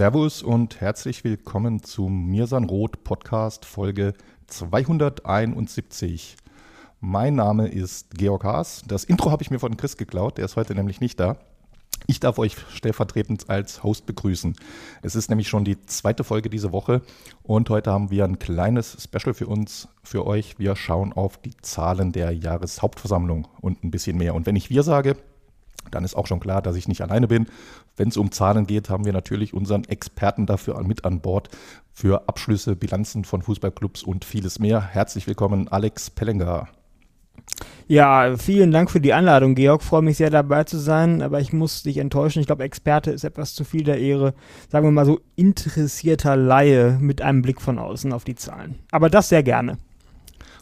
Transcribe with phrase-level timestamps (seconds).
[0.00, 4.14] Servus und herzlich willkommen zum Mirsan Roth Podcast Folge
[4.46, 6.38] 271.
[7.00, 8.82] Mein Name ist Georg Haas.
[8.88, 11.36] Das Intro habe ich mir von Chris geklaut, der ist heute nämlich nicht da.
[12.06, 14.56] Ich darf euch stellvertretend als Host begrüßen.
[15.02, 17.02] Es ist nämlich schon die zweite Folge diese Woche
[17.42, 20.58] und heute haben wir ein kleines Special für uns, für euch.
[20.58, 24.34] Wir schauen auf die Zahlen der Jahreshauptversammlung und ein bisschen mehr.
[24.34, 25.18] Und wenn ich wir sage,
[25.90, 27.46] dann ist auch schon klar, dass ich nicht alleine bin.
[27.96, 31.48] Wenn es um Zahlen geht, haben wir natürlich unseren Experten dafür mit an Bord
[31.92, 34.80] für Abschlüsse, Bilanzen von Fußballclubs und vieles mehr.
[34.80, 36.68] Herzlich willkommen, Alex Pellenger.
[37.88, 39.82] Ja, vielen Dank für die Einladung, Georg.
[39.82, 42.40] Freue mich sehr dabei zu sein, aber ich muss dich enttäuschen.
[42.40, 44.34] Ich glaube, Experte ist etwas zu viel der Ehre.
[44.68, 48.78] Sagen wir mal so interessierter Laie mit einem Blick von außen auf die Zahlen.
[48.92, 49.78] Aber das sehr gerne.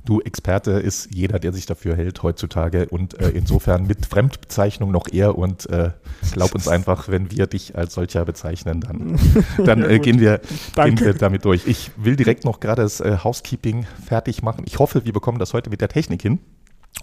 [0.09, 2.89] Du, Experte ist jeder, der sich dafür hält heutzutage.
[2.89, 5.37] Und äh, insofern mit Fremdbezeichnung noch eher.
[5.37, 5.91] Und äh,
[6.33, 9.19] glaub uns einfach, wenn wir dich als solcher bezeichnen, dann,
[9.67, 10.41] dann äh, gehen, wir,
[10.77, 11.67] gehen wir damit durch.
[11.67, 14.65] Ich will direkt noch gerade das äh, Housekeeping fertig machen.
[14.67, 16.39] Ich hoffe, wir bekommen das heute mit der Technik hin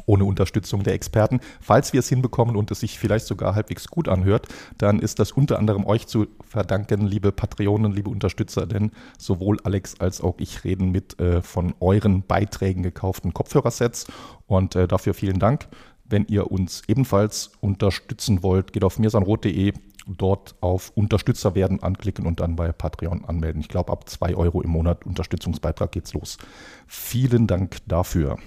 [0.06, 1.40] ohne Unterstützung der Experten.
[1.62, 5.32] Falls wir es hinbekommen und es sich vielleicht sogar halbwegs gut anhört, dann ist das
[5.32, 10.64] unter anderem euch zu verdanken, liebe Patreonen, liebe Unterstützer, denn sowohl Alex als auch ich
[10.64, 14.08] reden mit äh, von euren Beiträgen gekauften Kopfhörersets
[14.48, 15.68] und äh, dafür vielen Dank.
[16.08, 19.74] Wenn ihr uns ebenfalls unterstützen wollt, geht auf mirsanrot.de,
[20.08, 23.62] dort auf Unterstützer werden anklicken und dann bei Patreon anmelden.
[23.62, 26.38] Ich glaube, ab 2 Euro im Monat Unterstützungsbeitrag geht's los.
[26.86, 28.38] Vielen Dank dafür.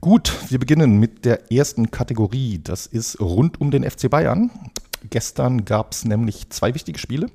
[0.00, 2.60] Gut, wir beginnen mit der ersten Kategorie.
[2.62, 4.50] Das ist rund um den FC Bayern.
[5.10, 7.26] Gestern gab es nämlich zwei wichtige Spiele.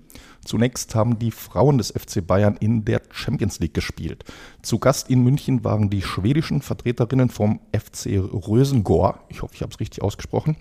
[0.45, 4.25] Zunächst haben die Frauen des FC Bayern in der Champions League gespielt.
[4.61, 9.19] Zu Gast in München waren die schwedischen Vertreterinnen vom FC Rösengor.
[9.29, 10.57] Ich hoffe, ich habe es richtig ausgesprochen.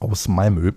[0.00, 0.72] Aus Malmö.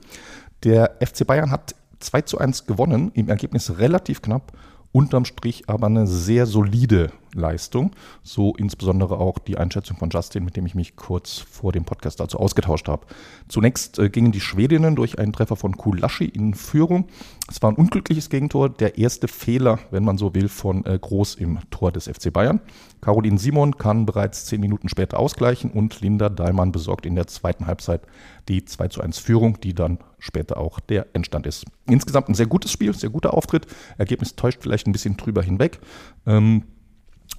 [0.63, 4.53] Der FC Bayern hat 2 zu 1 gewonnen, im Ergebnis relativ knapp
[4.91, 7.91] unterm Strich aber eine sehr solide Leistung.
[8.23, 12.19] So insbesondere auch die Einschätzung von Justin, mit dem ich mich kurz vor dem Podcast
[12.19, 13.05] dazu ausgetauscht habe.
[13.47, 17.07] Zunächst äh, gingen die Schwedinnen durch einen Treffer von Kulaschi in Führung.
[17.49, 21.35] Es war ein unglückliches Gegentor, der erste Fehler, wenn man so will, von äh, Groß
[21.35, 22.61] im Tor des FC Bayern.
[23.01, 27.67] Caroline Simon kann bereits zehn Minuten später ausgleichen und Linda Dahlmann besorgt in der zweiten
[27.67, 28.01] Halbzeit
[28.47, 31.65] die 2 zu 1 Führung, die dann später auch der Endstand ist.
[31.87, 33.67] Insgesamt ein sehr gutes Spiel, sehr guter Auftritt.
[33.97, 35.79] Ergebnis täuscht vielleicht ein bisschen drüber hinweg.
[36.25, 36.63] Ähm,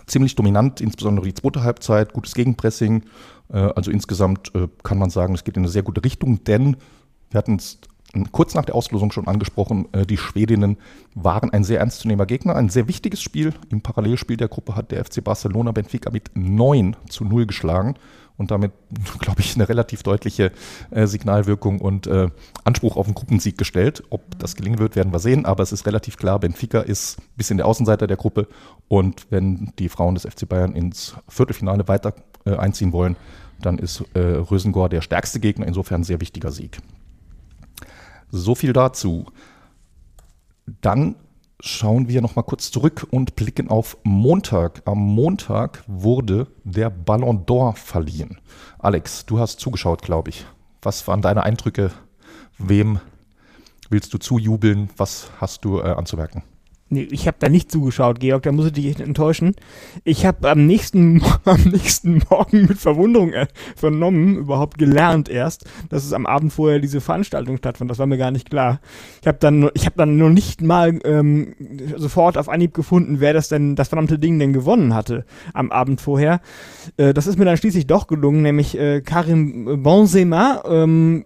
[0.07, 3.05] ziemlich dominant, insbesondere die zweite Halbzeit, gutes Gegenpressing.
[3.53, 6.77] Äh, also insgesamt äh, kann man sagen, es geht in eine sehr gute Richtung, denn
[7.31, 7.79] wir hatten es
[8.31, 10.77] kurz nach der Auslosung schon angesprochen, äh, die Schwedinnen
[11.15, 13.55] waren ein sehr ernstzunehmender Gegner, ein sehr wichtiges Spiel.
[13.71, 17.95] Im Parallelspiel der Gruppe hat der FC Barcelona Benfica mit 9 zu 0 geschlagen
[18.43, 18.73] und damit,
[19.21, 20.53] glaube ich, eine relativ deutliche
[20.91, 22.29] äh, Signalwirkung und äh,
[22.65, 24.03] Anspruch auf einen Gruppensieg gestellt.
[24.11, 27.25] Ob das gelingen wird, werden wir sehen, aber es ist relativ klar, Benfica ist ein
[27.37, 28.49] bisschen der Außenseiter der Gruppe
[28.89, 32.15] und wenn die Frauen des FC Bayern ins Viertelfinale weiter
[32.45, 33.17] äh, einziehen wollen,
[33.61, 36.79] dann ist äh, Rösengor der stärkste Gegner, insofern ein sehr wichtiger Sieg.
[38.31, 39.27] So viel dazu.
[40.81, 41.15] Dann
[41.65, 44.83] schauen wir noch mal kurz zurück und blicken auf Montag.
[44.85, 48.41] Am Montag wurde der Ballon d'Or verliehen.
[48.79, 50.45] Alex, du hast zugeschaut, glaube ich.
[50.83, 51.93] Was waren deine Eindrücke?
[52.59, 52.99] Wem
[53.91, 54.91] willst du zujubeln?
[54.97, 56.43] Was hast du äh, anzumerken?
[56.93, 59.57] Nee, ich habe da nicht zugeschaut, Georg, da muss ich dich enttäuschen.
[60.05, 66.05] Ich habe am nächsten, am nächsten Morgen mit Verwunderung äh, vernommen, überhaupt gelernt erst, dass
[66.05, 67.91] es am Abend vorher diese Veranstaltung stattfand.
[67.91, 68.79] Das war mir gar nicht klar.
[69.23, 71.55] Ich habe dann, ich habe dann noch nicht mal ähm,
[71.97, 75.25] sofort auf Anhieb gefunden, wer das denn, das verdammte Ding denn gewonnen hatte
[75.55, 76.43] am Abend vorher.
[76.99, 81.25] Äh, das ist mir dann schließlich doch gelungen, nämlich äh, Karim Benzema, ähm,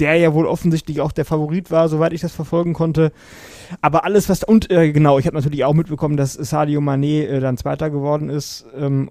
[0.00, 3.12] der ja wohl offensichtlich auch der Favorit war, soweit ich das verfolgen konnte.
[3.80, 4.42] Aber alles, was.
[4.44, 8.28] Und äh, genau, ich habe natürlich auch mitbekommen, dass Sadio Mané äh, dann Zweiter geworden
[8.28, 8.66] ist.
[8.76, 9.10] Ähm,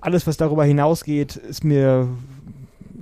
[0.00, 2.08] alles, was darüber hinausgeht, ist mir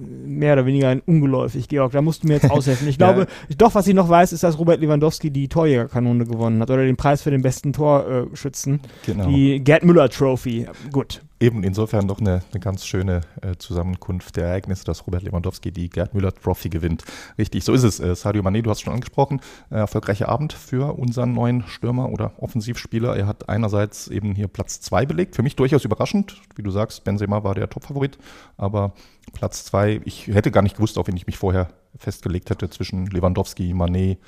[0.02, 1.92] mehr oder weniger ungeläufig, Georg.
[1.92, 2.88] Da musst du mir jetzt aushelfen.
[2.88, 3.56] Ich glaube, ja.
[3.56, 6.96] doch, was ich noch weiß, ist, dass Robert Lewandowski die Torjägerkanone gewonnen hat oder den
[6.96, 8.80] Preis für den besten Torschützen.
[9.06, 9.28] Genau.
[9.28, 10.66] Die Gerd Müller Trophy.
[10.90, 11.22] Gut.
[11.42, 15.90] Eben insofern doch eine, eine ganz schöne äh, Zusammenkunft der Ereignisse, dass Robert Lewandowski die
[15.90, 17.02] Gerd Müller Trophy gewinnt.
[17.36, 17.98] Richtig, so ist es.
[17.98, 22.10] Äh, Sadio Mané, du hast es schon angesprochen, äh, erfolgreicher Abend für unseren neuen Stürmer
[22.10, 23.16] oder Offensivspieler.
[23.16, 26.40] Er hat einerseits eben hier Platz 2 belegt, für mich durchaus überraschend.
[26.54, 28.18] Wie du sagst, Benzema war der Topfavorit,
[28.56, 28.92] aber
[29.32, 33.06] Platz 2, ich hätte gar nicht gewusst, auf wen ich mich vorher festgelegt hätte zwischen
[33.06, 34.18] Lewandowski, Mané,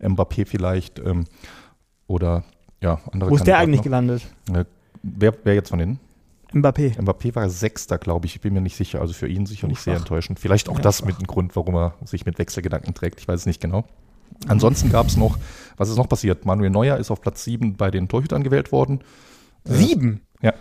[0.00, 1.24] Mbappé vielleicht ähm,
[2.06, 2.44] oder
[2.80, 3.84] ja, andere Wo ist der eigentlich noch.
[3.84, 4.22] gelandet?
[4.52, 4.64] Äh,
[5.02, 6.00] wer, wer jetzt von denen?
[6.52, 6.96] Mbappé.
[7.00, 8.36] Mbappé war Sechster, glaube ich.
[8.36, 9.00] Ich bin mir nicht sicher.
[9.00, 10.38] Also für ihn sicherlich sehr enttäuschend.
[10.38, 13.20] Vielleicht auch ja, das mit dem Grund, warum er sich mit Wechselgedanken trägt.
[13.20, 13.84] Ich weiß es nicht genau.
[14.46, 15.38] Ansonsten gab es noch,
[15.76, 16.44] was ist noch passiert?
[16.44, 19.00] Manuel Neuer ist auf Platz 7 bei den Torhütern gewählt worden.
[19.64, 20.20] Äh, sieben?
[20.40, 20.54] Äh, ja.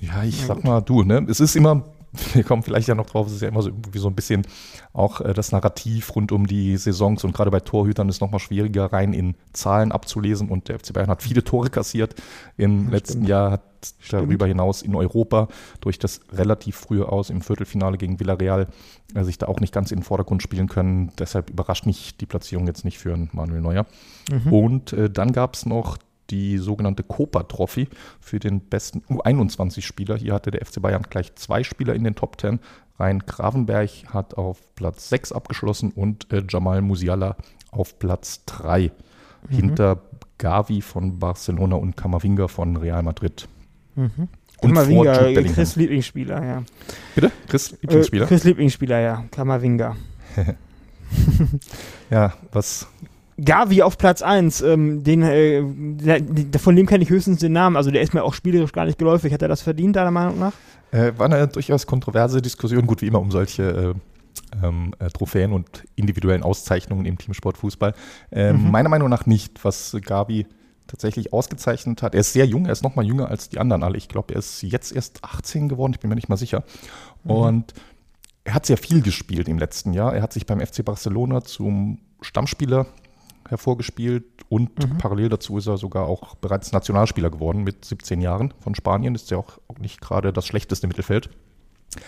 [0.00, 1.26] Ja, ich sag mal, du, ne?
[1.28, 1.84] Es ist immer
[2.32, 4.46] wir kommen vielleicht ja noch drauf, es ist ja immer so irgendwie so ein bisschen
[4.92, 8.40] auch äh, das Narrativ rund um die Saisons und gerade bei Torhütern ist es nochmal
[8.40, 12.14] schwieriger, rein in Zahlen abzulesen und der FC Bayern hat viele Tore kassiert
[12.56, 13.28] im ja, letzten stimmt.
[13.28, 13.62] Jahr, hat
[14.00, 14.22] stimmt.
[14.24, 15.48] darüber hinaus in Europa
[15.80, 18.68] durch das relativ frühe Aus im Viertelfinale gegen Villarreal
[19.14, 21.12] äh, sich da auch nicht ganz in den Vordergrund spielen können.
[21.18, 23.86] Deshalb überrascht mich die Platzierung jetzt nicht für Manuel Neuer.
[24.30, 24.52] Mhm.
[24.52, 25.98] Und äh, dann gab es noch
[26.30, 27.88] die sogenannte Copa Trophy
[28.20, 30.16] für den besten U21-Spieler.
[30.16, 32.60] Hier hatte der FC Bayern gleich zwei Spieler in den Top 10.
[32.98, 37.36] Rhein Gravenberg hat auf Platz 6 abgeschlossen und äh, Jamal Musiala
[37.70, 38.92] auf Platz 3.
[39.48, 39.54] Mhm.
[39.54, 40.02] Hinter
[40.38, 43.48] Gavi von Barcelona und Kamavinga von Real Madrid.
[43.94, 44.28] Mhm.
[44.60, 46.62] Und Kamavinga, Chris Lieblingsspieler, ja.
[47.14, 47.32] Bitte?
[47.48, 48.24] Chris Lieblingsspieler?
[48.24, 49.24] Äh, Chris Lieblingsspieler, ja.
[49.30, 49.96] Kamavinga.
[52.10, 52.88] ja, was
[53.42, 57.76] Gavi auf Platz 1, ähm, den, äh, der, von dem kenne ich höchstens den Namen,
[57.76, 59.32] also der ist mir auch spielerisch gar nicht geläufig.
[59.32, 60.52] Hat er das verdient, deiner Meinung nach?
[60.92, 63.94] Äh, war eine durchaus kontroverse Diskussion, gut wie immer um solche
[64.62, 67.94] äh, ähm, äh, Trophäen und individuellen Auszeichnungen im Teamsport Fußball.
[68.30, 68.70] Ähm, mhm.
[68.70, 70.46] Meiner Meinung nach nicht, was Gavi
[70.86, 72.14] tatsächlich ausgezeichnet hat.
[72.14, 73.96] Er ist sehr jung, er ist noch mal jünger als die anderen alle.
[73.96, 76.62] Ich glaube, er ist jetzt erst 18 geworden, ich bin mir nicht mal sicher.
[77.24, 77.30] Mhm.
[77.30, 77.74] Und
[78.44, 80.14] er hat sehr viel gespielt im letzten Jahr.
[80.14, 82.86] Er hat sich beim FC Barcelona zum Stammspieler
[83.48, 84.98] hervorgespielt und mhm.
[84.98, 89.14] parallel dazu ist er sogar auch bereits Nationalspieler geworden mit 17 Jahren von Spanien.
[89.14, 91.30] Ist ja auch nicht gerade das schlechteste Mittelfeld.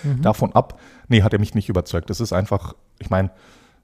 [0.02, 0.22] Mhm.
[0.22, 2.10] Davon ab, nee, hat er mich nicht überzeugt.
[2.10, 3.30] Das ist einfach, ich meine,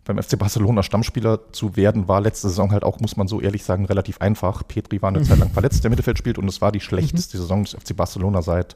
[0.05, 3.63] beim FC Barcelona Stammspieler zu werden, war letzte Saison halt auch, muss man so ehrlich
[3.63, 4.67] sagen, relativ einfach.
[4.67, 5.25] Petri war eine mhm.
[5.25, 7.41] Zeit lang verletzt, der Mittelfeld spielt und es war die schlechteste mhm.
[7.43, 8.75] Saison des FC Barcelona seit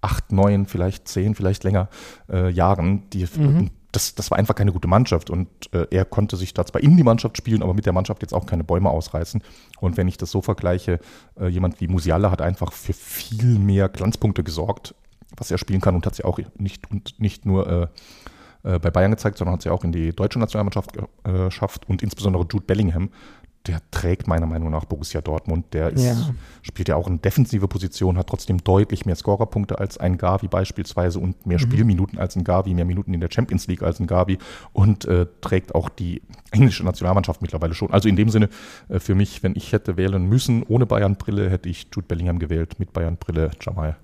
[0.00, 1.88] acht, neun, vielleicht zehn, vielleicht länger
[2.28, 3.08] äh, Jahren.
[3.10, 6.66] Die, mhm das, das war einfach keine gute Mannschaft und äh, er konnte sich da
[6.66, 9.42] zwar in die Mannschaft spielen, aber mit der Mannschaft jetzt auch keine Bäume ausreißen.
[9.80, 10.98] Und wenn ich das so vergleiche,
[11.38, 14.94] äh, jemand wie Musiala hat einfach für viel mehr Glanzpunkte gesorgt,
[15.36, 17.90] was er spielen kann und hat sie auch nicht, und nicht nur
[18.64, 21.88] äh, äh bei Bayern gezeigt, sondern hat sie auch in die deutsche Nationalmannschaft äh, geschafft
[21.88, 23.10] und insbesondere Jude Bellingham,
[23.66, 25.72] der trägt meiner Meinung nach Borussia Dortmund.
[25.72, 26.34] Der ist, ja.
[26.62, 31.18] spielt ja auch in defensive Position, hat trotzdem deutlich mehr Scorerpunkte als ein Gavi beispielsweise
[31.18, 31.62] und mehr mhm.
[31.62, 34.38] Spielminuten als ein Gavi, mehr Minuten in der Champions League als ein Gavi
[34.72, 36.20] und äh, trägt auch die
[36.50, 37.90] englische Nationalmannschaft mittlerweile schon.
[37.90, 38.50] Also in dem Sinne,
[38.88, 42.78] äh, für mich, wenn ich hätte wählen müssen, ohne Bayern-Brille, hätte ich Jude Bellingham gewählt,
[42.78, 43.96] mit Bayern-Brille Jamal.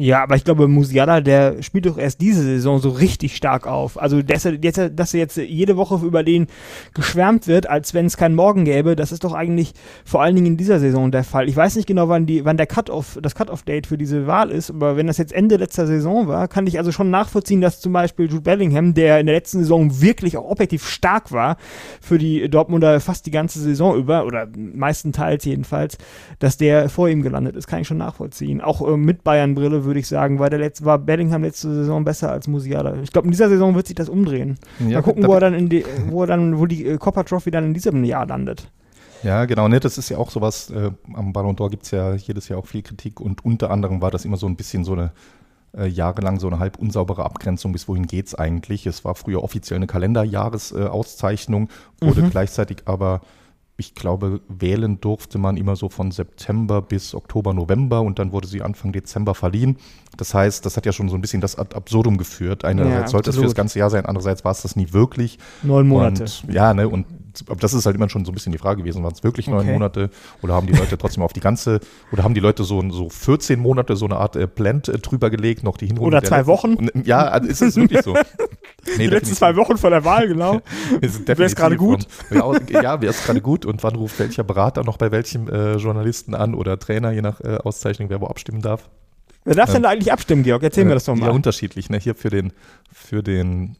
[0.00, 4.00] Ja, aber ich glaube, Musiala, der spielt doch erst diese Saison so richtig stark auf.
[4.00, 6.46] Also, dass er jetzt, dass er jetzt jede Woche über den
[6.94, 9.74] geschwärmt wird, als wenn es keinen Morgen gäbe, das ist doch eigentlich
[10.06, 11.50] vor allen Dingen in dieser Saison der Fall.
[11.50, 14.70] Ich weiß nicht genau, wann, die, wann der Cut-off, das Cut-off-Date für diese Wahl ist,
[14.70, 17.92] aber wenn das jetzt Ende letzter Saison war, kann ich also schon nachvollziehen, dass zum
[17.92, 21.58] Beispiel Jude Bellingham, der in der letzten Saison wirklich auch objektiv stark war,
[22.00, 25.98] für die Dortmunder fast die ganze Saison über, oder meistenteils jedenfalls,
[26.38, 28.62] dass der vor ihm gelandet ist, kann ich schon nachvollziehen.
[28.62, 32.30] Auch äh, mit Bayern-Brille würde ich sagen, weil der letzte, war Bellingham letzte Saison besser
[32.30, 32.94] als Musiala.
[33.02, 34.58] Ich glaube, in dieser Saison wird sich das umdrehen.
[34.78, 37.24] Ja, Mal gucken, wo er dann in die, wo er dann, wo die äh, Copper
[37.24, 38.70] Trophy dann in diesem Jahr landet.
[39.22, 42.14] Ja, genau, ne, das ist ja auch sowas, äh, am Ballon d'Or gibt es ja
[42.14, 44.92] jedes Jahr auch viel Kritik und unter anderem war das immer so ein bisschen so
[44.92, 45.12] eine
[45.76, 48.86] äh, jahrelang so eine halb unsaubere Abgrenzung, bis wohin geht es eigentlich.
[48.86, 51.68] Es war früher offiziell eine Kalenderjahresauszeichnung,
[52.00, 52.30] wurde mhm.
[52.30, 53.20] gleichzeitig aber
[53.80, 58.46] ich glaube, wählen durfte man immer so von September bis Oktober, November und dann wurde
[58.46, 59.78] sie Anfang Dezember verliehen.
[60.20, 62.64] Das heißt, das hat ja schon so ein bisschen das ad absurdum geführt.
[62.64, 65.38] Einerseits ja, sollte es für das ganze Jahr sein, andererseits war es das nie wirklich.
[65.62, 66.24] Neun Monate.
[66.24, 67.06] Und, ja, ne, und
[67.58, 69.60] das ist halt immer schon so ein bisschen die Frage gewesen, waren es wirklich neun
[69.60, 69.72] okay.
[69.72, 70.10] Monate
[70.42, 71.80] oder haben die Leute trotzdem auf die ganze,
[72.12, 75.30] oder haben die Leute so, so 14 Monate so eine Art äh, Blend äh, drüber
[75.30, 76.18] gelegt, noch die Hinrunde.
[76.18, 76.74] Oder zwei Wochen?
[76.74, 78.14] Und, ja, also ist es wirklich so.
[78.96, 80.62] Nee, die letzten zwei Wochen vor der Wahl, genau.
[81.00, 82.06] Wäre es gerade gut?
[82.28, 82.38] Von,
[82.70, 86.34] ja, wäre es gerade gut und wann ruft welcher Berater noch bei welchem äh, Journalisten
[86.34, 88.88] an oder Trainer, je nach äh, Auszeichnung, wer wo abstimmen darf.
[89.44, 90.62] Wer darf ähm, denn da eigentlich abstimmen, Georg?
[90.62, 91.26] Erzähl mir äh, das doch mal.
[91.26, 91.90] Ja, unterschiedlich.
[91.90, 91.98] Ne?
[91.98, 92.52] Hier für den,
[92.92, 93.76] für den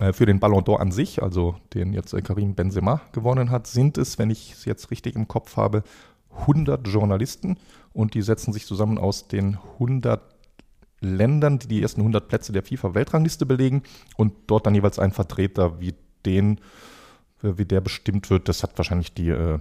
[0.00, 3.66] äh, für den Ballon d'Or an sich, also den jetzt äh, Karim Benzema gewonnen hat,
[3.66, 5.84] sind es, wenn ich es jetzt richtig im Kopf habe,
[6.40, 7.58] 100 Journalisten
[7.92, 10.22] und die setzen sich zusammen aus den 100
[11.00, 13.82] Ländern, die die ersten 100 Plätze der FIFA-Weltrangliste belegen
[14.16, 16.58] und dort dann jeweils ein Vertreter, wie den,
[17.42, 18.48] äh, wie der bestimmt wird.
[18.48, 19.58] Das hat wahrscheinlich die, äh,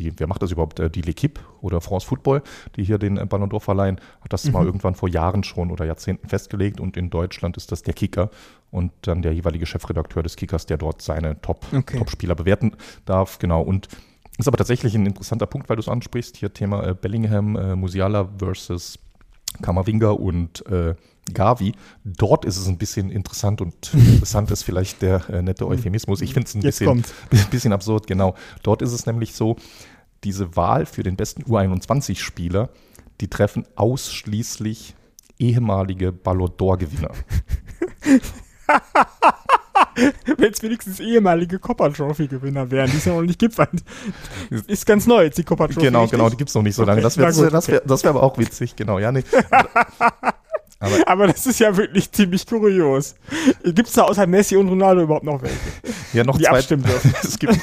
[0.00, 0.80] die wer macht das überhaupt?
[0.80, 2.42] Äh, die L'Equipe oder France Football,
[2.76, 4.52] die hier den Ballon d'Or verleihen, hat das mhm.
[4.52, 8.30] mal irgendwann vor Jahren schon oder Jahrzehnten festgelegt und in Deutschland ist das der Kicker
[8.70, 11.98] und dann der jeweilige Chefredakteur des Kickers, der dort seine Top, okay.
[11.98, 12.72] Top-Spieler bewerten
[13.04, 13.38] darf.
[13.38, 13.62] Genau.
[13.62, 13.88] Und
[14.38, 16.36] ist aber tatsächlich ein interessanter Punkt, weil du es ansprichst.
[16.36, 18.98] Hier Thema äh, Bellingham, äh, Musiala versus
[19.60, 20.94] Kammerwinger und äh,
[21.32, 21.74] Gavi.
[22.04, 26.20] Dort ist es ein bisschen interessant und interessant ist vielleicht der äh, nette Euphemismus.
[26.20, 27.04] Ich finde es ein bisschen,
[27.50, 28.34] bisschen absurd, genau.
[28.62, 29.56] Dort ist es nämlich so,
[30.24, 32.68] diese Wahl für den besten U21-Spieler,
[33.20, 34.94] die treffen ausschließlich
[35.38, 37.12] ehemalige Ballon d'Or-Gewinner.
[40.36, 43.56] Wenn es wenigstens ehemalige Copper Trophy Gewinner wären, die es ja noch nicht gibt.
[44.66, 45.86] Ist ganz neu jetzt die Copper Trophy.
[45.86, 46.18] Genau, richtig?
[46.18, 47.00] genau, die gibt es noch nicht so lange.
[47.02, 48.98] Das wäre das wär, das wär aber auch witzig, genau.
[48.98, 49.24] Ja, nee.
[50.80, 53.14] Aber, aber, das ist ja wirklich ziemlich kurios.
[53.62, 55.54] Gibt es da außer Messi und Ronaldo überhaupt noch welche?
[56.14, 56.58] Ja, noch die zwei.
[57.22, 57.58] es, gibt,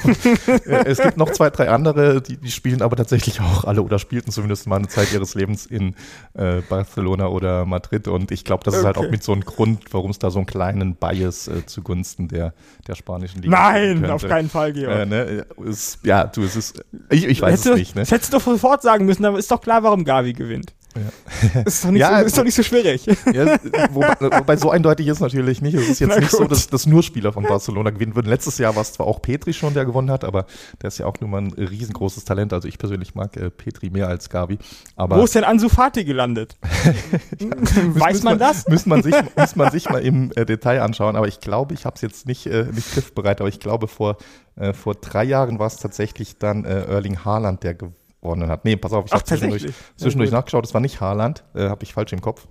[0.68, 4.32] es gibt noch zwei, drei andere, die, die spielen aber tatsächlich auch alle oder spielten
[4.32, 5.96] zumindest mal eine Zeit ihres Lebens in
[6.36, 8.08] äh, Barcelona oder Madrid.
[8.08, 8.88] Und ich glaube, das ist okay.
[8.88, 12.28] halt auch mit so einem Grund, warum es da so einen kleinen Bias äh, zugunsten
[12.28, 12.54] der,
[12.88, 14.96] der spanischen Liga Nein, auf keinen Fall, Georg.
[14.96, 17.96] Äh, ne, ist, ja, du, es ist, ich, ich weiß Hätte, es nicht.
[17.96, 18.02] Ne?
[18.04, 20.74] Das hättest du doch sofort sagen müssen, aber ist doch klar, warum Gavi gewinnt.
[20.98, 21.62] Ja.
[21.62, 23.06] Ist, doch nicht ja, so, ist doch nicht so schwierig.
[23.34, 23.58] Ja,
[23.92, 25.76] wobei, wobei, so eindeutig ist natürlich nicht.
[25.76, 26.40] Es ist jetzt Na nicht gut.
[26.40, 28.28] so, dass, dass nur Spieler von Barcelona gewinnen würden.
[28.28, 30.46] Letztes Jahr war es zwar auch Petri schon, der gewonnen hat, aber
[30.82, 32.54] der ist ja auch nur mal ein riesengroßes Talent.
[32.54, 34.58] Also ich persönlich mag äh, Petri mehr als Gavi.
[34.96, 36.58] Aber Wo ist denn Ansu Fati gelandet?
[37.40, 37.48] ja,
[38.00, 38.68] Weiß man das?
[38.68, 41.16] Müsste man sich, müsste man sich mal im äh, Detail anschauen.
[41.16, 44.18] Aber ich glaube, ich habe es jetzt nicht, äh, nicht griffbereit, aber ich glaube, vor,
[44.56, 48.66] äh, vor drei Jahren war es tatsächlich dann äh, Erling Haaland, der gewonnen gewonnen hat.
[48.66, 51.84] Nee, pass auf, ich habe zwischendurch, zwischendurch ja, nachgeschaut, das war nicht Haaland, äh, habe
[51.84, 52.48] ich falsch im Kopf.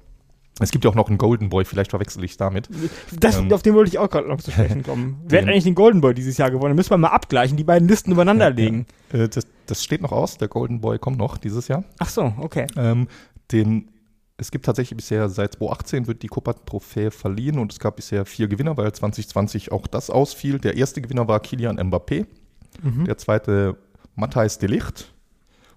[0.58, 2.70] Es gibt ja auch noch einen Golden Boy, vielleicht verwechsel ich es damit.
[3.12, 5.20] Das, ähm, auf den wollte ich auch gerade noch zu sprechen kommen.
[5.28, 6.74] Wer hat eigentlich den Golden Boy dieses Jahr gewonnen?
[6.74, 8.86] Müssen wir mal abgleichen, die beiden Listen übereinander legen.
[9.12, 11.84] Äh, das, das, steht noch aus, der Golden Boy kommt noch dieses Jahr.
[11.98, 12.66] Ach so, okay.
[12.78, 13.06] Ähm,
[13.52, 13.90] den,
[14.38, 18.24] es gibt tatsächlich bisher seit 2018 wird die Copa Trophäe verliehen und es gab bisher
[18.24, 20.58] vier Gewinner, weil 2020 auch das ausfiel.
[20.58, 22.24] Der erste Gewinner war Kilian Mbappé,
[22.82, 23.04] mhm.
[23.04, 23.76] der zweite
[24.14, 25.12] Matthijs de Ligt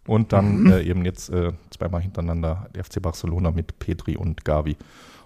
[0.09, 0.71] und dann mhm.
[0.71, 4.75] äh, eben jetzt äh, zweimal hintereinander der FC Barcelona mit Petri und Gavi.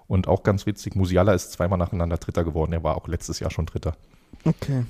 [0.07, 2.73] Und auch ganz witzig, Musiala ist zweimal nacheinander Dritter geworden.
[2.73, 3.95] Er war auch letztes Jahr schon Dritter.
[4.43, 4.83] Okay.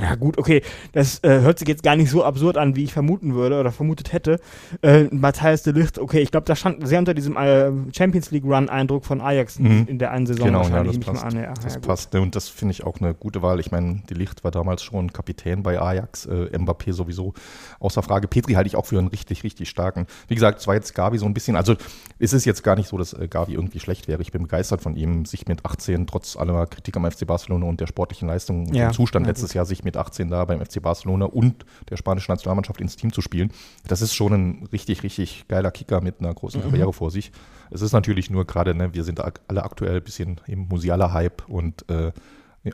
[0.00, 0.62] Ja, gut, okay.
[0.92, 3.72] Das äh, hört sich jetzt gar nicht so absurd an, wie ich vermuten würde oder
[3.72, 4.40] vermutet hätte.
[4.82, 8.44] Äh, Matthias de Licht, okay, ich glaube, da stand sehr unter diesem äh, Champions League
[8.44, 9.86] Run-Eindruck von Ajax mhm.
[9.88, 10.96] in der einen Saison genau, wahrscheinlich.
[10.96, 11.34] Ja, das passt.
[11.34, 12.14] Ja, das ja, passt.
[12.14, 13.60] Und das finde ich auch eine gute Wahl.
[13.60, 17.34] Ich meine, de Licht war damals schon Kapitän bei Ajax, äh, Mbappé sowieso
[17.80, 18.28] außer Frage.
[18.28, 20.06] Petri halte ich auch für einen richtig, richtig starken.
[20.28, 21.76] Wie gesagt, es war jetzt Gavi so ein bisschen, also
[22.18, 24.22] es ist jetzt gar nicht so, dass äh, Gavi irgendwie schlecht wäre.
[24.22, 27.80] Ich bin begeistert von ihm, sich mit 18 trotz aller Kritik am FC Barcelona und
[27.80, 31.26] der sportlichen Leistung und dem Zustand letztes Jahr sich mit 18 da beim FC Barcelona
[31.26, 33.50] und der spanischen Nationalmannschaft ins Team zu spielen.
[33.86, 36.70] Das ist schon ein richtig, richtig geiler Kicker mit einer großen mhm.
[36.70, 37.32] Karriere vor sich.
[37.70, 41.88] Es ist natürlich nur gerade, ne, wir sind alle aktuell ein bisschen im Musiala-Hype und
[41.88, 42.12] äh,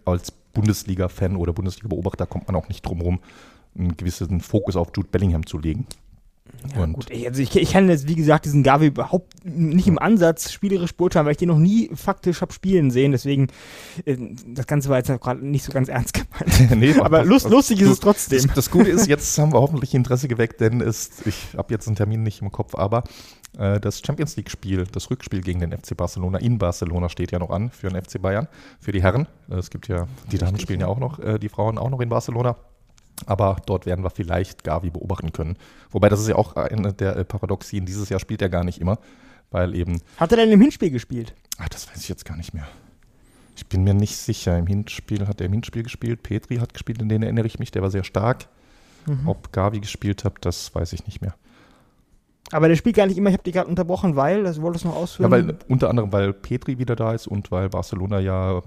[0.04, 3.20] als Bundesliga-Fan oder Bundesliga-Beobachter kommt man auch nicht drum herum,
[3.76, 5.86] einen gewissen Fokus auf Jude Bellingham zu legen.
[6.74, 7.10] Ja, und gut.
[7.26, 11.26] Also ich, ich kann jetzt, wie gesagt, diesen Gavi überhaupt nicht im Ansatz spielerisch beurteilen,
[11.26, 13.12] weil ich den noch nie faktisch habe spielen sehen.
[13.12, 13.48] Deswegen,
[14.04, 16.70] äh, das Ganze war jetzt gerade nicht so ganz ernst gemeint.
[16.76, 18.42] nee, Aber lust, was, lustig ist es trotzdem.
[18.46, 21.86] Das, das, Gute ist, jetzt haben wir hoffentlich Interesse geweckt, denn es, ich habe jetzt
[21.86, 23.04] einen Termin nicht im Kopf, aber
[23.56, 27.50] äh, das Champions League-Spiel, das Rückspiel gegen den FC Barcelona in Barcelona steht ja noch
[27.50, 28.48] an für den FC Bayern,
[28.80, 29.26] für die Herren.
[29.50, 32.00] Äh, es gibt ja, die Damen spielen ja auch noch, äh, die Frauen auch noch
[32.00, 32.56] in Barcelona.
[33.26, 35.56] Aber dort werden wir vielleicht Gavi beobachten können.
[35.90, 37.86] Wobei das ist ja auch eine der äh, Paradoxien.
[37.86, 38.98] Dieses Jahr spielt er gar nicht immer,
[39.50, 40.00] weil eben.
[40.16, 41.34] Hat er denn im Hinspiel gespielt?
[41.58, 42.66] Ach, das weiß ich jetzt gar nicht mehr.
[43.56, 44.56] Ich bin mir nicht sicher.
[44.56, 46.22] Im Hinspiel hat er im Hinspiel gespielt.
[46.22, 47.72] Petri hat gespielt, in den erinnere ich mich.
[47.72, 48.48] Der war sehr stark.
[49.06, 49.28] Mhm.
[49.28, 51.34] Ob Gavi gespielt hat, das weiß ich nicht mehr.
[52.50, 53.30] Aber der spielt gar nicht immer.
[53.30, 55.30] Ich habe dich gerade unterbrochen, weil, das wolltest du noch ausführen.
[55.30, 58.62] Ja, weil unter anderem, weil Petri wieder da ist und weil Barcelona ja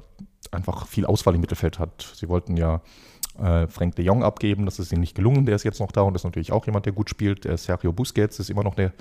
[0.52, 2.14] einfach viel Auswahl im Mittelfeld hat.
[2.16, 2.82] Sie wollten ja
[3.42, 4.66] äh, Frank de Jong abgeben.
[4.66, 5.46] Das ist ihnen nicht gelungen.
[5.46, 7.46] Der ist jetzt noch da und ist natürlich auch jemand, der gut spielt.
[7.46, 8.94] Der Sergio Busquets ist immer noch der.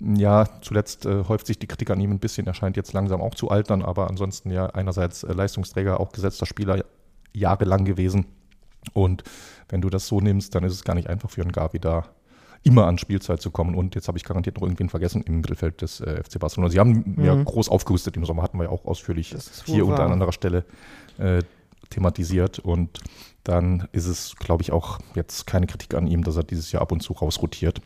[0.00, 2.46] Ja, zuletzt äh, häuft sich die Kritik an ihm ein bisschen.
[2.46, 6.46] Er scheint jetzt langsam auch zu altern, aber ansonsten ja einerseits äh, Leistungsträger, auch gesetzter
[6.46, 6.84] Spieler
[7.32, 8.26] jahrelang gewesen.
[8.92, 9.24] Und
[9.68, 12.04] wenn du das so nimmst, dann ist es gar nicht einfach für einen Gavi da
[12.62, 13.74] immer an Spielzeit zu kommen.
[13.74, 16.70] Und jetzt habe ich garantiert noch irgendwen vergessen im Mittelfeld des äh, FC Barcelona.
[16.70, 17.24] Sie haben mhm.
[17.24, 19.34] ja groß aufgerüstet im Sommer, hatten wir ja auch ausführlich
[19.64, 20.64] hier unter anderer Stelle
[21.18, 21.42] äh,
[21.90, 22.58] thematisiert.
[22.58, 23.00] Und
[23.44, 26.82] dann ist es, glaube ich, auch jetzt keine Kritik an ihm, dass er dieses Jahr
[26.82, 27.80] ab und zu rausrotiert.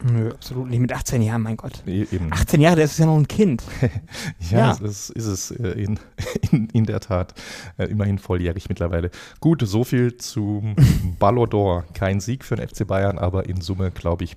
[0.00, 0.78] Nö, absolut nicht.
[0.78, 1.82] Mit 18 Jahren, mein Gott.
[1.84, 2.32] E- Eben.
[2.32, 3.64] 18 Jahre, das ist ja noch ein Kind.
[4.50, 4.76] Ja, Ja.
[4.80, 5.98] Das ist es äh, in,
[6.52, 7.34] in, in der Tat.
[7.78, 9.10] Äh, Immerhin volljährig mittlerweile.
[9.40, 10.76] Gut, so viel zum
[11.18, 11.82] Ballon d'Or.
[11.94, 14.36] Kein Sieg für den FC Bayern, aber in Summe, glaube ich,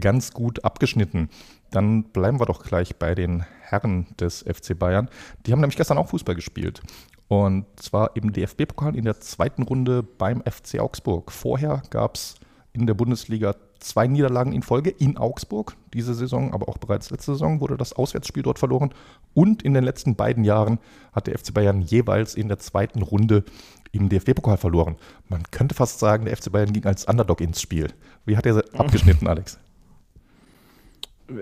[0.00, 1.28] ganz gut abgeschnitten.
[1.70, 5.10] Dann bleiben wir doch gleich bei den Herren des FC Bayern.
[5.44, 6.80] Die haben nämlich gestern auch Fußball gespielt.
[7.28, 11.32] Und zwar im DFB-Pokal in der zweiten Runde beim FC Augsburg.
[11.32, 12.34] Vorher gab es
[12.72, 17.32] in der Bundesliga zwei Niederlagen in Folge in Augsburg diese Saison, aber auch bereits letzte
[17.32, 18.94] Saison wurde das Auswärtsspiel dort verloren.
[19.34, 20.78] Und in den letzten beiden Jahren
[21.12, 23.44] hat der FC Bayern jeweils in der zweiten Runde
[23.92, 24.96] im DFB-Pokal verloren.
[25.28, 27.88] Man könnte fast sagen, der FC Bayern ging als Underdog ins Spiel.
[28.24, 29.58] Wie hat er abgeschnitten, Alex?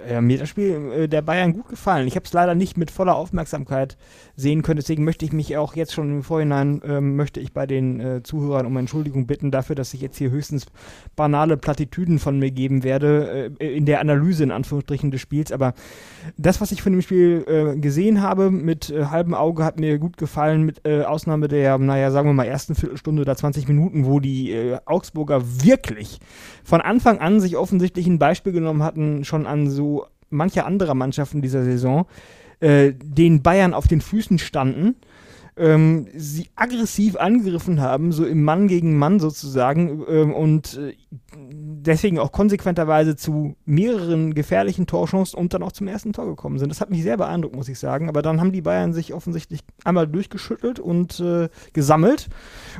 [0.06, 2.06] Äh, mir das Spiel äh, der Bayern gut gefallen.
[2.06, 3.96] Ich habe es leider nicht mit voller Aufmerksamkeit
[4.36, 7.66] sehen können, deswegen möchte ich mich auch jetzt schon im Vorhinein, ähm, möchte ich bei
[7.66, 10.66] den äh, Zuhörern um Entschuldigung bitten dafür, dass ich jetzt hier höchstens
[11.16, 15.72] banale Plattitüden von mir geben werde, äh, in der Analyse in Anführungsstrichen des Spiels, aber
[16.36, 19.98] das, was ich von dem Spiel äh, gesehen habe, mit äh, halbem Auge, hat mir
[19.98, 24.18] gut gefallen, mit Ausnahme der, naja, sagen wir mal, ersten Viertelstunde oder 20 Minuten, wo
[24.18, 26.18] die Augsburger wirklich
[26.64, 31.42] von Anfang an sich offensichtlich ein Beispiel genommen hatten, schon an so mancher anderer Mannschaften
[31.42, 32.06] dieser Saison,
[32.60, 34.96] äh, den Bayern auf den Füßen standen,
[35.56, 40.94] ähm, sie aggressiv angegriffen haben, so im Mann gegen Mann sozusagen, ähm, und äh,
[41.36, 46.70] deswegen auch konsequenterweise zu mehreren gefährlichen Torchancen und dann auch zum ersten Tor gekommen sind.
[46.70, 48.08] Das hat mich sehr beeindruckt, muss ich sagen.
[48.08, 52.28] Aber dann haben die Bayern sich offensichtlich einmal durchgeschüttelt und äh, gesammelt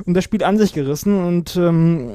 [0.05, 2.13] und das Spiel an sich gerissen und ähm,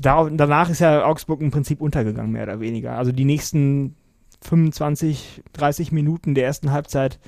[0.00, 2.96] da, danach ist ja Augsburg im Prinzip untergegangen, mehr oder weniger.
[2.96, 3.96] Also die nächsten
[4.42, 7.18] 25, 30 Minuten der ersten Halbzeit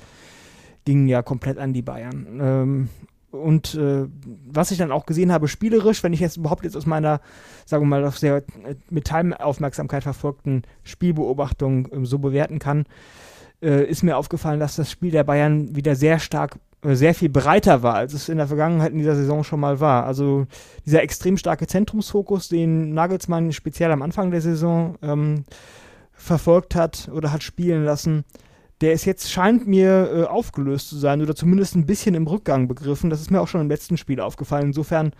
[0.85, 2.27] gingen ja komplett an die Bayern.
[2.39, 2.89] Ähm,
[3.31, 4.07] und äh,
[4.47, 7.21] was ich dann auch gesehen habe, spielerisch, wenn ich jetzt überhaupt jetzt aus meiner,
[7.65, 12.85] sagen wir mal, auf sehr äh, mit Time-Aufmerksamkeit verfolgten Spielbeobachtung äh, so bewerten kann,
[13.61, 17.81] äh, ist mir aufgefallen, dass das Spiel der Bayern wieder sehr stark, sehr viel breiter
[17.83, 20.05] war, als es in der Vergangenheit in dieser Saison schon mal war.
[20.05, 20.45] Also
[20.85, 25.45] dieser extrem starke Zentrumsfokus, den Nagelsmann speziell am Anfang der Saison ähm,
[26.11, 28.23] verfolgt hat oder hat spielen lassen,
[28.81, 32.67] der ist jetzt, scheint mir äh, aufgelöst zu sein oder zumindest ein bisschen im Rückgang
[32.67, 33.09] begriffen.
[33.09, 34.67] Das ist mir auch schon im letzten Spiel aufgefallen.
[34.67, 35.11] Insofern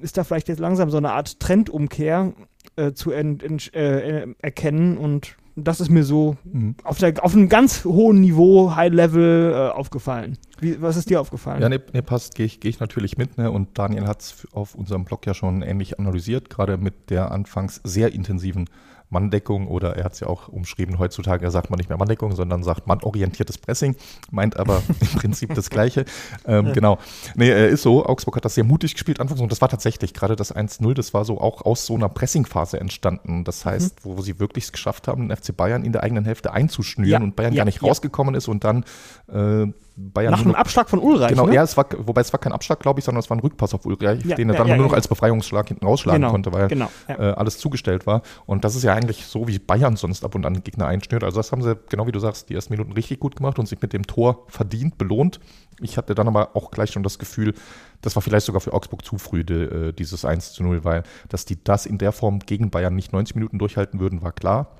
[0.00, 2.34] ist da vielleicht jetzt langsam so eine Art Trendumkehr
[2.76, 6.74] äh, zu äh, erkennen und das ist mir so Mhm.
[6.84, 10.36] auf, der, auf einem ganz hohen Niveau, High Level äh, aufgefallen.
[10.60, 11.62] Wie, was ist dir aufgefallen?
[11.62, 13.38] Ja, nee, nee passt, gehe ich, geh ich natürlich mit.
[13.38, 13.50] Ne?
[13.50, 17.80] Und Daniel hat es auf unserem Blog ja schon ähnlich analysiert, gerade mit der anfangs
[17.84, 18.68] sehr intensiven
[19.14, 22.62] Manndeckung oder er hat es ja auch umschrieben, heutzutage sagt man nicht mehr Manndeckung, sondern
[22.62, 23.96] sagt mannorientiertes Pressing,
[24.30, 26.04] meint aber im Prinzip das Gleiche.
[26.46, 26.98] Ähm, Genau.
[27.36, 28.04] Nee, äh, ist so.
[28.04, 31.14] Augsburg hat das sehr mutig gespielt anfangs und das war tatsächlich gerade das 1-0, das
[31.14, 33.44] war so auch aus so einer Pressingphase entstanden.
[33.44, 36.52] Das heißt, wo sie wirklich es geschafft haben, den FC Bayern in der eigenen Hälfte
[36.52, 37.88] einzuschnüren Ja, und Bayern ja, gar nicht ja.
[37.88, 38.84] rausgekommen ist und dann
[39.32, 41.30] äh, Bayern Nach einem Abschlag von Ulreich.
[41.30, 41.54] Genau, ne?
[41.54, 43.74] ja, es war, wobei es war kein Abschlag, glaube ich, sondern es war ein Rückpass
[43.74, 46.32] auf Ulreich, Ja, den er ja, dann ja, nur noch als Befreiungsschlag hinten rausschlagen Genau,
[46.32, 48.22] konnte, weil genau, äh, alles zugestellt war.
[48.44, 51.22] Und das ist ja eigentlich so, wie Bayern sonst ab und an Gegner einschnürt.
[51.22, 53.66] Also das haben sie, genau wie du sagst, die ersten Minuten richtig gut gemacht und
[53.66, 55.38] sich mit dem Tor verdient, belohnt.
[55.80, 57.54] Ich hatte dann aber auch gleich schon das Gefühl,
[58.00, 61.04] das war vielleicht sogar für Augsburg zu früh, de, äh, dieses 1 zu 0, weil
[61.28, 64.76] dass die das in der Form gegen Bayern nicht 90 Minuten durchhalten würden, war klar.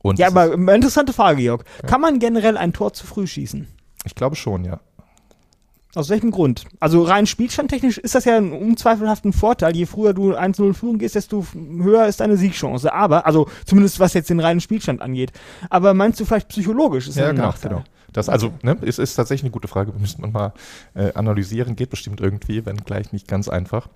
[0.00, 1.64] Und Ja, aber interessante Frage, Georg.
[1.86, 3.66] Kann man generell ein Tor zu früh schießen?
[4.08, 4.80] Ich glaube schon, ja.
[5.94, 6.64] Aus welchem Grund?
[6.80, 9.74] Also rein spielstandtechnisch ist das ja ein unzweifelhaften Vorteil.
[9.74, 12.92] Je früher du 1-0 in Führung gehst, desto höher ist deine Siegchance.
[12.92, 15.32] Aber, also zumindest was jetzt den reinen Spielstand angeht.
[15.70, 17.70] Aber meinst du vielleicht psychologisch ist Ja, genau, Nachteil?
[17.70, 17.84] genau.
[18.12, 19.92] Das also, ne, ist, ist tatsächlich eine gute Frage.
[19.98, 20.52] Müsste man mal
[20.94, 21.74] äh, analysieren.
[21.74, 23.88] Geht bestimmt irgendwie, wenn gleich nicht ganz einfach.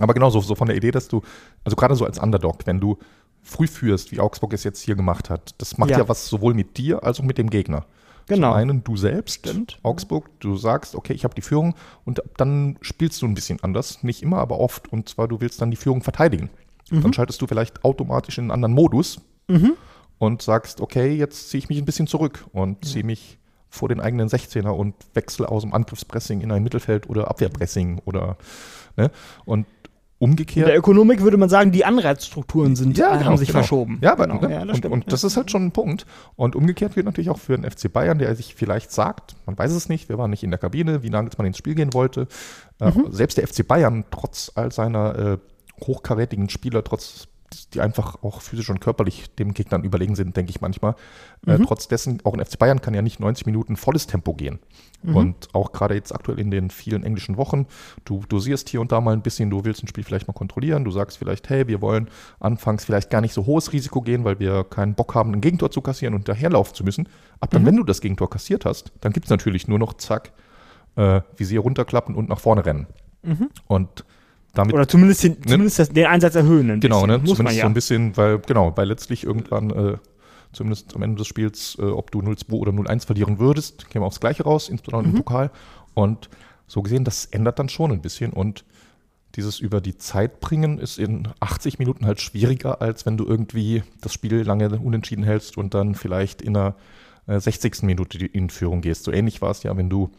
[0.00, 1.22] Aber genau so, so von der Idee, dass du,
[1.64, 2.98] also gerade so als Underdog, wenn du
[3.42, 6.08] früh führst, wie Augsburg es jetzt hier gemacht hat, das macht ja, Ja.
[6.08, 7.86] was sowohl mit dir als auch mit dem Gegner.
[8.30, 8.50] Genau.
[8.50, 9.78] Zum einen du selbst, Stimmt.
[9.82, 14.02] Augsburg, du sagst, okay, ich habe die Führung und dann spielst du ein bisschen anders.
[14.02, 14.92] Nicht immer, aber oft.
[14.92, 16.48] Und zwar, du willst dann die Führung verteidigen.
[16.90, 17.02] Mhm.
[17.02, 19.20] Dann schaltest du vielleicht automatisch in einen anderen Modus
[20.18, 23.38] und sagst, okay, jetzt ziehe ich mich ein bisschen zurück und ziehe mich
[23.68, 28.36] vor den eigenen 16er und wechsle aus dem Angriffspressing in ein Mittelfeld oder Abwehrpressing oder
[28.96, 29.10] ne?
[29.44, 29.66] Und
[30.20, 30.68] In umgekehrt.
[30.68, 33.98] der Ökonomik würde man sagen, die Anreizstrukturen sind, äh, haben sich verschoben.
[34.02, 34.40] Ja, aber, genau.
[34.42, 34.52] ne?
[34.52, 34.92] ja, das und, stimmt.
[34.92, 36.04] und das ist halt schon ein Punkt.
[36.36, 39.72] Und umgekehrt wird natürlich auch für den FC Bayern, der sich vielleicht sagt, man weiß
[39.72, 42.28] es nicht, wir waren nicht in der Kabine, wie Nagelsmann ins Spiel gehen wollte.
[42.80, 43.06] Äh, Mhm.
[43.10, 45.38] Selbst der FC Bayern, trotz all seiner äh,
[45.86, 47.26] hochkarätigen Spieler, trotz
[47.74, 50.94] die einfach auch physisch und körperlich dem Gegnern überlegen sind, denke ich manchmal.
[51.46, 51.66] Äh, Mhm.
[51.66, 54.58] trotz dessen, auch in FC Bayern kann ja nicht 90 Minuten volles Tempo gehen.
[55.02, 55.16] Mhm.
[55.16, 57.66] Und auch gerade jetzt aktuell in den vielen englischen Wochen,
[58.04, 60.84] du dosierst hier und da mal ein bisschen, du willst ein Spiel vielleicht mal kontrollieren,
[60.84, 62.08] du sagst vielleicht, hey, wir wollen
[62.38, 65.70] anfangs vielleicht gar nicht so hohes Risiko gehen, weil wir keinen Bock haben, ein Gegentor
[65.70, 67.08] zu kassieren und daherlaufen zu müssen.
[67.40, 67.66] Ab dann, Mhm.
[67.66, 70.32] wenn du das Gegentor kassiert hast, dann gibt es natürlich nur noch zack,
[70.96, 72.86] äh, Visier runterklappen und nach vorne rennen.
[73.22, 73.48] Mhm.
[73.68, 74.04] Und
[74.54, 76.70] damit Oder zumindest, den, zumindest das, den Einsatz erhöhen.
[76.70, 77.10] ein Genau, bisschen.
[77.10, 77.18] ne?
[77.18, 77.62] Muss man Zumindest ja.
[77.62, 79.96] so ein bisschen, weil, genau, weil letztlich irgendwann, äh,
[80.52, 84.18] zumindest am Ende des Spiels, äh, ob du 0-2 oder 0-1 verlieren würdest, käme aufs
[84.20, 85.16] Gleiche raus, insbesondere Mhm.
[85.18, 85.50] im Pokal.
[85.94, 86.28] Und
[86.66, 88.32] so gesehen, das ändert dann schon ein bisschen.
[88.32, 88.64] Und
[89.36, 93.84] dieses über die Zeit bringen ist in 80 Minuten halt schwieriger, als wenn du irgendwie
[94.00, 96.74] das Spiel lange unentschieden hältst und dann vielleicht in der
[97.28, 97.82] äh, 60.
[97.84, 99.04] Minute die- in Führung gehst.
[99.04, 100.10] So ähnlich war es ja, wenn du,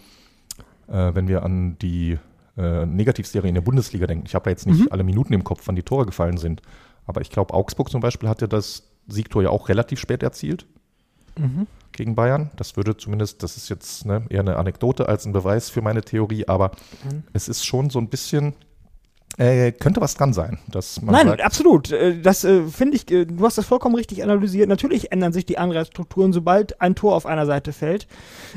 [0.88, 2.18] äh, wenn wir an die
[2.58, 4.26] äh, Negativserie in der Bundesliga denken.
[4.28, 4.88] Ich habe da jetzt nicht Mhm.
[4.92, 6.62] alle Minuten im Kopf, wann die Tore gefallen sind.
[7.06, 10.66] Aber ich glaube, Augsburg zum Beispiel hatte das Siegtor ja auch relativ spät erzielt
[11.40, 11.66] Mhm.
[11.94, 12.52] gegen Bayern.
[12.58, 16.02] Das würde zumindest, das ist jetzt ne, eher eine Anekdote als ein Beweis für meine
[16.02, 16.72] Theorie, aber
[17.10, 17.24] Mhm.
[17.34, 18.54] es ist schon so ein bisschen,
[19.38, 21.92] äh, könnte was dran sein, dass man Nein, sagt, absolut.
[21.92, 24.68] Äh, Das äh, finde ich, äh, du hast das vollkommen richtig analysiert.
[24.68, 28.08] Natürlich ändern sich die Anreizstrukturen, sobald ein Tor auf einer Seite fällt.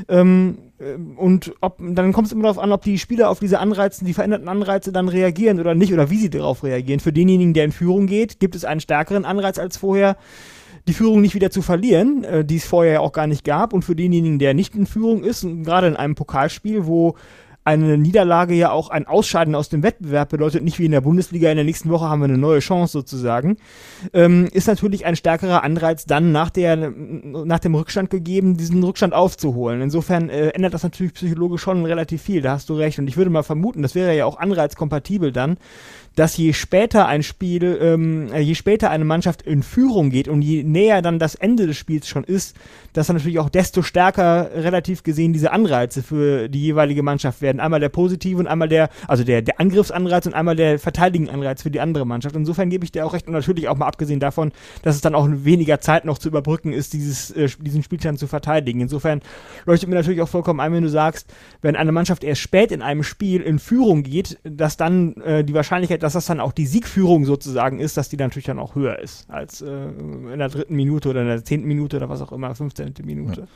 [0.09, 3.59] Ähm, ähm, und ob, dann kommt es immer darauf an, ob die Spieler auf diese
[3.59, 6.99] Anreize, die veränderten Anreize dann reagieren oder nicht oder wie sie darauf reagieren.
[6.99, 10.17] Für denjenigen, der in Führung geht, gibt es einen stärkeren Anreiz als vorher,
[10.87, 13.73] die Führung nicht wieder zu verlieren, äh, die es vorher ja auch gar nicht gab.
[13.73, 17.15] Und für denjenigen, der nicht in Führung ist, und gerade in einem Pokalspiel, wo
[17.65, 21.49] eine Niederlage ja auch ein Ausscheiden aus dem Wettbewerb bedeutet, nicht wie in der Bundesliga,
[21.49, 23.57] in der nächsten Woche haben wir eine neue Chance sozusagen,
[24.13, 29.13] ähm, ist natürlich ein stärkerer Anreiz dann nach, der, nach dem Rückstand gegeben, diesen Rückstand
[29.13, 29.81] aufzuholen.
[29.81, 32.99] Insofern äh, ändert das natürlich psychologisch schon relativ viel, da hast du recht.
[32.99, 35.57] Und ich würde mal vermuten, das wäre ja auch anreizkompatibel dann,
[36.15, 40.41] dass je später ein Spiel, ähm, äh, je später eine Mannschaft in Führung geht und
[40.41, 42.55] je näher dann das Ende des Spiels schon ist,
[42.93, 47.59] dass dann natürlich auch desto stärker relativ gesehen diese Anreize für die jeweilige Mannschaft werden.
[47.59, 51.71] Einmal der positive und einmal der, also der, der Angriffsanreiz und einmal der Verteidigenanreiz für
[51.71, 52.35] die andere Mannschaft.
[52.35, 55.15] Insofern gebe ich dir auch recht und natürlich auch mal abgesehen davon, dass es dann
[55.15, 58.79] auch weniger Zeit noch zu überbrücken ist, dieses, äh, diesen Spielstand zu verteidigen.
[58.79, 59.21] Insofern
[59.65, 62.81] leuchtet mir natürlich auch vollkommen ein, wenn du sagst, wenn eine Mannschaft erst spät in
[62.81, 66.67] einem Spiel in Führung geht, dass dann äh, die Wahrscheinlichkeit, dass das dann auch die
[66.67, 70.49] Siegführung sozusagen ist, dass die dann natürlich dann auch höher ist als äh, in der
[70.49, 72.93] dritten Minute oder in der zehnten Minute oder was auch immer, 15.
[73.03, 73.47] Minute.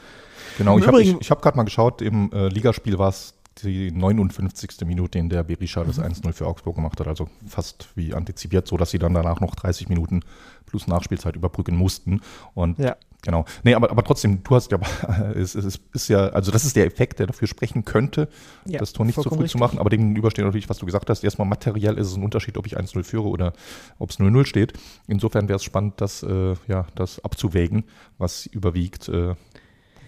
[0.57, 3.35] Genau, Im ich habe ich, ich hab gerade mal geschaut, im äh, Ligaspiel war es
[3.63, 4.71] die 59.
[4.85, 5.87] Minute, in der Berisha Mhm.
[5.87, 7.07] das 1-0 für Augsburg gemacht hat.
[7.07, 10.21] Also fast wie antizipiert, so dass sie dann danach noch 30 Minuten
[10.65, 12.21] plus Nachspielzeit überbrücken mussten.
[12.55, 12.95] Und Ja.
[13.21, 13.45] Genau.
[13.63, 14.79] Nee, aber, aber trotzdem, du hast ja,
[15.35, 18.29] es, es ist, ist ja, also das ist der Effekt, der dafür sprechen könnte,
[18.65, 19.59] Ja, das Tor nicht zu früh vollkommen zu richtig.
[19.59, 19.79] machen.
[19.79, 21.23] Aber gegenüber steht natürlich, was du gesagt hast.
[21.23, 23.53] Erstmal materiell ist es ein Unterschied, ob ich 1-0 führe oder
[23.97, 24.73] ob es 0-0 steht.
[25.07, 27.83] Insofern wäre es spannend, das, äh, ja, das abzuwägen,
[28.17, 29.09] was überwiegt.
[29.09, 29.35] Äh,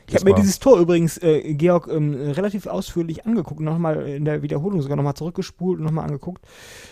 [0.08, 4.42] Ich habe mir dieses Tor übrigens, äh, Georg, ähm, relativ ausführlich angeguckt, nochmal in der
[4.42, 6.44] Wiederholung sogar nochmal zurückgespult und nochmal angeguckt.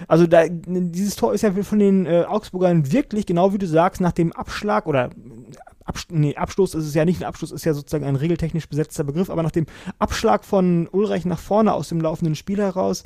[0.07, 3.99] Also da, dieses Tor ist ja von den äh, Augsburgern wirklich, genau wie du sagst,
[3.99, 5.09] nach dem Abschlag oder
[5.89, 9.03] Abst nee, Abstoß ist es ja nicht, ein Abstoß ist ja sozusagen ein regeltechnisch besetzter
[9.03, 9.65] Begriff, aber nach dem
[9.97, 13.03] Abschlag von Ulreich nach vorne aus dem laufenden Spiel heraus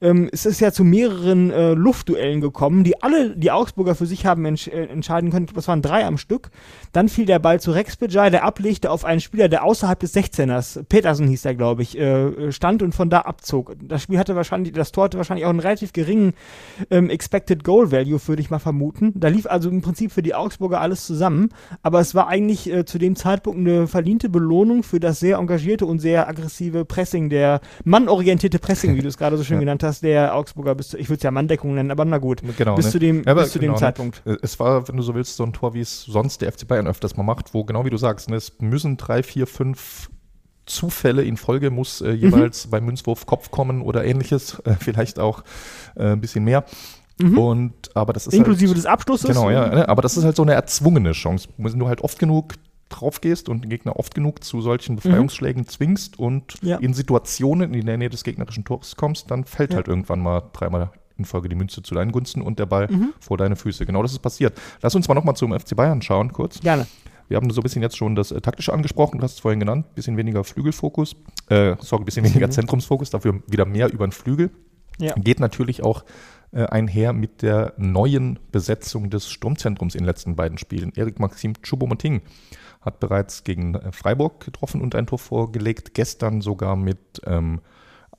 [0.00, 4.26] ähm, ist es ja zu mehreren äh, Luftduellen gekommen, die alle die Augsburger für sich
[4.26, 5.46] haben entsch äh, entscheiden können.
[5.54, 6.50] Das waren drei am Stück.
[6.92, 10.12] Dann fiel der Ball zu Rex Bejai, der ablegte auf einen Spieler, der außerhalb des
[10.12, 13.76] 16ers, Petersen hieß der, glaube ich, äh, stand und von da abzog.
[13.80, 16.34] Das Spiel hatte wahrscheinlich, das Tor hatte wahrscheinlich auch einen relativ geringen
[16.90, 19.12] ähm, Expected Goal Value, würde ich mal vermuten.
[19.14, 21.50] Da lief also im Prinzip für die Augsburger alles zusammen,
[21.82, 25.86] aber es war eigentlich äh, zu dem Zeitpunkt eine verdiente Belohnung für das sehr engagierte
[25.86, 29.60] und sehr aggressive Pressing, der mannorientierte Pressing, wie du es gerade so schön Ja.
[29.60, 32.42] genannt hast, der Augsburger bis zu, ich würde es ja Manndeckung nennen, aber na gut,
[32.56, 32.90] Genau, bis ne?
[32.90, 33.80] zu dem, Ja, bis zu genau, dem ne?
[33.80, 34.22] Zeitpunkt.
[34.26, 36.66] Äh, Es war, wenn du so willst, so ein Tor, wie es sonst der FC
[36.66, 40.10] Bayern öfters mal macht, wo genau wie du sagst, ne, es müssen drei, vier, fünf
[40.66, 42.06] Zufälle in Folge muss Mhm.
[42.08, 45.44] äh, jeweils beim Münzwurf Kopf kommen oder ähnliches, äh, vielleicht auch
[45.94, 46.64] äh, ein bisschen mehr.
[47.18, 47.38] Mhm.
[47.38, 49.28] Und aber das ist Inklusive halt, des Abschlusses.
[49.28, 49.88] Genau, ja, ne?
[49.88, 51.48] aber das ist halt so eine erzwungene Chance.
[51.56, 52.54] Wenn du halt oft genug
[52.88, 56.68] drauf gehst und den Gegner oft genug zu solchen Befreiungsschlägen zwingst und Mhm.
[56.68, 56.76] Ja.
[56.76, 59.76] in Situationen in der Nähe des gegnerischen Tores kommst, dann fällt Ja.
[59.76, 63.12] halt irgendwann mal dreimal in Folge die Münze zu deinen Gunsten und der Ball Mhm.
[63.18, 63.86] vor deine Füße.
[63.86, 64.56] Genau das ist passiert.
[64.82, 66.60] Lass uns mal nochmal zum FC Bayern schauen, kurz.
[66.60, 66.86] Gerne.
[67.28, 69.58] Wir haben so ein bisschen jetzt schon das äh, Taktische angesprochen, du hast es vorhin
[69.58, 71.16] genannt, bisschen weniger Flügelfokus,
[71.48, 74.50] äh, sorry, bisschen weniger Zentrumsfokus, dafür wieder mehr über den Flügel.
[74.98, 75.12] Ja.
[75.14, 76.04] Geht natürlich auch
[76.52, 80.92] einher mit der neuen Besetzung des Sturmzentrums in den letzten beiden Spielen.
[80.94, 82.22] Erik Maxim Choupo-Moting
[82.80, 87.60] hat bereits gegen äh, Freiburg getroffen und ein Tor vorgelegt, gestern sogar mit ähm,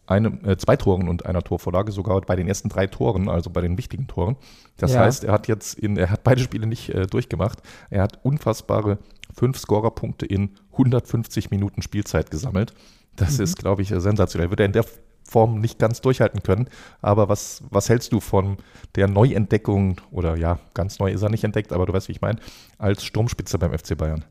[0.05, 3.61] einem, äh, zwei Toren und einer Torvorlage, sogar bei den ersten drei Toren, also bei
[3.61, 4.35] den wichtigen Toren.
[4.77, 5.01] Das Ja.
[5.01, 7.59] heißt, er hat jetzt in, er hat beide Spiele nicht äh, durchgemacht.
[7.89, 8.99] Er hat unfassbare
[9.33, 12.73] fünf Scorerpunkte in 150 Minuten Spielzeit gesammelt.
[13.15, 14.49] Das ist, glaube ich, äh, sensationell.
[14.49, 14.85] Wird er in der
[15.27, 16.67] Form nicht ganz durchhalten können.
[17.01, 18.57] Aber was, was hältst du von
[18.95, 22.21] der Neuentdeckung, oder ja, ganz neu ist er nicht entdeckt, aber du weißt, wie ich
[22.21, 22.39] meine,
[22.77, 24.25] als Sturmspitze beim FC Bayern?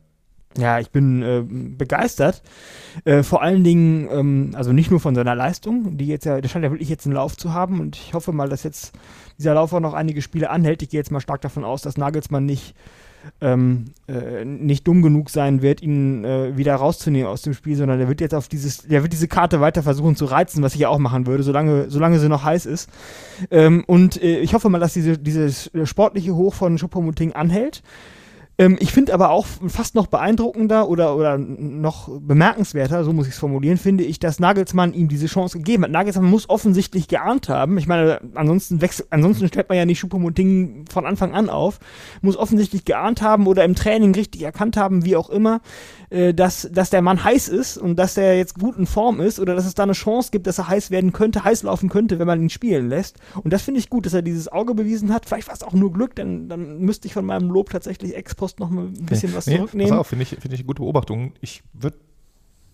[0.57, 2.41] Ja, ich bin äh, begeistert.
[3.05, 6.49] Äh, vor allen Dingen, ähm, also nicht nur von seiner Leistung, die jetzt ja, der
[6.49, 8.93] scheint ja wirklich jetzt einen Lauf zu haben und ich hoffe mal, dass jetzt
[9.37, 10.81] dieser Lauf auch noch einige Spiele anhält.
[10.81, 12.73] Ich gehe jetzt mal stark davon aus, dass Nagelsmann nicht,
[13.41, 17.99] ähm, äh, nicht dumm genug sein wird, ihn äh, wieder rauszunehmen aus dem Spiel, sondern
[17.99, 20.81] der wird jetzt auf dieses, der wird diese Karte weiter versuchen zu reizen, was ich
[20.81, 22.89] ja auch machen würde, solange, solange sie noch heiß ist.
[23.51, 27.83] Ähm, und äh, ich hoffe mal, dass diese, dieses sportliche Hoch von Choupo-Moting anhält.
[28.59, 33.33] Ähm, ich finde aber auch fast noch beeindruckender oder, oder noch bemerkenswerter, so muss ich
[33.33, 35.91] es formulieren, finde ich, dass Nagelsmann ihm diese Chance gegeben hat.
[35.91, 37.77] Nagelsmann muss offensichtlich geahnt haben.
[37.77, 41.79] Ich meine, ansonsten wechselt, ansonsten stellt man ja nicht Choupo-Moting von Anfang an auf.
[42.21, 45.61] Muss offensichtlich geahnt haben oder im Training richtig erkannt haben, wie auch immer,
[46.09, 49.39] äh, dass, dass der Mann heiß ist und dass er jetzt gut in Form ist
[49.39, 52.17] oder dass es da eine Chance gibt, dass er heiß werden könnte, heiß laufen könnte,
[52.17, 53.17] wenn man ihn spielen lässt.
[53.43, 55.25] Und das finde ich gut, dass er dieses Auge bewiesen hat.
[55.27, 58.35] Vielleicht war es auch nur Glück, denn dann müsste ich von meinem Lob tatsächlich ex
[58.47, 59.89] post noch mal ein bisschen was Nee, zurücknehmen.
[59.89, 61.33] Pass auf, finde ich, finde ich eine gute Beobachtung.
[61.41, 61.97] Ich würde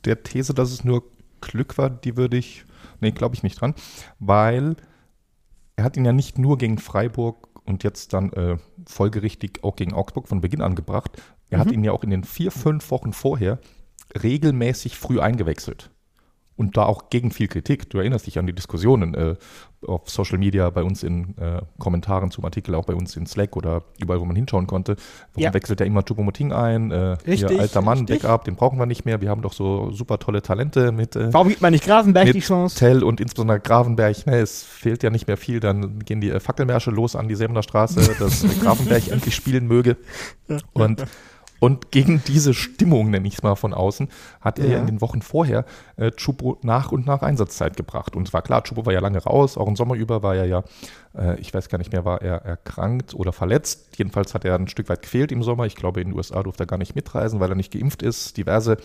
[0.05, 1.03] der These, dass es nur
[1.41, 2.65] Glück war, die würde ich,
[3.01, 3.73] nee, glaube ich nicht dran,
[4.19, 4.75] weil
[5.75, 9.93] er hat ihn ja nicht nur gegen Freiburg und jetzt dann äh, folgerichtig auch gegen
[9.93, 11.21] Augsburg von Beginn an gebracht.
[11.49, 13.59] Er hat ihn ja auch in den vier, fünf Wochen vorher
[14.21, 15.89] regelmäßig früh eingewechselt.
[16.55, 17.89] Und da auch gegen viel Kritik.
[17.89, 19.35] Du erinnerst dich an die Diskussionen äh,
[19.87, 23.57] auf Social Media, bei uns in äh, Kommentaren zum Artikel, auch bei uns in Slack
[23.57, 24.95] oder überall, wo man hinschauen konnte.
[25.33, 25.53] Warum Ja.
[25.53, 26.91] wechselt er immer Choupo-Moting ein?
[26.91, 28.21] Äh, Richtig, hier, alter Mann, richtig.
[28.21, 29.19] Backup, den brauchen wir nicht mehr.
[29.19, 32.39] Wir haben doch so super tolle Talente mit, äh, Warum gibt man nicht Grafenberg die
[32.39, 32.77] Chance?
[32.77, 34.25] Tell und insbesondere Gravenberg.
[34.27, 35.59] Ne, es fehlt ja nicht mehr viel.
[35.59, 39.97] Dann gehen die äh, Fackelmärsche los an die Säbener Straße, dass Gravenberg endlich spielen möge.
[40.73, 41.03] Und
[41.63, 44.09] und gegen diese Stimmung, nenne ich es mal von außen,
[44.41, 44.71] hat er Ja.
[44.73, 45.63] ja in den Wochen vorher
[45.95, 48.17] äh, Chupo nach und nach Einsatzzeit gebracht.
[48.17, 50.43] Und es war klar, Chupo war ja lange raus, auch im Sommer über war er
[50.43, 50.63] ja,
[51.17, 53.95] äh, ich weiß gar nicht mehr, war er erkrankt oder verletzt.
[53.97, 55.65] Jedenfalls hat er ein Stück weit gefehlt im Sommer.
[55.65, 58.35] Ich glaube, in den USA durfte er gar nicht mitreisen, weil er nicht geimpft ist.
[58.35, 58.75] Diverse,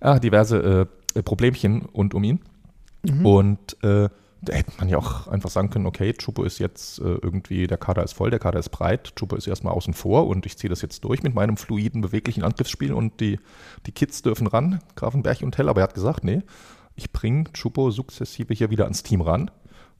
[0.00, 2.40] ah, diverse äh, Problemchen rund um ihn.
[3.24, 4.08] Und äh,
[4.42, 7.78] da hätte man ja auch einfach sagen können, okay, Chupo ist jetzt äh, irgendwie, der
[7.78, 10.68] Kader ist voll, der Kader ist breit, Chupo ist erstmal außen vor und ich ziehe
[10.68, 13.38] das jetzt durch mit meinem fluiden, beweglichen Angriffsspiel und die,
[13.86, 16.42] die Kids dürfen ran, Grafenberg und Tell, aber er hat gesagt, nee,
[16.94, 19.50] ich bringe Chupo sukzessive hier wieder ans Team ran,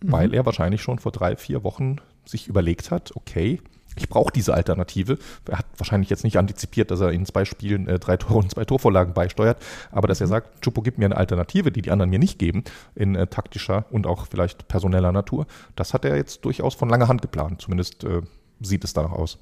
[0.01, 3.61] weil er wahrscheinlich schon vor drei, vier Wochen sich überlegt hat, okay,
[3.97, 5.19] ich brauche diese Alternative.
[5.49, 8.51] Er hat wahrscheinlich jetzt nicht antizipiert, dass er in zwei Spielen äh, drei Tore und
[8.51, 12.11] zwei Torvorlagen beisteuert, aber dass er sagt, Chupo gibt mir eine Alternative, die die anderen
[12.11, 15.47] mir nicht geben, in äh, taktischer und auch vielleicht personeller Natur.
[15.75, 17.63] Das hat er jetzt durchaus von langer Hand geplant.
[17.63, 18.23] Zumindest äh,
[18.61, 19.39] sieht es danach aus.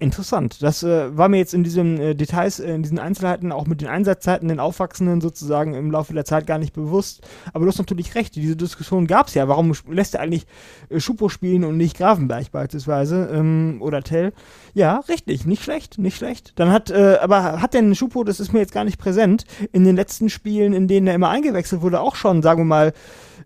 [0.00, 0.62] Interessant.
[0.62, 3.82] Das äh, war mir jetzt in diesen äh, Details, äh, in diesen Einzelheiten, auch mit
[3.82, 7.20] den Einsatzzeiten, den Aufwachsenden sozusagen im Laufe der Zeit gar nicht bewusst.
[7.52, 9.46] Aber du hast natürlich recht, diese Diskussion gab es ja.
[9.46, 10.46] Warum lässt er eigentlich
[10.88, 14.32] äh, Schupo spielen und nicht Grafenberg beispielsweise ähm, oder Tell?
[14.72, 16.58] Ja, richtig, nicht schlecht, nicht schlecht.
[16.58, 19.84] Dann hat, äh, aber hat denn Schupo, das ist mir jetzt gar nicht präsent, in
[19.84, 22.92] den letzten Spielen, in denen er immer eingewechselt wurde, auch schon, sagen wir mal,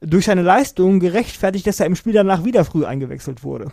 [0.00, 3.72] durch seine Leistung gerechtfertigt, dass er im Spiel danach wieder früh eingewechselt wurde?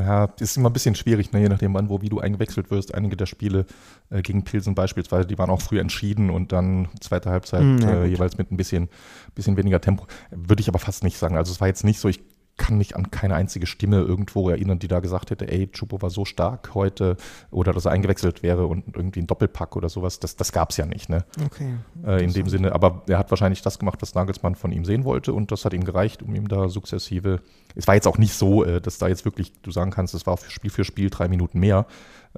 [0.00, 1.40] Ja, ist immer ein bisschen schwierig, ne?
[1.40, 2.94] je nachdem, wann, wo, wie du eingewechselt wirst.
[2.94, 3.66] Einige der Spiele
[4.08, 7.90] äh, gegen Pilsen beispielsweise, die waren auch früh entschieden und dann zweite Halbzeit Hm, ja,
[7.90, 8.88] äh, jeweils mit ein bisschen,
[9.34, 10.06] bisschen weniger Tempo.
[10.30, 11.36] Würde ich aber fast nicht sagen.
[11.36, 12.20] Also es war jetzt nicht so, ich
[12.60, 16.10] kann mich an keine einzige Stimme irgendwo erinnern, die da gesagt hätte, ey, Chupo war
[16.10, 17.16] so stark heute
[17.50, 20.20] oder dass er eingewechselt wäre und irgendwie ein Doppelpack oder sowas.
[20.20, 21.24] Das, das gab es ja nicht, ne?
[21.42, 21.74] Okay.
[22.06, 25.04] Äh, in dem Sinne, aber er hat wahrscheinlich das gemacht, was Nagelsmann von ihm sehen
[25.04, 27.40] wollte und das hat ihm gereicht, um ihm da sukzessive.
[27.74, 30.26] Es war jetzt auch nicht so, äh, dass da jetzt wirklich du sagen kannst, es
[30.26, 31.86] war für Spiel für Spiel drei Minuten mehr.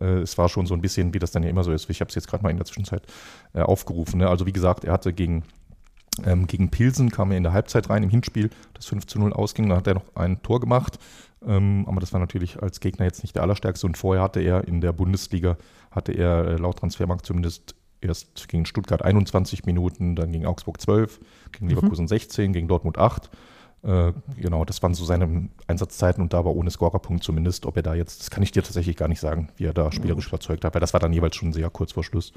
[0.00, 1.90] Äh, es war schon so ein bisschen, wie das dann ja immer so ist.
[1.90, 3.02] Ich habe es jetzt gerade mal in der Zwischenzeit
[3.54, 4.18] äh, aufgerufen.
[4.18, 4.28] Ne?
[4.28, 5.42] Also wie gesagt, er hatte gegen
[6.24, 9.32] ähm, gegen Pilsen kam er in der Halbzeit rein im Hinspiel, das 5 zu 0
[9.32, 9.68] ausging.
[9.68, 10.98] Da hat er noch ein Tor gemacht.
[11.46, 13.86] Ähm, aber das war natürlich als Gegner jetzt nicht der allerstärkste.
[13.86, 15.56] Und vorher hatte er in der Bundesliga,
[15.90, 21.20] hatte er äh, laut Transfermarkt zumindest erst gegen Stuttgart 21 Minuten, dann gegen Augsburg 12,
[21.52, 23.30] gegen Leverkusen 16, gegen Dortmund 8.
[23.84, 27.66] Äh, genau, das waren so seine Einsatzzeiten und da war ohne Scorerpunkt zumindest.
[27.66, 29.90] Ob er da jetzt, das kann ich dir tatsächlich gar nicht sagen, wie er da
[29.90, 32.32] spielerisch überzeugt hat, weil das war dann jeweils schon sehr kurz vor Schluss.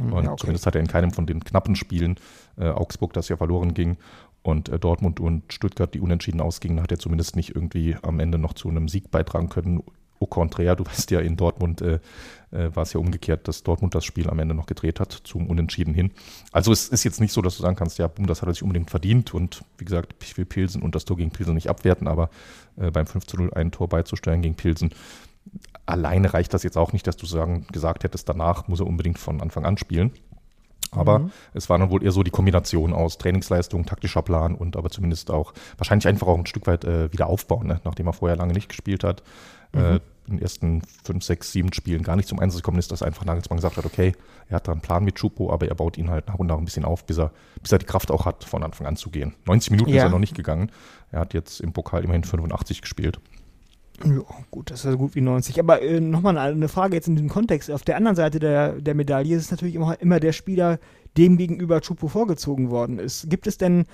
[0.00, 0.40] Und ja, okay.
[0.40, 2.16] zumindest hat er in keinem von den knappen Spielen,
[2.56, 3.96] äh, Augsburg, das ja verloren ging,
[4.42, 8.38] und äh, Dortmund und Stuttgart, die unentschieden ausgingen, hat er zumindest nicht irgendwie am Ende
[8.38, 9.82] noch zu einem Sieg beitragen können.
[10.20, 12.00] au contraire, du weißt ja, in Dortmund äh,
[12.50, 15.48] äh, war es ja umgekehrt, dass Dortmund das Spiel am Ende noch gedreht hat, zum
[15.48, 16.10] Unentschieden hin.
[16.52, 18.54] Also es ist jetzt nicht so, dass du sagen kannst, ja, boom, das hat er
[18.54, 21.68] sich unbedingt verdient und wie gesagt, ich will Pilsen und das Tor gegen Pilsen nicht
[21.68, 22.30] abwerten, aber
[22.76, 24.90] äh, beim 5 zu 0 ein Tor beizustellen gegen Pilsen,
[25.86, 29.18] alleine reicht das jetzt auch nicht, dass du sagen, gesagt hättest, danach muss er unbedingt
[29.18, 30.12] von Anfang an spielen.
[30.94, 31.32] Aber mhm.
[31.54, 35.30] es war dann wohl eher so die Kombination aus Trainingsleistung, taktischer Plan und aber zumindest
[35.30, 37.80] auch wahrscheinlich einfach auch ein Stück weit äh, wieder aufbauen, ne?
[37.84, 39.22] nachdem er vorher lange nicht gespielt hat.
[39.74, 39.84] Äh, mhm.
[39.84, 43.02] Äh, in den ersten fünf, sechs, sieben Spielen gar nicht zum Einsatz gekommen ist, dass
[43.02, 44.12] einfach Nagelsmann gesagt hat, okay,
[44.48, 46.58] er hat da einen Plan mit Chupo, aber er baut ihn halt nach und nach
[46.58, 49.10] ein bisschen auf, bis er, bis er die Kraft auch hat, von Anfang an zu
[49.10, 49.34] gehen.
[49.46, 49.96] 90 Minuten ja.
[49.96, 50.70] ist er noch nicht gegangen.
[51.10, 53.18] Er hat jetzt im Pokal immerhin 85 gespielt.
[54.04, 55.58] Ja, gut, das ist ja gut wie 90.
[55.60, 57.70] Aber äh, nochmal eine Frage jetzt in diesem Kontext.
[57.70, 60.78] Auf der anderen Seite der, der Medaille ist es natürlich immer, immer der Spieler,
[61.16, 63.28] dem gegenüber Chupo vorgezogen worden ist.
[63.28, 63.84] Gibt es denn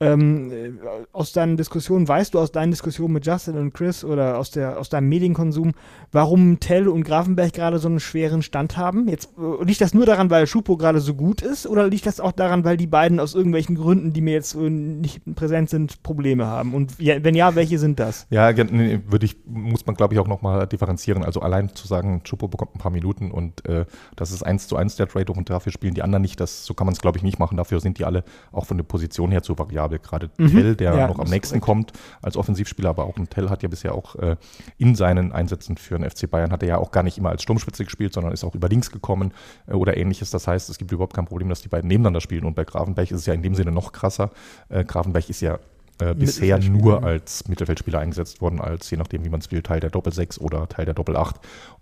[0.00, 0.70] ähm, äh,
[1.12, 4.78] aus deinen Diskussionen, weißt du aus deinen Diskussionen mit Justin und Chris oder aus, der,
[4.78, 5.72] aus deinem Medienkonsum,
[6.12, 9.08] warum Tell und Grafenberg gerade so einen schweren Stand haben?
[9.08, 12.20] Jetzt äh, liegt das nur daran, weil Schupo gerade so gut ist oder liegt das
[12.20, 16.02] auch daran, weil die beiden aus irgendwelchen Gründen, die mir jetzt äh, nicht präsent sind,
[16.02, 16.74] Probleme haben?
[16.74, 18.26] Und ja, wenn ja, welche sind das?
[18.30, 21.24] Ja, würde ich, muss man glaube ich auch nochmal differenzieren.
[21.24, 23.84] Also allein zu sagen, Schupo bekommt ein paar Minuten und äh,
[24.14, 26.74] das ist eins zu eins der Trade und dafür spielen die anderen nicht, das, so
[26.74, 27.56] kann man es glaube ich nicht machen.
[27.56, 29.98] Dafür sind die alle auch von der Position her zu variabel variabel.
[29.98, 30.50] Gerade mhm.
[30.50, 33.68] Tell, der ja, noch am nächsten kommt als Offensivspieler, aber auch ein Tell hat ja
[33.68, 34.36] bisher auch äh,
[34.76, 37.42] in seinen Einsätzen für den FC Bayern hat er ja auch gar nicht immer als
[37.42, 39.32] Sturmspitze gespielt, sondern ist auch über links gekommen
[39.66, 40.30] äh, oder ähnliches.
[40.30, 42.44] Das heißt, es gibt überhaupt kein Problem, dass die beiden nebeneinander spielen.
[42.44, 44.30] Und bei Grafenberg ist es ja in dem Sinne noch krasser.
[44.68, 45.58] Äh, Grafenberg ist ja
[46.00, 49.80] äh, bisher nur als Mittelfeldspieler eingesetzt worden, als je nachdem, wie man es will, Teil
[49.80, 51.36] der Doppel-6 oder Teil der Doppel-8.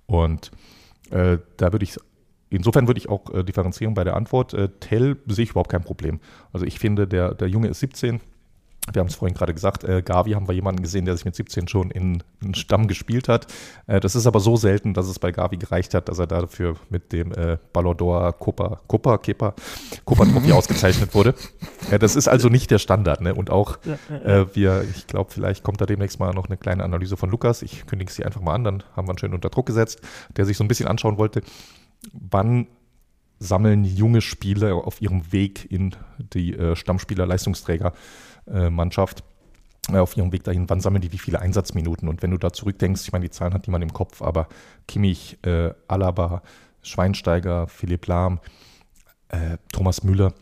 [0.06, 0.50] Und
[1.10, 1.96] äh, da würde ich
[2.50, 4.54] insofern würde ich auch äh, differenzieren bei der Antwort.
[4.54, 6.20] Äh, Tell sehe ich überhaupt kein Problem.
[6.52, 8.20] Also ich finde, der, der Junge ist 17.
[8.92, 11.34] Wir haben es vorhin gerade gesagt, äh, Gavi haben wir jemanden gesehen, der sich mit
[11.34, 13.48] 17 schon in einen Stamm gespielt hat.
[13.86, 16.76] Äh, das ist aber so selten, dass es bei Gavi gereicht hat, dass er dafür
[16.88, 19.54] mit dem äh, Ballon d'Or Copa, Copa, Kepa,
[20.04, 21.34] Copa Trophy ausgezeichnet wurde.
[21.90, 23.20] Äh, das ist also nicht der Standard.
[23.22, 23.34] Ne?
[23.34, 23.78] Und auch
[24.24, 27.62] äh, wir, ich glaube, vielleicht kommt da demnächst mal noch eine kleine Analyse von Lukas.
[27.62, 30.00] Ich kündige sie einfach mal an, dann haben wir ihn schön unter Druck gesetzt,
[30.36, 31.42] der sich so ein bisschen anschauen wollte,
[32.12, 32.66] wann
[33.38, 39.22] sammeln junge Spieler auf ihrem Weg in die äh, Stammspieler-Leistungsträger-Mannschaft,
[39.90, 42.08] äh, auf ihrem Weg dahin, wann sammeln die wie viele Einsatzminuten?
[42.08, 44.48] Und wenn du da zurückdenkst, ich meine, die Zahlen hat niemand im Kopf, aber
[44.88, 46.40] Kimmich, äh, Alaba,
[46.82, 48.40] Schweinsteiger, Philipp Lahm,
[49.28, 50.32] äh, Thomas Müller,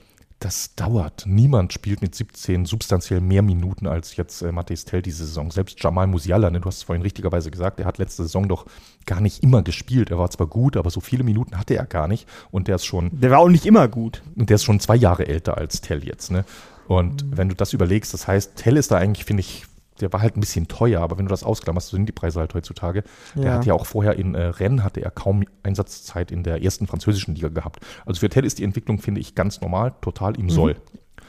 [0.44, 1.24] das dauert.
[1.26, 5.50] Niemand spielt mit 17 substanziell mehr Minuten als jetzt äh, Matthias Tell diese Saison.
[5.50, 8.66] Selbst Jamal Musiala, ne, du hast es vorhin richtigerweise gesagt, er hat letzte Saison doch
[9.07, 10.11] gar nicht immer gespielt.
[10.11, 12.28] Er war zwar gut, aber so viele Minuten hatte er gar nicht.
[12.50, 13.18] Und der ist schon.
[13.18, 14.22] Der war auch nicht immer gut.
[14.37, 16.30] Und der ist schon zwei Jahre älter als Tell jetzt.
[16.30, 16.44] Ne?
[16.88, 17.37] Und mhm.
[17.38, 19.64] wenn du das überlegst, das heißt, Tell ist da eigentlich, finde ich,
[20.00, 22.40] der war halt ein bisschen teuer, aber wenn du das ausklammerst, so sind die Preise
[22.40, 23.04] halt heutzutage.
[23.35, 23.42] Ja.
[23.42, 26.87] Der hat ja auch vorher in äh, Rennes hatte er kaum Einsatzzeit in der ersten
[26.87, 27.80] französischen Liga gehabt.
[28.04, 30.50] Also für Tell ist die Entwicklung, finde ich, ganz normal, total im mhm.
[30.50, 30.76] Soll.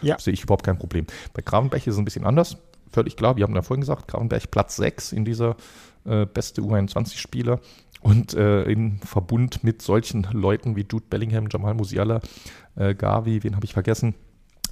[0.02, 0.20] Ja.
[0.20, 1.06] Sehe ich überhaupt kein Problem.
[1.34, 2.58] Bei Gravenberg ist es ein bisschen anders,
[2.92, 3.38] völlig klar.
[3.38, 5.56] Wir haben ja vorhin gesagt, Gravenberg Platz 6 in dieser
[6.06, 7.60] äh, beste U21-Spieler.
[8.02, 12.22] Und äh, in Verbund mit solchen Leuten wie Jude Bellingham, Jamal Musiala,
[12.76, 14.14] äh, Gavi, wen habe ich vergessen?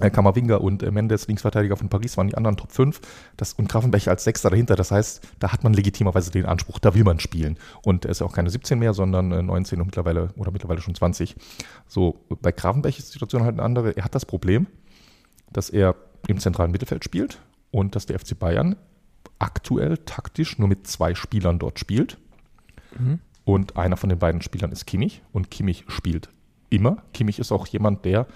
[0.00, 3.00] Äh, Kamavinga und äh, Mendes, Linksverteidiger von Paris, waren die anderen Top 5
[3.36, 4.76] das, und Grafenbecher als Sechster dahinter.
[4.76, 7.58] Das heißt, da hat man legitimerweise den Anspruch, da will man spielen.
[7.82, 10.94] Und er ist auch keine 17 mehr, sondern äh, 19 und mittlerweile oder mittlerweile schon
[10.94, 11.36] 20.
[11.86, 13.96] So, bei Grafenbecher ist die Situation halt eine andere.
[13.96, 14.66] Er hat das Problem,
[15.52, 15.94] dass er
[16.26, 18.76] im zentralen Mittelfeld spielt und dass der FC Bayern
[19.38, 22.18] aktuell taktisch nur mit zwei Spielern dort spielt.
[22.98, 23.20] Mhm.
[23.44, 26.30] Und einer von den beiden Spielern ist Kimmich und Kimmich spielt
[26.70, 27.02] immer.
[27.12, 28.26] Kimmich ist auch jemand, der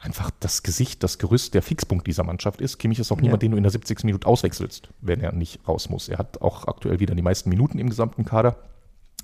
[0.00, 2.78] einfach das Gesicht, das Gerüst, der Fixpunkt dieser Mannschaft ist.
[2.78, 3.22] Kimmich ist auch ja.
[3.22, 4.04] niemand, den du in der 70.
[4.04, 6.08] Minute auswechselst, wenn er nicht raus muss.
[6.08, 8.56] Er hat auch aktuell wieder die meisten Minuten im gesamten Kader.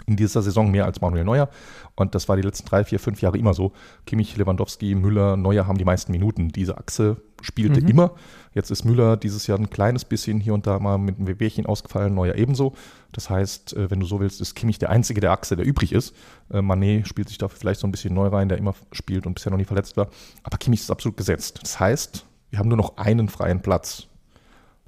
[0.07, 1.49] In dieser Saison mehr als Manuel Neuer.
[1.95, 3.73] Und das war die letzten drei, vier, fünf Jahre immer so.
[4.05, 6.49] Kimmich, Lewandowski, Müller, Neuer haben die meisten Minuten.
[6.49, 7.89] Diese Achse spielte mhm.
[7.89, 8.15] immer.
[8.53, 11.67] Jetzt ist Müller dieses Jahr ein kleines bisschen hier und da mal mit einem Wehwehchen
[11.67, 12.75] ausgefallen, Neuer ebenso.
[13.13, 15.93] Das heißt, äh, wenn du so willst, ist Kimmich der einzige der Achse, der übrig
[15.93, 16.15] ist.
[16.51, 19.35] Äh, Manet spielt sich da vielleicht so ein bisschen neu rein, der immer spielt und
[19.35, 20.09] bisher noch nie verletzt war.
[20.43, 21.61] Aber Kimmich ist absolut gesetzt.
[21.63, 24.07] Das heißt, wir haben nur noch einen freien Platz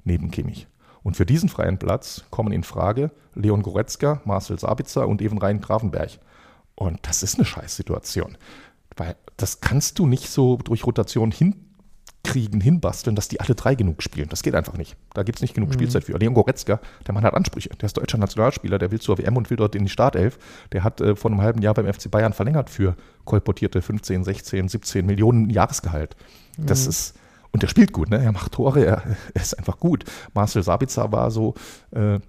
[0.03, 0.67] neben Kimmich.
[1.03, 5.61] Und für diesen freien Platz kommen in Frage Leon Goretzka, Marcel Sabitzer und Even Rhein
[5.61, 6.11] Grafenberg.
[6.73, 8.37] Und das ist eine Scheißsituation.
[8.95, 11.55] Weil das kannst du nicht so durch Rotation hin
[12.25, 14.27] kriegen, hinbasteln, dass die alle drei genug spielen.
[14.29, 14.97] Das geht einfach nicht.
[15.13, 15.73] Da gibt es nicht genug mhm.
[15.73, 16.17] Spielzeit für.
[16.17, 17.69] Leon Goretzka, der Mann hat Ansprüche.
[17.69, 20.37] Der ist deutscher Nationalspieler, der will zur WM und will dort in die Startelf.
[20.71, 24.67] Der hat äh, vor einem halben Jahr beim FC Bayern verlängert für kolportierte 15, 16,
[24.67, 26.15] 17 Millionen Jahresgehalt.
[26.57, 26.89] Das mhm.
[26.89, 27.13] ist,
[27.51, 28.23] und der spielt gut, ne?
[28.23, 30.03] Er macht Tore, er, er ist einfach gut.
[30.33, 31.53] Marcel Sabitzer war so,
[31.91, 32.19] äh,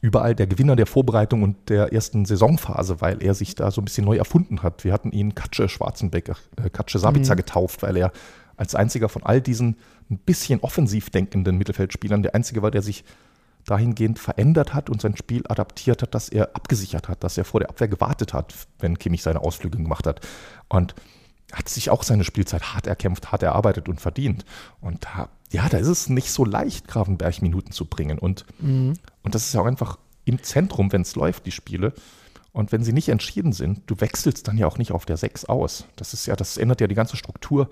[0.00, 3.84] überall der Gewinner der Vorbereitung und der ersten Saisonphase, weil er sich da so ein
[3.84, 4.84] bisschen neu erfunden hat.
[4.84, 7.38] Wir hatten ihn Katsche Schwarzenbeck, äh, Katsche Sabica mhm.
[7.38, 8.12] getauft, weil er
[8.60, 9.76] als einziger von all diesen
[10.10, 13.04] ein bisschen offensiv denkenden Mittelfeldspielern der einzige war, der sich
[13.64, 17.60] dahingehend verändert hat und sein Spiel adaptiert hat, dass er abgesichert hat, dass er vor
[17.60, 20.20] der Abwehr gewartet hat, wenn Kimmich seine Ausflüge gemacht hat.
[20.68, 20.94] Und
[21.52, 24.44] hat sich auch seine Spielzeit hart erkämpft, hart erarbeitet und verdient.
[24.82, 28.18] Und da, ja, da ist es nicht so leicht, Gravenberg Minuten zu bringen.
[28.18, 28.92] Und, mhm.
[29.22, 31.94] und das ist ja auch einfach im Zentrum, wenn es läuft, die Spiele.
[32.52, 35.46] Und wenn sie nicht entschieden sind, du wechselst dann ja auch nicht auf der 6
[35.46, 35.86] aus.
[35.96, 37.70] Das ist ja, das ändert ja die ganze Struktur,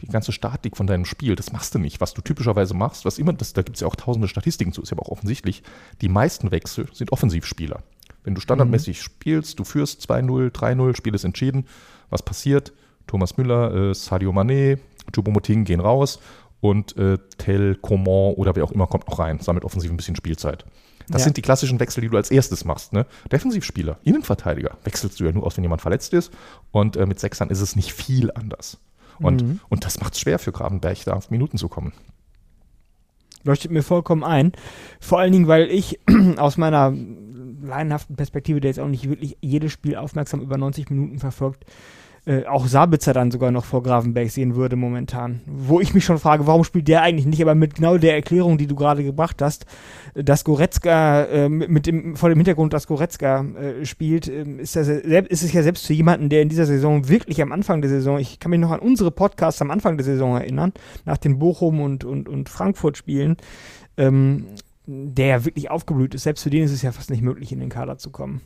[0.00, 1.36] die ganze Statik von deinem Spiel.
[1.36, 2.00] Das machst du nicht.
[2.00, 4.82] Was du typischerweise machst, was immer, das, da gibt es ja auch tausende Statistiken zu,
[4.82, 5.62] ist ja aber auch offensichtlich,
[6.00, 7.82] die meisten Wechsel sind Offensivspieler.
[8.24, 9.02] Wenn du standardmäßig mhm.
[9.02, 11.66] spielst, du führst 2-0, 3-0, Spiel ist entschieden,
[12.10, 12.72] was passiert?
[13.06, 14.78] Thomas Müller, äh, Sadio Mané,
[15.12, 16.18] Choupo-Moting gehen raus
[16.60, 20.16] und äh, Tel, Coman oder wer auch immer kommt noch rein, sammelt offensiv ein bisschen
[20.16, 20.64] Spielzeit.
[21.08, 21.24] Das ja.
[21.26, 22.92] sind die klassischen Wechsel, die du als erstes machst.
[22.92, 23.06] Ne?
[23.30, 26.32] Defensivspieler, Innenverteidiger wechselst du ja nur aus, wenn jemand verletzt ist.
[26.72, 28.78] Und äh, mit Sechsern ist es nicht viel anders.
[29.18, 29.60] Und, mhm.
[29.68, 31.92] und das macht es schwer für Grabenberg, da auf Minuten zu kommen.
[33.44, 34.52] Leuchtet mir vollkommen ein.
[35.00, 36.00] Vor allen Dingen, weil ich
[36.36, 36.92] aus meiner
[37.62, 41.64] laienhaften Perspektive, der jetzt auch nicht wirklich jedes Spiel aufmerksam über 90 Minuten verfolgt,
[42.26, 45.40] äh, auch Sabitzer dann sogar noch vor Gravenberg sehen würde momentan.
[45.46, 47.40] Wo ich mich schon frage, warum spielt der eigentlich nicht?
[47.40, 49.64] Aber mit genau der Erklärung, die du gerade gebracht hast,
[50.14, 54.88] dass Goretzka äh, mit dem, vor dem Hintergrund, dass Goretzka äh, spielt, ähm, ist, das,
[54.88, 58.18] ist es ja selbst für jemanden, der in dieser Saison wirklich am Anfang der Saison,
[58.18, 60.72] ich kann mich noch an unsere Podcasts am Anfang der Saison erinnern,
[61.04, 63.36] nach den Bochum und, und, und Frankfurt-Spielen,
[63.98, 64.46] ähm,
[64.86, 66.24] der ja wirklich aufgeblüht ist.
[66.24, 68.40] Selbst für den ist es ja fast nicht möglich, in den Kader zu kommen.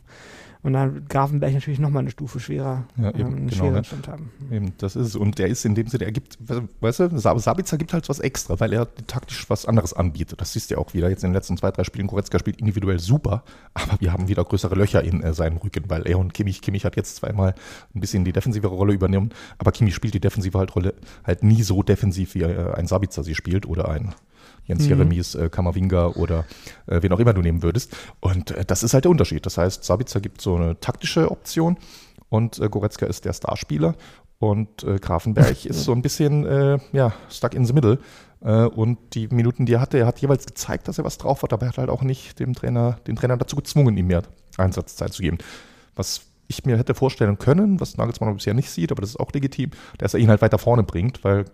[0.63, 3.81] Und dann Grafenberg natürlich nochmal eine Stufe schwerer, ja, eben, ähm, genau, ne?
[4.07, 4.31] Haben.
[4.51, 5.15] Eben, das ist es.
[5.15, 6.37] Und der ist in dem Sinne, er gibt,
[6.81, 10.39] weißt du, Sabitzer gibt halt was extra, weil er taktisch was anderes anbietet.
[10.39, 12.05] Das siehst du ja auch wieder jetzt in den letzten zwei, drei Spielen.
[12.05, 13.43] Goretzka spielt individuell super,
[13.73, 16.85] aber wir haben wieder größere Löcher in äh, seinem Rücken, weil er und Kimmich, Kimmich
[16.85, 17.55] hat jetzt zweimal
[17.95, 20.93] ein bisschen die defensivere Rolle übernommen, aber Kimmich spielt die defensive halt Rolle
[21.23, 24.13] halt nie so defensiv, wie äh, ein Sabitzer sie spielt oder ein
[24.71, 24.89] Jens mhm.
[24.89, 26.45] Jeremies, äh, Kammerwinger oder
[26.87, 27.95] äh, wen auch immer du nehmen würdest.
[28.21, 29.45] Und äh, das ist halt der Unterschied.
[29.45, 31.77] Das heißt, Sabitzer gibt so eine taktische Option
[32.29, 33.95] und äh, Goretzka ist der Starspieler
[34.39, 37.99] und äh, Grafenberg ist so ein bisschen, äh, ja, stuck in the middle.
[38.41, 41.43] Äh, und die Minuten, die er hatte, er hat jeweils gezeigt, dass er was drauf
[41.43, 44.23] hat, aber er hat halt auch nicht dem Trainer, den Trainer dazu gezwungen, ihm mehr
[44.57, 45.37] Einsatzzeit zu geben.
[45.95, 49.31] Was ich mir hätte vorstellen können, was Nagelsmann bisher nicht sieht, aber das ist auch
[49.31, 51.45] legitim, dass er ihn halt weiter vorne bringt, weil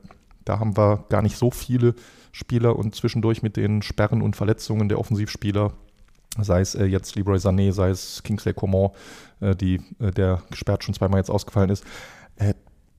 [0.48, 1.95] da haben wir gar nicht so viele
[2.32, 5.74] Spieler und zwischendurch mit den Sperren und Verletzungen der Offensivspieler,
[6.39, 8.91] sei es äh, jetzt Leroy Sané, sei es Kingsley Coman,
[9.39, 11.84] äh, die, äh, der gesperrt schon zweimal jetzt ausgefallen ist.
[12.36, 12.54] Äh,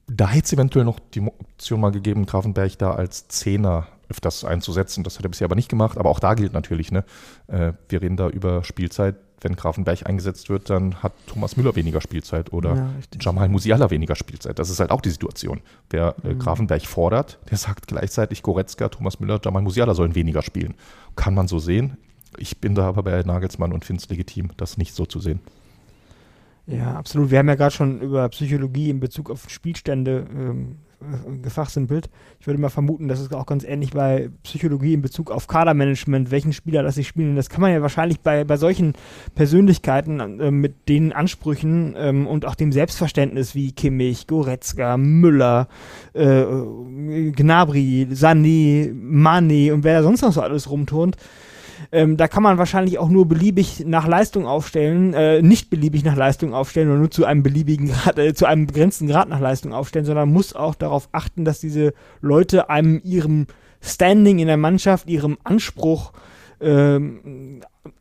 [0.07, 5.05] da hätte es eventuell noch die Option mal gegeben, Grafenberg da als Zehner öfters einzusetzen.
[5.05, 5.99] Das hat er bisher aber nicht gemacht.
[5.99, 7.05] Aber auch da gilt natürlich, ne,
[7.47, 12.01] äh, wir reden da über Spielzeit, wenn Grafenberg eingesetzt wird, dann hat Thomas Müller weniger
[12.01, 14.59] Spielzeit oder ja, Jamal Musiala weniger Spielzeit.
[14.59, 15.61] Das ist halt auch die Situation.
[15.91, 16.39] Wer äh, mhm.
[16.39, 20.75] Grafenberg fordert, der sagt gleichzeitig Goretzka, Thomas Müller, Jamal Musiala sollen weniger spielen.
[21.17, 21.97] Kann man so sehen.
[22.37, 25.41] Ich bin da aber bei Nagelsmann und finde es legitim, das nicht so zu sehen.
[26.67, 27.31] Ja, absolut.
[27.31, 30.88] Wir haben ja gerade schon über Psychologie in Bezug auf Spielstände ähm, äh,
[31.43, 32.11] gefachsimpelt.
[32.41, 36.31] Ich würde mal vermuten, das ist auch ganz ähnlich bei Psychologie in Bezug auf Kadermanagement,
[36.31, 37.37] welchen Spieler das sich spielen.
[37.37, 38.95] Das kann man ja wahrscheinlich bei, bei solchen
[39.35, 45.69] Persönlichkeiten äh, mit den Ansprüchen ähm, und auch dem Selbstverständnis wie Kimmich, Goretzka, Müller,
[46.15, 46.45] äh,
[47.33, 51.17] Gnabry, Sané, Mane und wer da sonst noch so alles rumturnt,
[51.93, 56.17] ähm, da kann man wahrscheinlich auch nur beliebig nach Leistung aufstellen, äh, nicht beliebig nach
[56.17, 59.73] Leistung aufstellen oder nur zu einem beliebigen Grad, äh, zu einem begrenzten Grad nach Leistung
[59.73, 63.47] aufstellen, sondern muss auch darauf achten, dass diese Leute einem ihrem
[63.81, 66.13] Standing in der Mannschaft, ihrem Anspruch
[66.61, 67.61] ähm,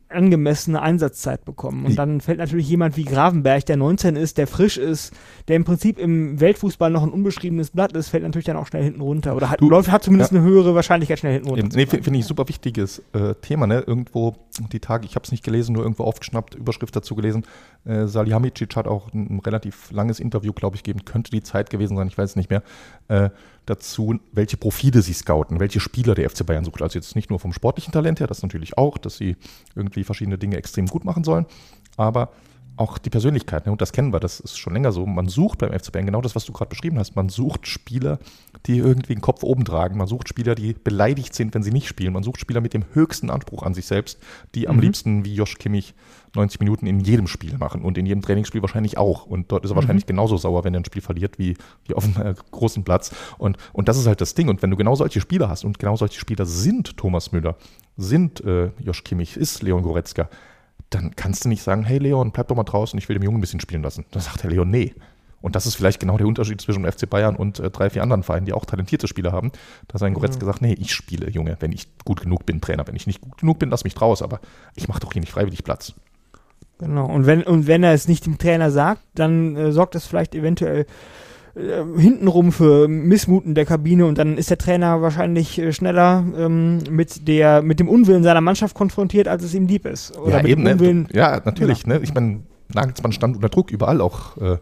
[0.09, 1.85] angemessene Einsatzzeit bekommen.
[1.85, 5.13] Und dann fällt natürlich jemand wie Gravenberg, der 19 ist, der frisch ist,
[5.47, 8.83] der im Prinzip im Weltfußball noch ein unbeschriebenes Blatt ist, fällt natürlich dann auch schnell
[8.83, 9.35] hinten runter.
[9.35, 10.39] Oder hat, du, läuft, hat zumindest ja.
[10.39, 11.67] eine höhere Wahrscheinlichkeit, schnell hinten runter.
[11.73, 13.67] Nee, finde ich super wichtiges äh, Thema.
[13.67, 13.83] Ne?
[13.85, 14.35] Irgendwo
[14.71, 17.43] die Tage, ich habe es nicht gelesen, nur irgendwo aufgeschnappt, Überschrift dazu gelesen.
[17.87, 21.05] Äh, Salihamidzic hat auch ein, ein relativ langes Interview, glaube ich, gegeben.
[21.05, 22.63] Könnte die Zeit gewesen sein, ich weiß es nicht mehr.
[23.07, 23.29] Äh,
[23.65, 26.81] dazu, welche Profile sie scouten, welche Spieler der FC Bayern sucht.
[26.81, 29.37] Also jetzt nicht nur vom sportlichen Talent her, das natürlich auch, dass sie
[29.75, 31.45] irgendwie verschiedene Dinge extrem gut machen sollen,
[31.95, 32.31] aber
[32.77, 33.65] auch die Persönlichkeit.
[33.65, 33.71] Ne?
[33.71, 35.05] Und das kennen wir, das ist schon länger so.
[35.05, 37.15] Man sucht beim FC Bayern genau das, was du gerade beschrieben hast.
[37.15, 38.19] Man sucht Spieler,
[38.67, 39.97] die irgendwie den Kopf oben tragen.
[39.97, 42.13] Man sucht Spieler, die beleidigt sind, wenn sie nicht spielen.
[42.13, 44.19] Man sucht Spieler mit dem höchsten Anspruch an sich selbst,
[44.55, 44.81] die am Mhm.
[44.81, 45.93] liebsten wie Josh Kimmich
[46.35, 49.25] 90 Minuten in jedem Spiel machen und in jedem Trainingsspiel wahrscheinlich auch.
[49.25, 49.77] Und dort ist er Mhm.
[49.77, 51.55] wahrscheinlich genauso sauer, wenn er ein Spiel verliert, wie,
[51.85, 53.11] wie auf einem äh, großen Platz.
[53.37, 54.49] Und, und das ist halt das Ding.
[54.49, 57.55] Und wenn du genau solche Spieler hast und genau solche Spieler sind Thomas Müller,
[57.95, 60.29] sind äh, Josh Kimmich, ist Leon Goretzka,
[60.89, 63.37] dann kannst du nicht sagen, hey Leon, bleib doch mal draußen, ich will dem Jungen
[63.37, 64.05] ein bisschen spielen lassen.
[64.11, 64.93] Dann sagt der Leon, nee.
[65.41, 68.01] Und das ist vielleicht genau der Unterschied zwischen dem FC Bayern und äh, drei, vier
[68.03, 69.51] anderen Vereinen, die auch talentierte Spieler haben.
[69.87, 72.87] Da hat ein Goretzka gesagt, nee, ich spiele, Junge, wenn ich gut genug bin, Trainer.
[72.87, 74.39] Wenn ich nicht gut genug bin, lass mich draus, aber
[74.75, 75.93] ich mache doch hier nicht freiwillig Platz.
[76.79, 77.05] Genau.
[77.05, 80.35] Und wenn, und wenn er es nicht dem Trainer sagt, dann äh, sorgt das vielleicht
[80.35, 80.85] eventuell
[81.55, 86.23] äh, hintenrum für Missmut in der Kabine und dann ist der Trainer wahrscheinlich äh, schneller
[86.37, 90.15] ähm, mit der mit dem Unwillen seiner Mannschaft konfrontiert, als es ihm lieb ist.
[90.17, 91.07] Oder ja, eben, ne?
[91.11, 91.99] Ja, natürlich, ne?
[92.03, 92.41] Ich meine,
[92.73, 94.37] Nagelsmann stand unter Druck, überall auch.
[94.37, 94.57] Äh,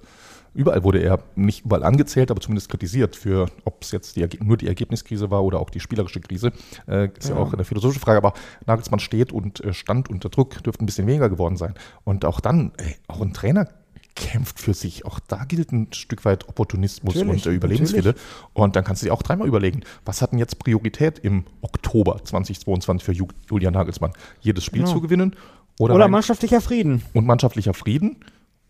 [0.55, 4.57] überall wurde er nicht überall angezählt, aber zumindest kritisiert für, ob es jetzt die, nur
[4.57, 6.51] die Ergebniskrise war oder auch die spielerische Krise.
[6.87, 7.35] Äh, ist ja.
[7.35, 7.41] Ja.
[7.41, 8.33] auch eine philosophische Frage, aber
[8.65, 11.75] Nagelsmann steht und äh, stand unter Druck, dürfte ein bisschen weniger geworden sein.
[12.03, 13.67] Und auch dann, ey, auch ein Trainer
[14.15, 15.05] kämpft für sich.
[15.05, 18.15] Auch da gilt ein Stück weit Opportunismus Natürlich, und äh, Überlebenswille.
[18.53, 22.21] Und dann kannst du dir auch dreimal überlegen, was hat denn jetzt Priorität im Oktober
[22.23, 24.13] 2022 für Ju Julian Nagelsmann?
[24.39, 24.93] Jedes Spiel Genau.
[24.93, 25.35] zu gewinnen
[25.79, 27.01] oder, Oder mannschaftlicher Frieden.
[27.13, 28.17] und mannschaftlicher Frieden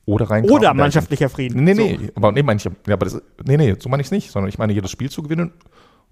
[0.06, 1.64] oder rein Oder mannschaftlicher Frieden.
[1.64, 4.32] Nee, nee, aber nee, ich, ja, aber das, nee, nee, so meine ich es nicht,
[4.32, 5.52] sondern ich meine jedes Spiel zu gewinnen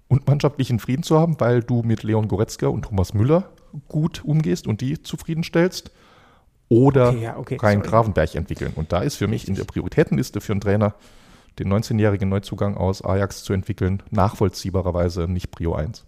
[0.08, 3.50] und mannschaftlichen Frieden zu haben, weil du mit Leon Goretzka und Thomas Müller
[3.88, 5.92] gut umgehst und die zufriedenstellst
[6.68, 7.88] oder Okay, ja, okay, Rhein sorry.
[7.88, 8.72] Gravenberg entwickeln.
[8.74, 10.94] Und da ist für mich in der Prioritätenliste für einen Trainer
[11.58, 16.04] den 19-jährigen Neuzugang aus Ajax zu entwickeln, nachvollziehbarerweise nicht Prio 1.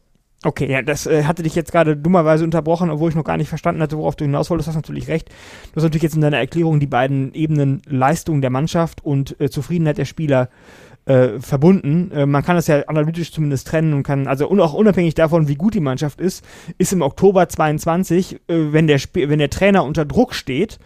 [0.47, 3.49] Okay, ja, das äh, hatte dich jetzt gerade dummerweise unterbrochen, obwohl ich noch gar nicht
[3.49, 4.69] verstanden hatte, worauf du hinaus wolltest.
[4.69, 5.29] Du hast natürlich recht.
[5.29, 9.51] Du hast natürlich jetzt in deiner Erklärung die beiden Ebenen Leistung der Mannschaft und äh,
[9.51, 10.49] Zufriedenheit der Spieler
[11.07, 12.13] äh, verbunden.
[12.13, 15.49] Äh, man kann das ja analytisch zumindest trennen und kann, also un auch unabhängig davon,
[15.49, 16.45] wie gut die Mannschaft ist,
[16.79, 18.39] ist im Oktober 22, äh,
[18.73, 20.79] wenn, der Sp wenn der Trainer unter Druck steht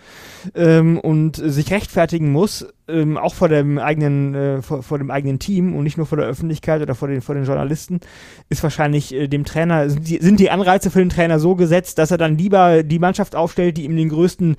[0.54, 5.38] ähm, und sich rechtfertigen muss, ähm, auch vor dem eigenen, äh, vor, vor dem eigenen
[5.38, 8.00] Team und nicht nur vor der Öffentlichkeit oder vor den, vor den Journalisten,
[8.48, 11.98] ist wahrscheinlich äh, dem Trainer, sind die, sind die Anreize für den Trainer so gesetzt,
[11.98, 14.56] dass er dann lieber die Mannschaft aufstellt, die ihm den größten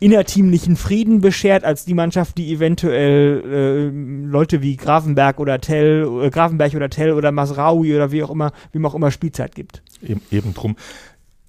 [0.00, 6.30] innerteamlichen Frieden beschert, als die Mannschaft, die eventuell äh, Leute wie Grafenberg oder Tell, äh,
[6.30, 9.82] Grafenberg oder Tell oder Masraoui oder wie auch immer, wem auch immer Spielzeit gibt.
[10.02, 10.76] Eben, eben drum.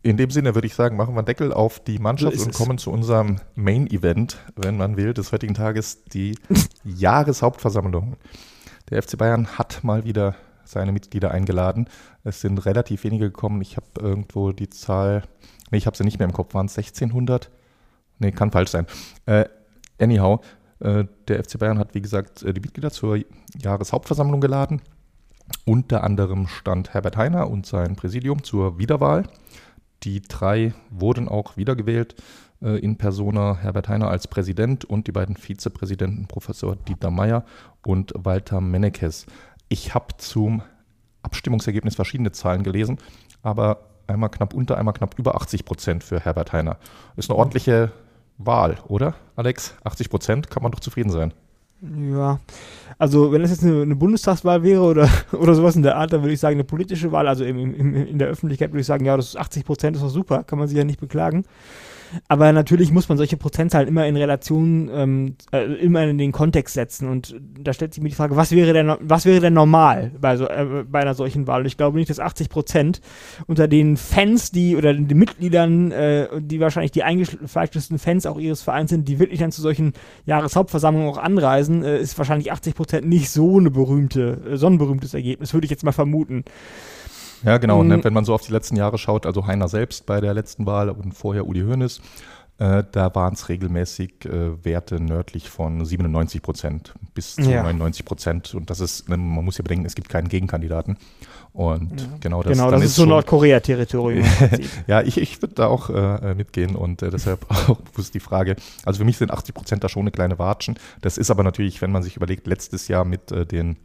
[0.02, 2.52] In dem Sinne würde ich sagen, machen wir einen Deckel auf die Mannschaft So und
[2.52, 2.58] es.
[2.58, 6.38] kommen zu unserem Main-Event, wenn man will, des heutigen Tages, die
[6.86, 8.16] Jahreshauptversammlung.
[8.89, 11.89] Der FC Bayern hat mal wieder seine Mitglieder eingeladen.
[12.24, 13.62] Es sind relativ wenige gekommen.
[13.62, 15.24] Ich habe irgendwo die Zahl,
[15.72, 17.50] nee, ich habe sie nicht mehr im Kopf, waren es 1600?
[18.20, 18.86] Nee, kann falsch sein.
[19.26, 19.45] Äh,
[20.00, 20.39] anyhow,
[20.80, 23.20] äh, der FC Bayern hat, wie gesagt, äh, die Mitglieder zur
[23.62, 24.82] Jahreshauptversammlung geladen.
[25.66, 29.24] Unter anderem stand Herbert Heiner und sein Präsidium zur Wiederwahl.
[30.04, 32.16] Die drei wurden auch wiedergewählt
[32.62, 37.43] äh, in Persona Herbert Heiner als Präsident und die beiden Vizepräsidenten Professor Dieter Meyer
[37.84, 39.26] und Walter Mennekes.
[39.68, 40.62] Ich habe zum
[41.22, 42.97] Abstimmungsergebnis verschiedene Zahlen gelesen,
[43.43, 46.78] aber einmal knapp unter, einmal knapp über 80 Prozent für Herbert Heiner.
[47.16, 47.91] Ist eine ordentliche
[48.38, 49.76] Wahl, oder, Alex?
[49.84, 51.34] 80 Prozent kann man doch zufrieden sein.
[51.82, 52.39] Ja,
[52.97, 56.21] also wenn das jetzt eine, eine Bundestagswahl wäre oder, oder sowas in der Art, dann
[56.21, 59.05] würde ich sagen, eine politische Wahl, also im, im, in der Öffentlichkeit würde ich sagen,
[59.05, 61.45] ja, das ist 80 Prozent, ist doch super, kann man sich ja nicht beklagen.
[62.28, 66.74] Aber natürlich muss man solche Prozentzahlen immer in Relation, ähm, äh, immer in den Kontext
[66.74, 67.07] setzen.
[67.07, 70.38] Und da stellt sich mir die Frage, was wäre denn, was wäre denn normal bei,
[70.38, 71.62] so, äh, bei einer solchen Wahl?
[71.62, 73.01] Und ich glaube nicht, dass 80 Prozent
[73.47, 78.62] unter den Fans, die oder den Mitgliedern, äh, die wahrscheinlich die eingefleischtesten Fans auch ihres
[78.62, 79.93] Vereins sind, die wirklich dann zu solchen
[80.26, 84.78] Jahreshauptversammlungen auch anreisen, äh, ist wahrscheinlich 80 Prozent nicht so eine berühmte, äh, so ein
[84.78, 86.43] berühmtes Ergebnis, würde ich jetzt mal vermuten.
[87.43, 87.83] Ja, genau.
[87.83, 87.89] Mhm.
[87.89, 88.03] Ne?
[88.03, 90.89] Wenn man so auf die letzten Jahre schaut, also Heiner selbst bei der letzten Wahl
[90.89, 92.01] und vorher Uli Hoeneß,
[92.59, 97.63] äh, da waren es regelmäßig äh, Werte nördlich von 97 Prozent bis zu Ja.
[97.63, 98.53] 99 Prozent.
[98.53, 100.97] Und das ist, ne, man muss ja bedenken, es gibt keinen Gegenkandidaten.
[101.53, 104.25] Und genau das, genau, das ist so Nordkorea-Territorium.
[104.87, 108.57] Ja, ich, ich würde da auch äh, mitgehen und äh, deshalb auch bewusst die Frage.
[108.85, 110.77] Also für mich sind 80 Prozent da schon eine kleine Watschen.
[111.01, 113.77] Das ist aber natürlich, wenn man sich überlegt, letztes Jahr mit äh, den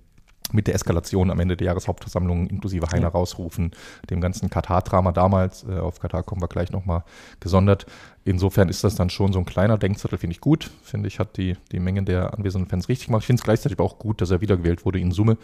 [0.53, 3.09] mit der Eskalation am Ende der Jahreshauptversammlung inklusive Heiner Ja.
[3.09, 3.73] rausrufen,
[4.11, 7.03] dem ganzen Katar-Drama damals, äh, auf Katar kommen wir gleich nochmal
[7.41, 7.87] gesondert.
[8.25, 10.71] Insofern ist das dann schon so ein kleiner Denkzettel, finde ich gut.
[10.83, 13.23] Finde ich, hat die, die Menge der anwesenden Fans richtig gemacht.
[13.23, 14.99] Ich finde es gleichzeitig aber auch gut, dass er wiedergewählt wurde.
[14.99, 15.37] In Summe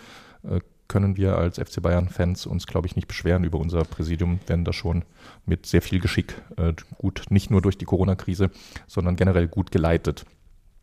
[0.42, 4.64] äh, können wir als FC Bayern-Fans uns, glaube ich, nicht beschweren über unser Präsidium, denn
[4.64, 5.04] das schon
[5.46, 8.50] mit sehr viel Geschick äh, gut, nicht nur durch die Corona-Krise,
[8.86, 10.24] sondern generell gut geleitet.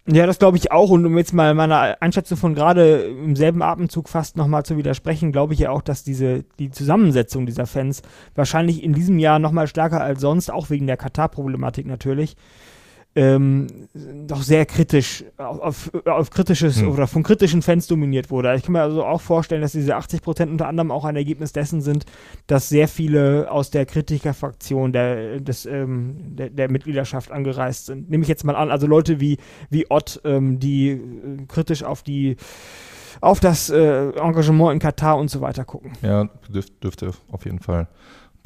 [0.10, 0.90] Ja, das glaube ich auch.
[0.90, 5.34] Und um jetzt mal meiner Einschätzung von gerade im selben Atemzug fast nochmal zu widersprechen,
[5.34, 8.04] glaube ich ja auch, dass diese, die Zusammensetzung dieser Fans
[8.34, 12.38] wahrscheinlich in diesem Jahr nochmal stärker als sonst, auch wegen der Katar-Problematik natürlich,
[13.18, 13.66] ähm,
[14.28, 16.92] doch sehr kritisch, auf, auf, kritisches hm.
[16.92, 18.54] oder von kritischen Fans dominiert wurde.
[18.56, 21.52] Ich kann mir also auch vorstellen, dass diese 80 Prozent unter anderem auch ein Ergebnis
[21.52, 22.06] dessen sind,
[22.46, 28.08] dass sehr viele aus der Kritikerfraktion der, des, ähm, der, der, Mitgliedschaft angereist sind.
[28.08, 29.38] Nehme ich jetzt mal an, also Leute wie,
[29.72, 31.00] wie Ott, ähm, die äh,
[31.48, 32.38] kritisch auf die
[33.20, 35.94] auf das äh, Engagement in Katar und so weiter gucken.
[36.04, 37.88] Ja, dürf, dürfte auf jeden Fall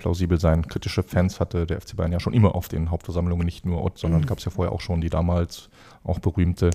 [0.02, 0.68] plausibel sein.
[0.68, 3.98] Kritische Fans hatte der FC Bayern ja schon immer auf den Hauptversammlungen, nicht nur Ott,
[3.98, 4.26] sondern mhm.
[4.26, 5.70] gab es ja vorher auch schon die damals
[6.04, 6.72] auch berühmte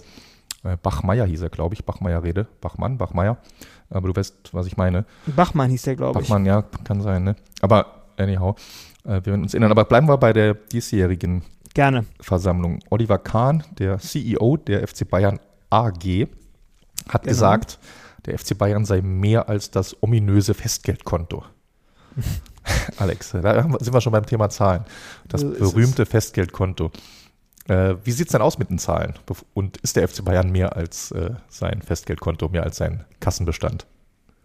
[0.64, 2.46] äh, Bachmeier hieß er, glaube ich, Bachmeier-Rede.
[2.60, 3.38] Bachmann, Bachmeier.
[3.90, 5.04] Aber du weißt, was ich meine.
[5.26, 6.28] Bachmann hieß der, glaube ich.
[6.28, 7.36] Bachmann, ja, kann sein, ne?
[7.60, 8.56] Aber anyhow,
[9.04, 9.70] äh, wir werden uns erinnern.
[9.70, 11.42] Aber bleiben wir bei der diesjährigen
[11.74, 12.06] Gerne.
[12.20, 12.80] Versammlung.
[12.90, 15.38] Oliver Kahn, der CEO der FC Bayern
[15.70, 16.26] AG,
[17.08, 17.24] hat genau.
[17.24, 17.78] gesagt,
[18.24, 21.44] der FC Bayern sei mehr als das ominöse Festgeldkonto.
[22.98, 24.84] Alex, da sind wir schon beim Thema Zahlen.
[25.28, 26.90] Das so berühmte Festgeldkonto.
[27.68, 29.14] Äh, wie sieht es denn aus mit den Zahlen?
[29.54, 33.86] Und ist der FC Bayern mehr als äh, sein Festgeldkonto, mehr als sein Kassenbestand?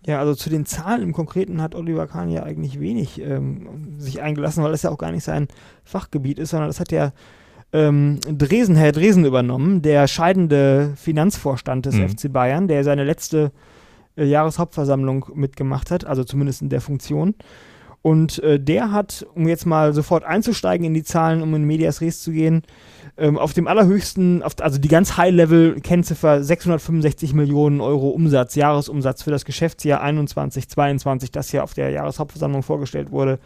[0.06, 4.22] Ja, also zu den Zahlen im Konkreten hat Oliver Kahn ja eigentlich wenig ähm, sich
[4.22, 5.48] eingelassen, weil das ja auch gar nicht sein
[5.84, 7.12] Fachgebiet ist, sondern das hat ja
[7.72, 12.10] ähm, Dresen, Herr Dresen übernommen, der scheidende Finanzvorstand des mhm.
[12.10, 13.81] FC Bayern, der seine letzte äh,
[14.16, 17.36] Jahreshauptversammlung mitgemacht hat, also zumindest in der Funktion.
[18.02, 22.02] Und äh, der hat, um jetzt mal sofort einzusteigen in die Zahlen, um in Medias
[22.02, 22.64] Res zu gehen,
[23.18, 29.30] ähm, auf dem allerhöchsten, auf, also die ganz High-Level-Kennziffer 665 Millionen Euro Umsatz, Jahresumsatz für
[29.30, 33.40] das Geschäftsjahr 21, 22, das hier auf der Jahreshauptversammlung vorgestellt wurde,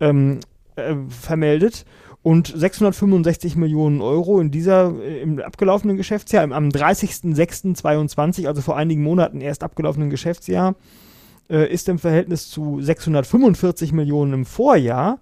[0.00, 0.40] ähm,
[0.76, 1.86] äh, vermeldet
[2.26, 8.76] und 665 Millionen Euro in dieser äh, im abgelaufenen Geschäftsjahr, im, am 30.06.22, also vor
[8.76, 10.74] einigen Monaten erst abgelaufenen Geschäftsjahr,
[11.48, 15.20] äh, ist im Verhältnis zu 645 Millionen im Vorjahr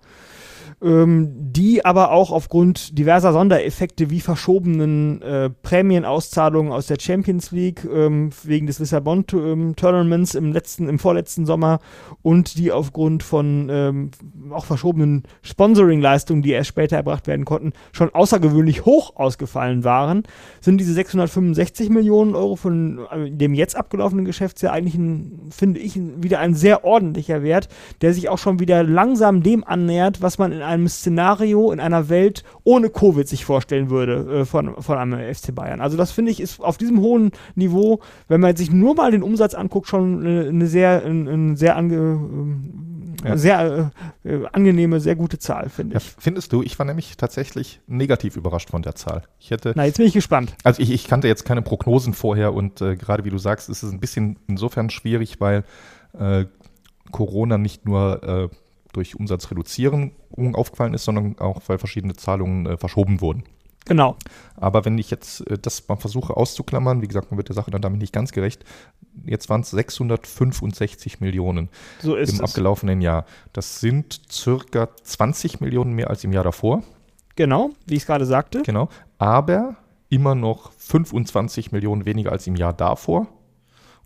[0.84, 7.84] ähm, die aber auch aufgrund diverser Sondereffekte wie verschobenen äh, Prämienauszahlungen aus der Champions League
[7.90, 11.78] ähm, wegen des Lissabon ähm, Tournaments im letzten, im vorletzten Sommer
[12.20, 14.10] und die aufgrund von ähm,
[14.50, 20.24] auch verschobenen Sponsoring-Leistungen, die erst später erbracht werden konnten, schon außergewöhnlich hoch ausgefallen waren,
[20.60, 25.98] sind diese 665 Millionen Euro von äh, dem jetzt abgelaufenen Geschäftsjahr eigentlich, ein, finde ich,
[25.98, 27.68] wieder ein sehr ordentlicher Wert,
[28.02, 32.08] der sich auch schon wieder langsam dem annähert, was man in einem Szenario, in einer
[32.08, 35.80] Welt ohne Covid sich vorstellen würde äh, von, von einem FC Bayern.
[35.80, 39.22] Also das finde ich ist auf diesem hohen Niveau, wenn man sich nur mal den
[39.22, 42.18] Umsatz anguckt, schon eine, eine sehr, eine, eine sehr ange,
[43.24, 43.36] ja.
[43.36, 43.90] sehr
[44.24, 46.04] äh, angenehme, sehr gute Zahl, finde ich.
[46.04, 46.62] Ja, findest du?
[46.62, 49.22] Ich war nämlich tatsächlich negativ überrascht von der Zahl.
[49.38, 50.54] Ich hätte, Na, jetzt bin ich gespannt.
[50.64, 53.82] Also ich, ich kannte jetzt keine Prognosen vorher und äh, gerade wie du sagst, ist
[53.82, 55.64] es ein bisschen insofern schwierig, weil
[56.18, 56.46] äh,
[57.10, 58.48] Corona nicht nur äh,
[58.94, 60.12] durch Umsatzreduzierung
[60.54, 63.44] aufgefallen ist, sondern auch, weil verschiedene Zahlungen äh, verschoben wurden.
[63.86, 64.16] Genau.
[64.56, 67.70] Aber wenn ich jetzt äh, das mal versuche auszuklammern, wie gesagt, man wird der Sache
[67.70, 68.64] dann damit nicht ganz gerecht,
[69.26, 71.68] jetzt waren es 665 Millionen
[72.00, 72.40] so im es.
[72.40, 73.26] abgelaufenen Jahr.
[73.52, 76.82] Das sind circa 20 Millionen mehr als im Jahr davor.
[77.36, 78.62] Genau, wie ich es gerade sagte.
[78.62, 78.88] Genau,
[79.18, 79.76] aber
[80.08, 83.26] immer noch 25 Millionen weniger als im Jahr davor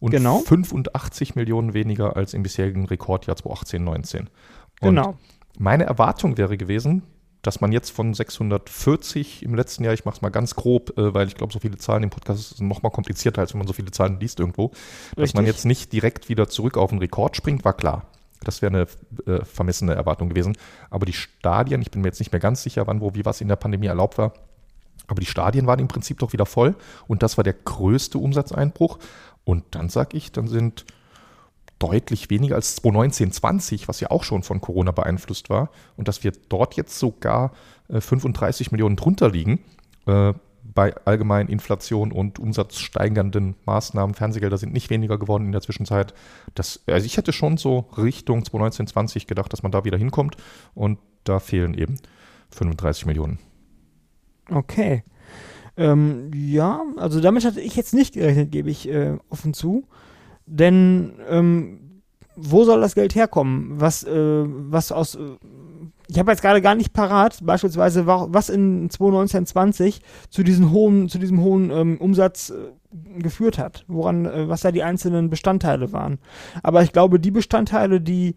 [0.01, 0.38] und genau.
[0.40, 4.20] 85 Millionen weniger als im bisherigen Rekordjahr 2018, 19.
[4.20, 4.30] Und
[4.80, 5.16] genau.
[5.59, 7.03] Meine Erwartung wäre gewesen,
[7.42, 11.14] dass man jetzt von 640 im letzten Jahr, ich mache es mal ganz grob, äh,
[11.14, 13.66] weil ich glaube, so viele Zahlen im Podcast sind noch mal komplizierter, als wenn man
[13.66, 15.16] so viele Zahlen liest irgendwo, Richtig.
[15.16, 18.07] dass man jetzt nicht direkt wieder zurück auf den Rekord springt, war klar.
[18.44, 20.57] Das wäre eine äh, vermessene Erwartung gewesen.
[20.90, 23.40] Aber die Stadien, ich bin mir jetzt nicht mehr ganz sicher, wann, wo, wie was
[23.40, 24.32] in der Pandemie erlaubt war,
[25.09, 26.76] aber die Stadien waren im Prinzip doch wieder voll
[27.09, 28.99] und das war der größte Umsatzeinbruch.
[29.49, 30.84] Und dann sage ich, dann sind
[31.78, 35.70] deutlich weniger als 2019, 20, was ja auch schon von Corona beeinflusst war.
[35.96, 37.53] Und dass wir dort jetzt sogar
[37.88, 39.61] äh, 35 Millionen drunter liegen
[40.05, 44.14] äh, bei allgemeinen Inflation und umsatzsteigernden Maßnahmen.
[44.14, 46.12] Fernsehgelder sind nicht weniger geworden in der Zwischenzeit.
[46.55, 50.36] Das, also ich hätte schon so Richtung 2019, 20 gedacht, dass man da wieder hinkommt.
[50.74, 51.96] Und da fehlen eben
[52.51, 53.38] 35 Millionen.
[54.51, 55.05] Okay.
[55.78, 59.84] Ähm, ja, also damit hatte ich jetzt nicht gerechnet, gebe ich äh, offen zu.
[60.44, 62.02] Denn ähm,
[62.34, 63.80] wo soll das Geld herkommen?
[63.80, 65.14] Was, äh, was aus.
[65.14, 65.36] Äh,
[66.10, 70.00] ich habe jetzt gerade gar nicht parat, beispielsweise, was in 2019, 20
[70.30, 74.72] zu diesem hohen, zu diesem hohen ähm, Umsatz äh, geführt hat, woran, äh, was da
[74.72, 76.18] die einzelnen Bestandteile waren.
[76.62, 78.36] Aber ich glaube, die Bestandteile, die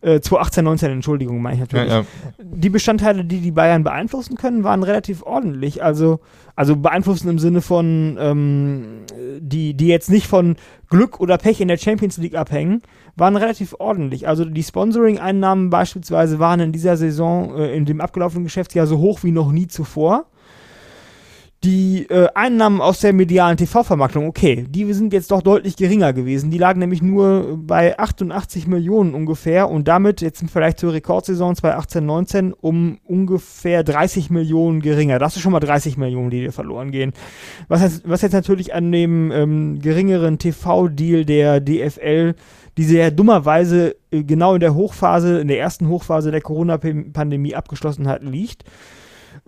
[0.00, 1.90] Äh, 2018, 19, Entschuldigung, meine ich natürlich.
[1.90, 2.06] Ja, ja.
[2.38, 5.82] Die Bestandteile, die die Bayern beeinflussen können, waren relativ ordentlich.
[5.82, 6.20] Also,
[6.54, 9.00] also beeinflussen im Sinne von, ähm,
[9.40, 10.54] die, die jetzt nicht von
[10.88, 12.82] Glück oder Pech in der Champions League abhängen,
[13.16, 14.28] waren relativ ordentlich.
[14.28, 19.24] Also die Sponsoring-Einnahmen beispielsweise waren in dieser Saison, äh, in dem abgelaufenen Geschäftsjahr so hoch
[19.24, 20.26] wie noch nie zuvor.
[21.64, 26.52] Die äh, Einnahmen aus der medialen TV-Vermarktung, okay, die sind jetzt doch deutlich geringer gewesen.
[26.52, 31.54] Die lagen nämlich nur bei 88 Millionen ungefähr und damit jetzt im Vergleich zur Rekordsaison
[31.54, 35.18] 2018-19 um ungefähr 30 Millionen geringer.
[35.18, 37.12] Das ist schon mal 30 Millionen, die dir verloren gehen.
[37.66, 42.36] Was jetzt, was jetzt natürlich an dem ähm, geringeren TV-Deal der DFL
[42.78, 47.56] die sie ja dummerweise äh, genau in der Hochphase, in der ersten Hochphase der Corona-Pandemie
[47.56, 48.62] abgeschlossen hat, liegt.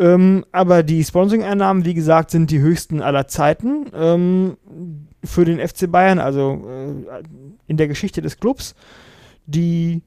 [0.00, 4.56] Ähm, aber die Sponsoring-Einnahmen, wie gesagt, sind die höchsten aller Zeiten ähm,
[5.22, 7.22] für den FC Bayern, also äh,
[7.66, 8.74] in der Geschichte des Clubs.
[9.44, 10.00] Die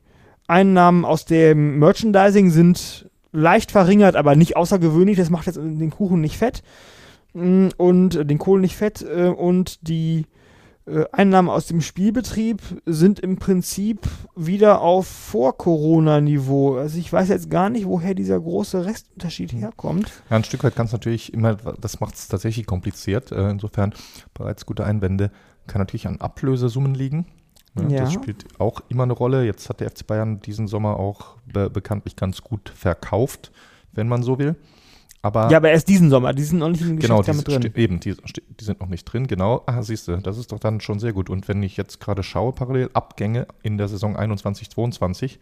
[0.48, 5.16] Einnahmen aus dem Merchandising sind leicht verringert, aber nicht außergewöhnlich.
[5.16, 6.64] Das macht jetzt den Kuchen nicht fett
[7.34, 9.04] mm, und äh, den Kohl nicht fett.
[9.04, 10.26] Äh, und die
[11.14, 14.02] Einnahmen aus dem Spielbetrieb sind im Prinzip
[14.36, 16.76] wieder auf Vor-Corona-Niveau.
[16.76, 20.12] Also ich weiß jetzt gar nicht, woher dieser große Restunterschied herkommt.
[20.30, 23.32] Ja, ein Stück weit kann es natürlich immer, das macht es tatsächlich kompliziert.
[23.32, 23.94] Äh, insofern
[24.34, 25.32] bereits gute Einwände.
[25.68, 27.28] Kann natürlich an Ablösesummen liegen.
[27.76, 28.00] Ja, Ja.
[28.02, 29.46] Das spielt auch immer eine Rolle.
[29.46, 33.52] Jetzt hat der FC Bayern diesen Sommer auch be bekanntlich ganz gut verkauft,
[33.94, 34.56] wenn man so will.
[35.24, 37.76] Aber Ja, aber erst diesen Sommer, die sind noch nicht im Genau, Geschäft die, damit
[37.76, 37.84] drin.
[37.84, 38.14] eben, die,
[38.60, 39.64] die sind noch nicht drin, genau.
[39.66, 41.30] Ah, siehst du, das ist doch dann schon sehr gut.
[41.30, 45.40] Und wenn ich jetzt gerade schaue, parallel Abgänge in der Saison 21, 22,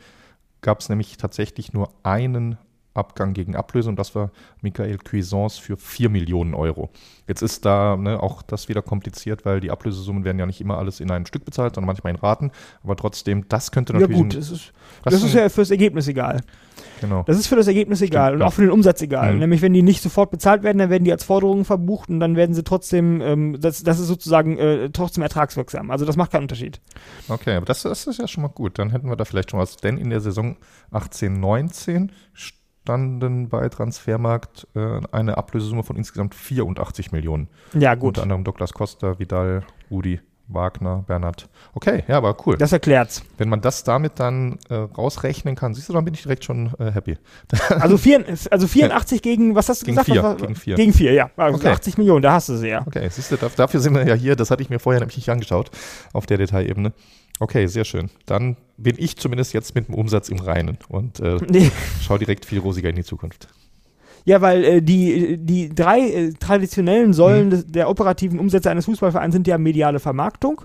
[0.61, 2.57] gab es nämlich tatsächlich nur einen
[2.93, 4.31] Abgang gegen Ablöse und das war
[4.61, 6.89] Michael Cuisance für 4 Millionen Euro.
[7.27, 10.77] Jetzt ist da ne, auch das wieder kompliziert, weil die Ablösesummen werden ja nicht immer
[10.77, 12.51] alles in einem Stück bezahlt, sondern manchmal in Raten.
[12.83, 14.17] Aber trotzdem, das könnte Ja natürlich.
[14.21, 14.73] gut, ein- das ist,
[15.03, 16.41] das ist ein- ja fürs Ergebnis egal.
[16.99, 17.23] genau.
[17.25, 18.47] Das ist für das Ergebnis egal und ja.
[18.47, 19.33] auch für den Umsatz egal.
[19.33, 19.39] Mhm.
[19.39, 22.35] Nämlich, wenn die nicht sofort bezahlt werden, dann werden die als Forderungen verbucht und dann
[22.35, 25.91] werden sie trotzdem, ähm, das, das ist sozusagen äh, trotzdem ertragswirksam.
[25.91, 26.81] Also das macht keinen Unterschied.
[27.29, 28.77] Okay, aber das, das ist ja schon mal gut.
[28.79, 29.77] Dann hätten wir da vielleicht schon was.
[29.77, 30.57] Denn in der Saison
[30.91, 32.11] 18, 19
[32.91, 37.47] standen bei Transfermarkt äh, eine Ablösesumme von insgesamt 84 Millionen.
[37.73, 38.09] Ja, gut.
[38.17, 40.19] Unter anderem Douglas Costa, Vidal, Rudi,
[40.49, 41.47] Wagner, Bernhard.
[41.73, 42.57] Okay, ja, aber cool.
[42.57, 43.23] Das erklärt's.
[43.37, 46.71] Wenn man das damit dann äh, rausrechnen kann, siehst du, dann bin ich direkt schon
[46.79, 47.17] äh, happy.
[47.79, 50.11] Also, vier, also 84 gegen, was hast du Gegen gesagt?
[50.11, 50.75] vier, war- gegen vier.
[50.75, 51.29] Gegen vier, ja.
[51.37, 51.69] Also Okay.
[51.69, 52.83] 80 Millionen, da hast du sie ja.
[52.85, 54.35] Okay, siehst du, da, dafür sind wir ja hier.
[54.35, 55.71] Das hatte ich mir vorher nämlich nicht angeschaut
[56.11, 56.91] auf der Detailebene.
[57.41, 58.11] Okay, sehr schön.
[58.27, 61.71] Dann bin ich zumindest jetzt mit dem Umsatz im Reinen und äh, Nee.
[61.99, 63.47] schau direkt viel rosiger in die Zukunft.
[64.26, 67.13] Ja, weil äh, die, die drei äh, traditionellen.
[67.13, 70.61] Säulen des, der operativen Umsätze eines Fußballvereins sind ja mediale Vermarktung,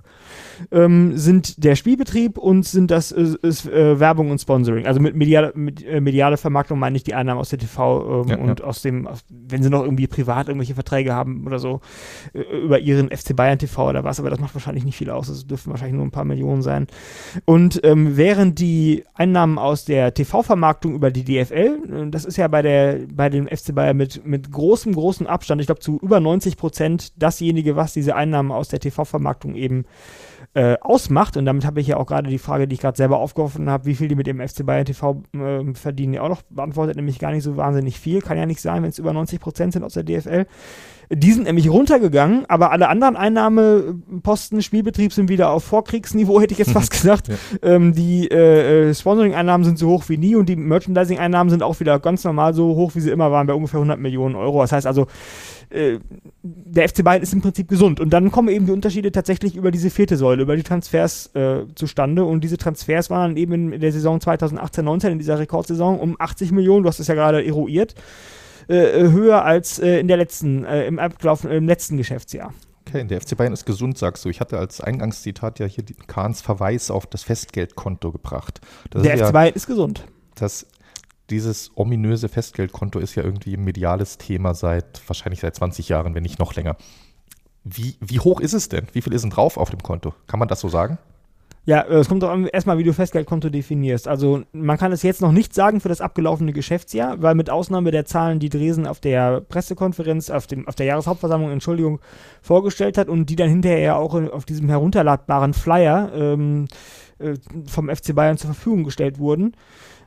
[0.71, 4.87] ähm, sind der Spielbetrieb und sind das äh, ist, äh, Werbung und Sponsoring.
[4.87, 8.29] Also mit, mediale, mit äh, mediale Vermarktung meine ich die Einnahmen aus der TV ähm,
[8.29, 11.81] Ja, und aus dem, aus, wenn sie noch irgendwie privat irgendwelche Verträge haben oder so,
[12.33, 15.29] äh, über ihren FC Bayern TV oder was, aber das macht wahrscheinlich nicht viel aus.
[15.29, 16.87] Es dürften wahrscheinlich nur ein paar Millionen sein.
[17.45, 22.63] Und ähm, während die Einnahmen aus der TV-Vermarktung über die DFL, das ist ja bei
[22.63, 26.57] der bei dem FC Bayern mit, mit großem, großem Abstand, ich glaube zu über 90
[26.57, 29.85] Prozent dasjenige, was diese Einnahmen aus der TV-Vermarktung eben
[30.55, 31.37] äh, ausmacht.
[31.37, 33.87] Und damit habe ich ja auch gerade die Frage, die ich gerade selber aufgeworfen habe,
[33.87, 37.19] wie viel die mit dem FC Bayern TV äh, verdienen, ja auch noch beantwortet, nämlich
[37.19, 38.23] gar nicht so wahnsinnig viel.
[38.23, 40.47] Kann ja nicht sein, wenn es über 90 Prozent sind aus der DFL.
[41.11, 46.59] Die sind nämlich runtergegangen, aber alle anderen Einnahmeposten, Spielbetrieb sind wieder auf Vorkriegsniveau, hätte ich
[46.59, 47.29] jetzt fast gesagt.
[47.29, 47.35] Ja.
[47.63, 51.99] Ähm, die äh, Sponsoring-Einnahmen sind so hoch wie nie und die Merchandising-Einnahmen sind auch wieder
[52.01, 54.61] ganz normal so hoch, wie sie immer waren, bei ungefähr 100 Millionen Euro.
[54.63, 55.07] Das heißt also,
[55.71, 55.99] äh,
[56.43, 58.01] der FC Bayern ist im Prinzip gesund.
[58.01, 61.65] Und dann kommen eben die Unterschiede tatsächlich über diese vierte Säule, über die Transfers äh,
[61.75, 62.25] zustande.
[62.25, 66.53] Und diese Transfers waren dann eben in, der Saison 2018-19, in dieser Rekordsaison, um 80
[66.53, 67.95] Millionen, du hast es ja gerade eruiert,
[68.75, 72.53] höher als äh, in der letzten, äh, im, abgelaufen, im letzten Geschäftsjahr.
[72.87, 74.29] Okay, der FC Bayern ist gesund, sagst du.
[74.29, 78.61] Ich hatte als Eingangszitat ja hier Kahns Verweis auf das Festgeldkonto gebracht.
[78.91, 80.05] Das der ist FC ja, Bayern ist gesund.
[80.37, 80.67] das,
[81.31, 86.23] dieses ominöse Festgeldkonto ist ja irgendwie ein mediales Thema seit, wahrscheinlich seit 20 Jahren, wenn
[86.23, 86.77] nicht noch länger.
[87.65, 88.87] Wie, wie hoch ist es denn?
[88.93, 90.15] Wie viel ist denn drauf auf dem Konto?
[90.29, 90.99] Kann man das so sagen?
[91.69, 94.07] Ja, äh, es kommt doch erstmal, wie du Festgeldkonto definierst.
[94.07, 97.91] Also man kann es jetzt noch nicht sagen für das abgelaufene Geschäftsjahr, weil mit Ausnahme
[97.91, 101.99] der Zahlen, die Dresen auf der Pressekonferenz, auf, dem, auf der Jahreshauptversammlung, Entschuldigung,
[102.41, 106.67] vorgestellt hat und die dann hinterher auch in- auf diesem herunterladbaren Flyer ähm,
[107.19, 107.35] äh,
[107.67, 109.53] vom FC Bayern zur Verfügung gestellt wurden,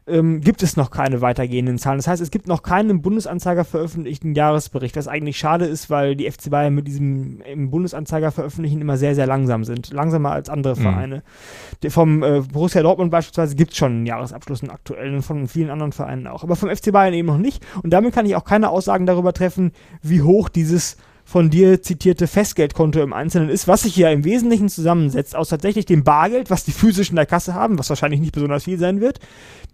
[0.10, 1.97] ähm, gibt es noch keine weitergehenden Zahlen.
[1.97, 6.16] Das heißt, es gibt noch keinen im Bundesanzeiger veröffentlichten Jahresbericht, was eigentlich schade ist, weil
[6.16, 9.91] die FC Bayern mit diesem im Bundesanzeiger veröffentlichen immer sehr, sehr langsam sind.
[9.91, 10.82] Langsamer als andere Mhm.
[10.82, 11.24] Vereine.
[11.84, 15.47] Der vom äh, Borussia Dortmund beispielsweise gibt es schon einen Jahresabschluss, einen aktuellen und von
[15.47, 16.43] vielen anderen Vereinen auch.
[16.43, 17.66] Aber vom FC Bayern eben noch nicht.
[17.84, 20.97] Und damit kann ich auch keine Aussagen darüber treffen, wie hoch dieses
[21.30, 25.86] von dir zitierte Festgeldkonto im Einzelnen ist, was sich ja im Wesentlichen zusammensetzt aus tatsächlich
[25.86, 29.00] dem Bargeld, was die physisch in der Kasse haben, was wahrscheinlich nicht besonders viel sein
[29.00, 29.20] wird,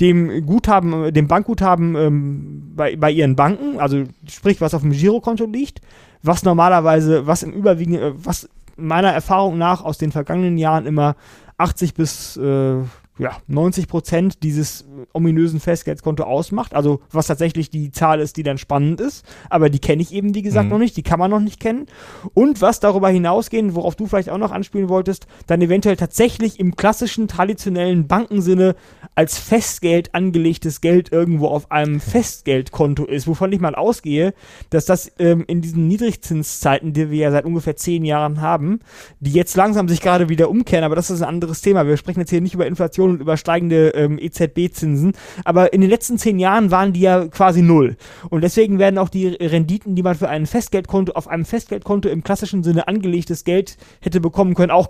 [0.02, 4.92] dem Guthaben, äh, dem Bankguthaben ähm, bei, bei ihren Banken, also sprich, was auf dem
[4.92, 5.80] Girokonto liegt,
[6.22, 11.16] was normalerweise, was im Überwiegenden, äh, was meiner Erfahrung nach aus den vergangenen Jahren immer
[11.58, 12.80] 80 bis äh,
[13.18, 16.74] ja, 90 Prozent dieses ominösen Festgeldkonto ausmacht.
[16.74, 19.26] Also was tatsächlich die Zahl ist, die dann spannend ist.
[19.50, 20.72] Aber die kenne ich eben, wie gesagt, Mhm.
[20.72, 20.98] noch nicht.
[20.98, 21.86] Die kann man noch nicht kennen.
[22.34, 26.76] Und was darüber hinausgehend, worauf du vielleicht auch noch anspielen wolltest, dann eventuell tatsächlich im
[26.76, 28.76] klassischen, traditionellen Bankensinne
[29.16, 34.34] als Festgeld angelegtes Geld irgendwo auf einem Festgeldkonto ist, wovon ich mal ausgehe,
[34.72, 38.80] dass das ähm, in diesen Niedrigzinszeiten, die wir ja seit ungefähr zehn Jahren haben,
[39.20, 41.88] die jetzt langsam sich gerade wieder umkehren, aber das ist ein anderes Thema.
[41.88, 45.90] Wir sprechen jetzt hier nicht über Inflation und über steigende ähm, EZB-Zinsen, aber in den
[45.90, 47.98] letzten zehn Jahren waren die ja quasi null.
[48.30, 52.24] Und deswegen werden auch die Renditen, die man für ein Festgeldkonto auf einem Festgeldkonto im
[52.24, 54.90] klassischen Sinne angelegtes Geld hätte bekommen können, auch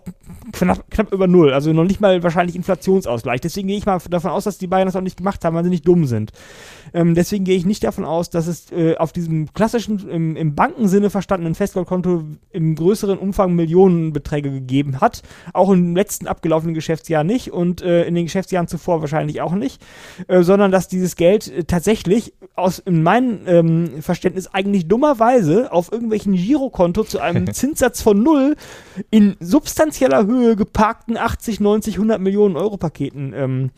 [0.52, 1.54] knapp, knapp über null.
[1.54, 3.42] Also noch nicht mal wahrscheinlich Inflationsausgleich.
[3.42, 5.64] Deswegen gehe ich mal davon aus, dass die Bayern das auch nicht gemacht haben, weil
[5.64, 6.32] sie nicht dumm sind.
[6.94, 10.56] Ähm, deswegen gehe ich nicht davon aus, dass es äh, auf diesem klassischen, im, im
[10.56, 15.22] Bankensinne verstandenen Festgeldkonto im größeren Umfang Millionenbeträge gegeben hat.
[15.54, 19.82] Auch im letzten abgelaufenen Geschäftsjahr nicht und äh, in den Geschäftsjahren zuvor wahrscheinlich auch nicht.
[20.28, 25.92] Äh, sondern dass dieses Geld äh, tatsächlich aus in meinem ähm, Verständnis eigentlich dummerweise auf
[25.92, 28.56] irgendwelchen Girokonto zu einem Zinssatz von null
[29.10, 33.72] in substanzieller Höhe geparkten 80, 90, 100 Millionen Euro Paketen ähm,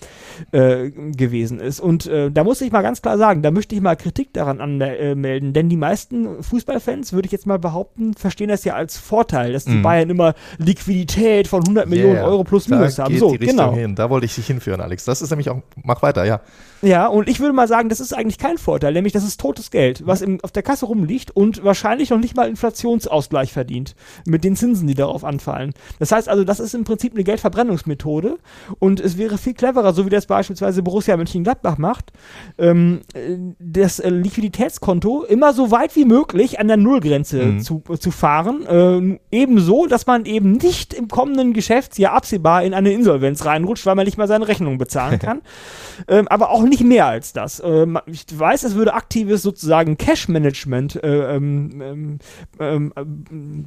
[0.51, 1.79] äh, gewesen ist.
[1.79, 4.59] Und äh, da muss ich mal ganz klar sagen, da möchte ich mal Kritik daran
[4.61, 9.53] anmelden, denn die meisten Fußballfans, würde ich jetzt mal behaupten, verstehen das ja als Vorteil,
[9.53, 9.81] dass die Mhm.
[9.83, 13.17] Bayern immer Liquidität von 100 Millionen Yeah, Euro plus minus haben.
[13.17, 13.73] So, genau.
[13.73, 13.95] hin.
[13.95, 15.05] Da wollte ich dich hinführen, Alex.
[15.05, 16.41] Das ist nämlich auch, mach weiter, ja.
[16.81, 19.71] Ja, und ich würde mal sagen, das ist eigentlich kein Vorteil, nämlich das ist totes
[19.71, 23.95] Geld, was im, auf der Kasse rumliegt und wahrscheinlich noch nicht mal Inflationsausgleich verdient
[24.25, 25.73] mit den Zinsen, die darauf anfallen.
[25.99, 28.37] Das heißt also, das ist im Prinzip eine Geldverbrennungsmethode
[28.79, 32.11] und es wäre viel cleverer, so wie das beispielsweise Borussia Mönchengladbach macht,
[32.57, 37.59] ähm, äh, das Liquiditätskonto immer so weit wie möglich an der Nullgrenze Mhm.
[37.59, 38.65] zu, zu fahren.
[38.65, 43.95] Äh, ebenso, dass man eben nicht im kommenden Geschäftsjahr absehbar in eine Insolvenz reinrutscht, weil
[43.95, 45.41] man nicht mal seine Rechnung bezahlen kann.
[46.07, 47.61] ähm, aber auch nicht mehr als das.
[47.63, 52.19] Ähm, ich weiß, es würde aktives sozusagen Cash-Management, äh, ähm, ähm,
[52.59, 53.65] ähm, ähm,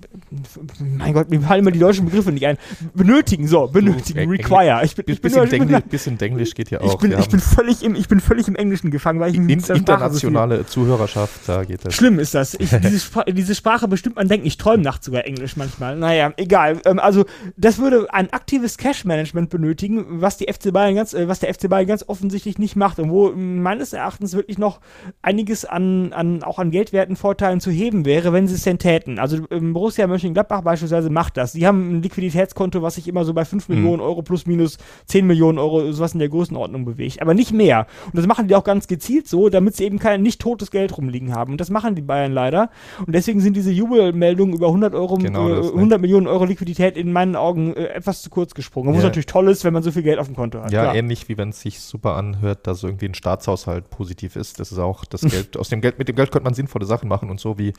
[0.97, 2.57] mein Gott, mir fallen immer die deutschen Begriffe nicht ein,
[2.95, 4.81] benötigen, so, benötigen, Eng- require.
[4.85, 6.95] Ich bin, ich bin, bisschen, ich bin, bisschen Denglisch geht ja auch.
[6.95, 9.47] ich bin, ich bin, völlig im, ich bin völlig im Englischen gefangen, weil ich in,
[9.49, 11.95] der Sprache internationale Zuhörerschaft, da geht das.
[11.95, 12.55] Schlimm ist das.
[12.55, 15.97] Ich, diese, Spra diese Sprache bestimmt man denkt, ich träume nachts sogar Englisch manchmal.
[15.97, 16.81] Naja, egal.
[16.85, 17.25] Also
[17.57, 21.69] das würde ein aktives Cash-Management benötigen, was die FC Bayern ganz, äh, was der FC
[21.69, 24.81] Bayern ganz offensichtlich nicht macht und wo ähm, meines Erachtens wirklich noch
[25.23, 29.19] einiges an, an auch an geldwerten Vorteilen zu heben wäre, wenn sie es denn täten.
[29.19, 31.53] Also ähm, Borussia Mönchengladbach beispielsweise macht das.
[31.53, 33.75] Die haben ein Liquiditätskonto, was sich immer so bei 5 Mhm.
[33.77, 37.21] Millionen Euro plus minus 10 Millionen Euro sowas in der Größenordnung bewegt.
[37.23, 37.87] Aber nicht mehr.
[38.07, 40.97] Und das machen die auch ganz gezielt so, damit sie eben kein nicht totes Geld
[40.97, 41.53] rumliegen haben.
[41.53, 42.71] Und das machen die Bayern leider.
[43.07, 45.73] Und deswegen sind diese Jubelmeldungen über 100 Euro, Genau äh, das, ne?
[45.75, 48.91] 100 Millionen Euro Liquidität in meinen Augen äh, etwas zu kurz gesprungen.
[48.95, 49.05] Was Ja.
[49.05, 50.73] natürlich toll ist, wenn man so viel Geld auf dem Konto hat.
[50.73, 50.95] Ja, klar.
[50.95, 54.59] ähnlich wie wenn es sich super anhört, dass irgendwie ein Staatshaushalt positiv ist.
[54.61, 55.57] Das ist auch das Geld.
[55.57, 57.73] Aus dem Geld, mit dem Geld könnte man sinnvolle Sachen machen und so wie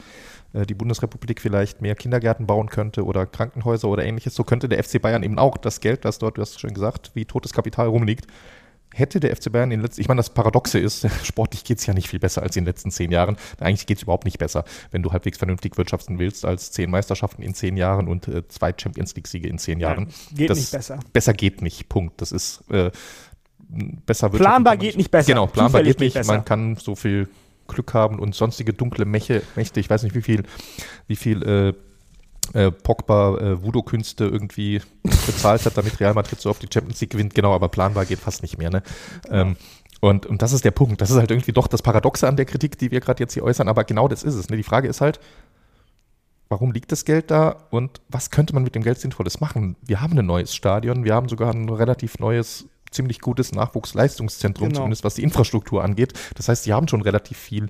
[0.54, 4.84] äh, die Bundesrepublik vielleicht mehr Kindergärten bauen könnte oder Krankenhäuser oder ähnliches, so könnte der
[4.84, 7.88] FC Bayern eben auch das Geld, das dort, du hast schon gesagt, wie totes Kapital
[7.88, 8.28] rumliegt,
[8.94, 11.86] hätte der FC Bayern in den letzten, ich meine, das Paradoxe ist, sportlich geht es
[11.86, 13.38] ja nicht viel besser als in den letzten zehn Jahren.
[13.60, 17.42] Eigentlich geht es überhaupt nicht besser, wenn du halbwegs vernünftig wirtschaften willst, als zehn Meisterschaften
[17.42, 20.08] in zehn Jahren und äh, zwei Champions League-Siege in zehn Jahren.
[20.34, 21.00] geht das, nicht besser.
[21.14, 22.22] Besser geht nicht, Punkt.
[22.22, 22.92] Das ist äh,
[24.06, 25.28] besser wirtschaften Planbar geht nicht besser.
[25.28, 26.16] Genau, planbar geht nicht.
[26.16, 26.28] geht.
[26.28, 27.30] Man kann so viel
[27.68, 30.44] Glück haben und sonstige dunkle Mäche, Mächte, ich weiß nicht, wie viel,
[31.08, 31.74] wie viel äh,
[32.54, 37.12] äh, Pogba äh, Voodoo-Künste irgendwie bezahlt hat, damit Real Madrid so auf die Champions League
[37.12, 37.34] gewinnt.
[37.34, 38.70] Genau, aber planbar geht fast nicht mehr.
[38.70, 38.84] Ne?
[39.30, 39.56] Ähm,
[40.02, 41.00] und, und das ist der Punkt.
[41.02, 43.44] Das ist halt irgendwie doch das Paradoxe an der Kritik, die wir gerade jetzt hier
[43.44, 43.68] äußern.
[43.68, 44.50] Aber genau das ist es.
[44.50, 44.58] Ne?
[44.58, 45.20] Die Frage ist halt,
[46.50, 49.78] warum liegt das Geld da und was könnte man mit dem Geld Sinnvolles machen?
[49.82, 54.80] Wir haben ein neues Stadion, wir haben sogar ein relativ neues, ziemlich gutes Nachwuchsleistungszentrum, Genau.
[54.80, 56.14] zumindest was die Infrastruktur angeht.
[56.36, 57.70] Das heißt, sie haben schon relativ viel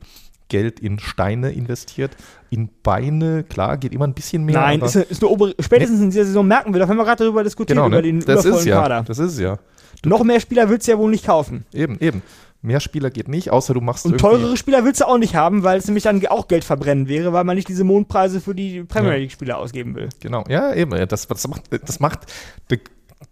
[0.52, 2.12] Geld in Steine investiert,
[2.50, 4.60] in Beine, klar, geht immer ein bisschen mehr.
[4.60, 7.24] Nein, ist, ist eine obere, spätestens in dieser Saison merken wir doch, wenn wir gerade
[7.24, 8.02] darüber diskutieren, genau, über ne?
[8.02, 9.04] den das übervollen ist ja, Kader.
[9.08, 9.58] das ist ja.
[10.04, 11.64] Noch mehr Spieler willst du ja wohl nicht kaufen.
[11.74, 12.22] Eben, eben.
[12.62, 15.64] Mehr Spieler geht nicht, außer du machst Und teurere Spieler willst du auch nicht haben,
[15.64, 18.84] weil es nämlich dann auch Geld verbrennen wäre, weil man nicht diese Mondpreise für die
[18.84, 19.18] Premier Ja.
[19.18, 20.10] League-Spieler ausgeben will.
[20.20, 20.92] Genau, ja, eben.
[21.08, 22.20] Das, das macht, das macht,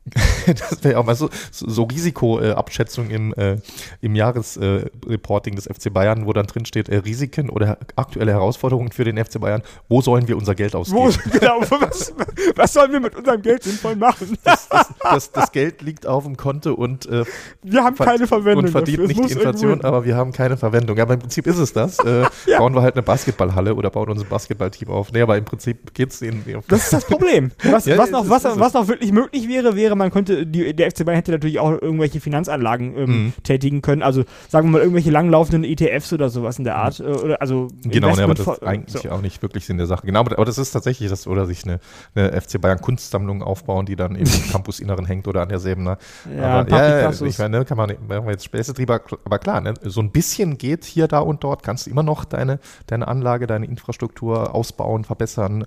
[0.45, 3.57] das wäre auch mal so, so Risikoabschätzung im, äh,
[4.01, 9.03] im Jahresreporting des FC Bayern, wo dann drin steht, äh, Risiken oder aktuelle Herausforderungen für
[9.03, 9.61] den FC Bayern.
[9.87, 10.99] Wo sollen wir unser Geld ausgeben?
[10.99, 12.13] Wo, genau, was,
[12.55, 14.37] was sollen wir mit unserem Geld sinnvoll machen?
[14.43, 17.25] Das, das, das, das Geld liegt auf dem Konto und, äh,
[17.63, 19.07] Wir haben keine Verwendung und verdient dafür.
[19.07, 20.97] Nicht die Inflation, aber wir haben keine Verwendung.
[20.97, 21.99] Ja, aber im Prinzip ist es das.
[21.99, 22.59] Äh, Ja.
[22.59, 25.11] Bauen wir halt eine Basketballhalle oder bauen unser Basketballteam auf.
[25.11, 26.43] Nee, aber im Prinzip geht es denen.
[26.67, 27.51] Das ist das Problem.
[27.63, 30.89] Was, Ja, was, noch, was, was noch wirklich möglich wäre, wäre, man könnte, die, der
[30.89, 33.33] FC Bayern hätte natürlich auch irgendwelche Finanzanlagen ähm, Mhm.
[33.43, 34.01] tätigen können.
[34.01, 36.99] Also sagen wir mal irgendwelche langlaufenden ETFs oder sowas in der Art.
[36.99, 39.09] Äh, oder, also Genau, ne, aber das ist eigentlich so.
[39.09, 40.05] auch nicht wirklich Sinn der Sache.
[40.07, 41.79] Genau, aber, aber das ist tatsächlich das, oder sich eine,
[42.15, 45.97] eine FC Bayern Kunstsammlung aufbauen, die dann im Campusinneren hängt oder an der Säbener.
[46.35, 49.61] Ja, aber, ja, ich meine, ne, kann man, machen wir jetzt Späße drüber, aber klar,
[49.61, 53.07] ne, so ein bisschen geht hier, da und dort, kannst du immer noch deine, deine
[53.07, 55.65] Anlage, deine Infrastruktur ausbauen, verbessern.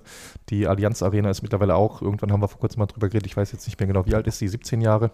[0.49, 3.37] Die Allianz Arena ist mittlerweile auch, irgendwann haben wir vor kurzem mal drüber geredet, ich
[3.37, 5.11] weiß jetzt nicht mehr genau, wie alt ist die, 17 Jahre?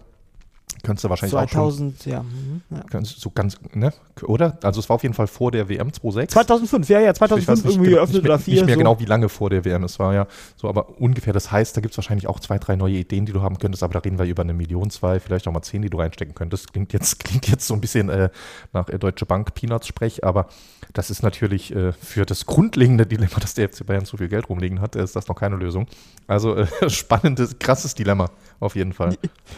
[0.82, 2.22] Könntest du wahrscheinlich auch schon 2000, ja.
[2.22, 2.82] mhm, ja.
[2.88, 3.92] Ganz, so ganz, ne?
[4.22, 4.56] Oder?
[4.62, 6.32] Also es war auf jeden Fall vor der WM 2006.
[6.32, 8.54] 2005, ja, ja, Ich weiß 2005 nicht, irgendwie genau- geöffnet mehr, oder vier.
[8.54, 8.78] Nicht mehr so.
[8.78, 10.26] genau, wie lange vor der WM es war, ja.
[10.56, 11.32] So, aber ungefähr.
[11.34, 13.82] Das heißt, da gibt es wahrscheinlich auch zwei, drei neue Ideen, die du haben könntest,
[13.82, 16.34] aber da reden wir über eine Million, zwei, vielleicht auch mal zehn, die du reinstecken
[16.34, 16.72] könntest.
[16.72, 18.30] Klingt jetzt, klingt jetzt so ein bisschen äh,
[18.72, 20.46] nach äh, Deutsche Bank Peanuts-Sprech, aber
[20.94, 24.48] das ist natürlich äh, für das grundlegende Dilemma, dass der FC Bayern so viel Geld
[24.48, 25.86] rumliegen hat, ist das noch keine Lösung.
[26.30, 29.16] Also äh, spannendes, krasses Dilemma, auf jeden Fall.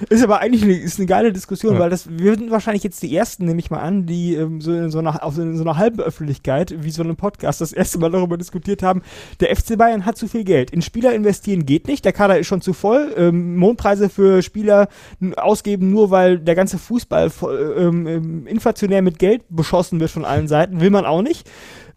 [0.08, 1.80] Ist aber eigentlich eine, ist eine geile Diskussion, Ja.
[1.80, 4.72] weil das, wir sind wahrscheinlich jetzt die Ersten, nehme ich mal an, die ähm, so
[4.72, 7.74] in so einer, auf so, in so einer halben Öffentlichkeit, wie so einem Podcast, das
[7.74, 9.02] erste Mal darüber diskutiert haben,
[9.40, 10.70] der FC Bayern hat zu viel Geld.
[10.70, 14.88] In Spieler investieren geht nicht, der Kader ist schon zu voll, ähm, Mondpreise für Spieler
[15.36, 20.24] ausgeben, nur weil der ganze Fußball voll, ähm, ähm, inflationär mit Geld beschossen wird von
[20.24, 21.50] allen Seiten, will man auch nicht.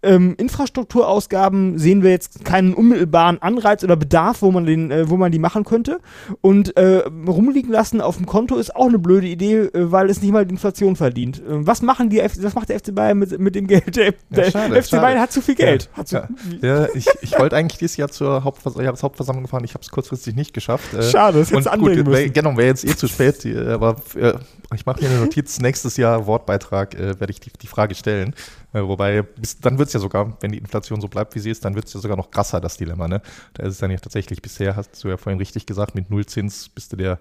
[0.06, 5.18] Ähm, Infrastrukturausgaben sehen wir jetzt keinen unmittelbaren Anreiz oder Bedarf, wo man, den, äh, wo
[5.18, 6.00] man die machen könnte.
[6.42, 10.22] Und äh, rumliegen lassen auf dem Konto ist auch eine blöde Idee, äh, weil es
[10.22, 11.42] nicht mal die Inflation verdient.
[11.48, 13.96] Ähm, was machen die, F was macht der FC Bayern mit, mit dem Geld?
[13.96, 15.02] Der, der schade, FC schade.
[15.02, 15.90] Bayern hat zu viel Geld.
[15.98, 16.28] Ja, zu, ja.
[16.62, 20.36] Ja, ich, ich wollte eigentlich dieses Jahr zur Hauptvers Jahreshauptversammlung gefahren, ich habe es kurzfristig
[20.36, 20.94] nicht geschafft.
[20.94, 22.34] Äh, Schade, das du gut, anbringen wär, müssen.
[22.34, 24.34] genau, wäre jetzt eh zu spät, die, äh, aber äh,
[24.76, 28.36] ich mache hier eine Notiz, nächstes Jahr Wortbeitrag äh, werde ich die, die Frage stellen.
[28.74, 31.50] Äh, wobei, bis, dann wird es ja sogar, wenn die Inflation so bleibt, wie sie
[31.50, 33.08] ist, dann wird es ja sogar noch krasser, das Dilemma.
[33.08, 33.22] Ne?
[33.54, 36.70] Da ist es dann ja tatsächlich bisher, hast du ja vorhin richtig gesagt, mit Nullzins
[36.70, 37.20] bist du der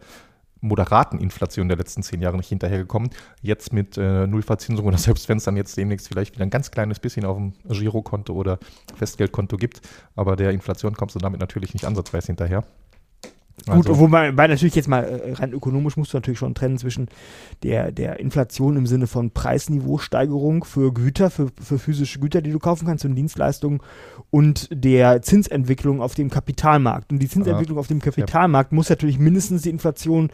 [0.65, 3.11] moderaten Inflation der letzten zehn Jahre nicht hinterhergekommen.
[3.43, 6.71] Jetzt mit äh, Nullverzinsung oder selbst wenn es dann jetzt demnächst vielleicht wieder ein ganz
[6.71, 8.59] kleines bisschen auf dem Girokonto oder
[8.97, 9.83] Festgeldkonto gibt,
[10.17, 12.65] aber der Inflation kommst du damit natürlich nicht ansatzweise hinterher.
[13.67, 16.77] Gut, Also- wobei weil natürlich jetzt mal äh, rein ökonomisch musst du natürlich schon trennen
[16.77, 17.09] zwischen
[17.63, 22.59] der, der Inflation im Sinne von Preisniveausteigerung für Güter, für, für physische Güter, die du
[22.59, 23.81] kaufen kannst und Dienstleistungen
[24.31, 27.13] und der Zinsentwicklung auf dem Kapitalmarkt.
[27.13, 30.31] Und die Zinsentwicklung auf dem Kapitalmarkt muss natürlich mindestens die Inflation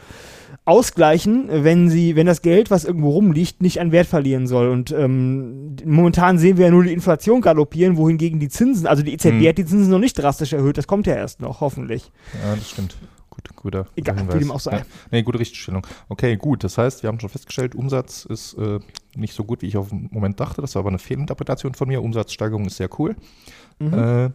[0.64, 4.68] ausgleichen, wenn sie, wenn das Geld, was irgendwo rumliegt, nicht an Wert verlieren soll.
[4.71, 9.12] Und ähm, momentan sehen wir ja nur die Inflation galoppieren, wohingegen die Zinsen, also die
[9.12, 9.49] EZB Mhm.
[9.49, 12.11] hat die Zinsen noch nicht drastisch erhöht, das kommt ja erst noch, hoffentlich.
[12.45, 12.97] Ja, das stimmt.
[13.49, 14.34] Gut, guter, guter Egal, Hinweis.
[14.34, 14.78] wie dem auch sei.
[14.78, 14.82] Ja.
[15.11, 15.86] Nee, gute Richtigstellung.
[16.09, 16.64] Okay, gut.
[16.64, 18.80] Das heißt, wir haben schon festgestellt, Umsatz ist äh,
[19.14, 20.61] nicht so gut, wie ich auf den Moment dachte.
[20.61, 22.03] Das war aber eine Fehlinterpretation von mir.
[22.03, 23.16] Umsatzsteigerung ist sehr cool.
[23.78, 23.95] Mhm.
[23.95, 24.30] Äh,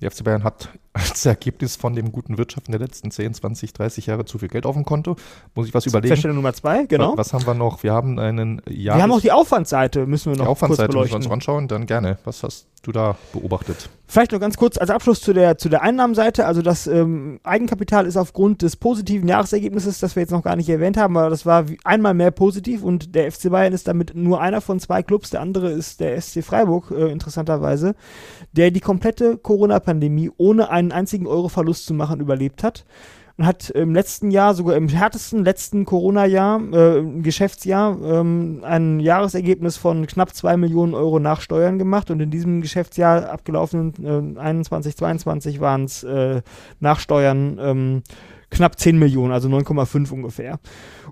[0.00, 4.06] die FC Bayern hat als Ergebnis von dem guten Wirtschaften der letzten 10, 20, 30
[4.06, 5.16] Jahre zu viel Geld auf dem Konto.
[5.54, 6.08] Muss ich was überlegen.
[6.08, 7.12] Feststellung Nummer zwei, genau.
[7.12, 7.82] Was, was haben wir noch?
[7.82, 11.02] Wir haben einen Jahres wir haben auch die Aufwandsseite, müssen wir die noch Aufwandsseite, kurz
[11.02, 11.32] müssen wir uns beleuchten.
[11.32, 11.68] anschauen.
[11.68, 12.18] Dann gerne.
[12.24, 13.90] Was hast du da beobachtet?
[14.08, 16.46] Vielleicht noch ganz kurz als Abschluss zu der, zu der Einnahmenseite.
[16.46, 20.68] Also das ähm, Eigenkapital ist aufgrund des positiven Jahresergebnisses, das wir jetzt noch gar nicht
[20.68, 24.40] erwähnt haben, aber das war einmal mehr positiv und der FC Bayern ist damit nur
[24.40, 25.30] einer von zwei Clubs.
[25.30, 27.96] Der andere ist der SC Freiburg, äh, interessanterweise,
[28.52, 29.36] der die komplette
[29.86, 32.84] Corona-Pandemie ohne einen einzigen Euro Verlust zu machen überlebt hat.
[33.38, 39.76] Und hat im letzten Jahr, sogar im härtesten letzten Corona-Jahr, äh, Geschäftsjahr, ähm, ein Jahresergebnis
[39.76, 42.10] von knapp 2 Millionen Euro nach Steuern gemacht.
[42.10, 46.40] Und in diesem Geschäftsjahr, abgelaufenen äh, 21, 22, waren es äh,
[46.80, 48.02] nach Steuern ähm,
[48.56, 50.58] knapp 10 Millionen, also 9,5 ungefähr.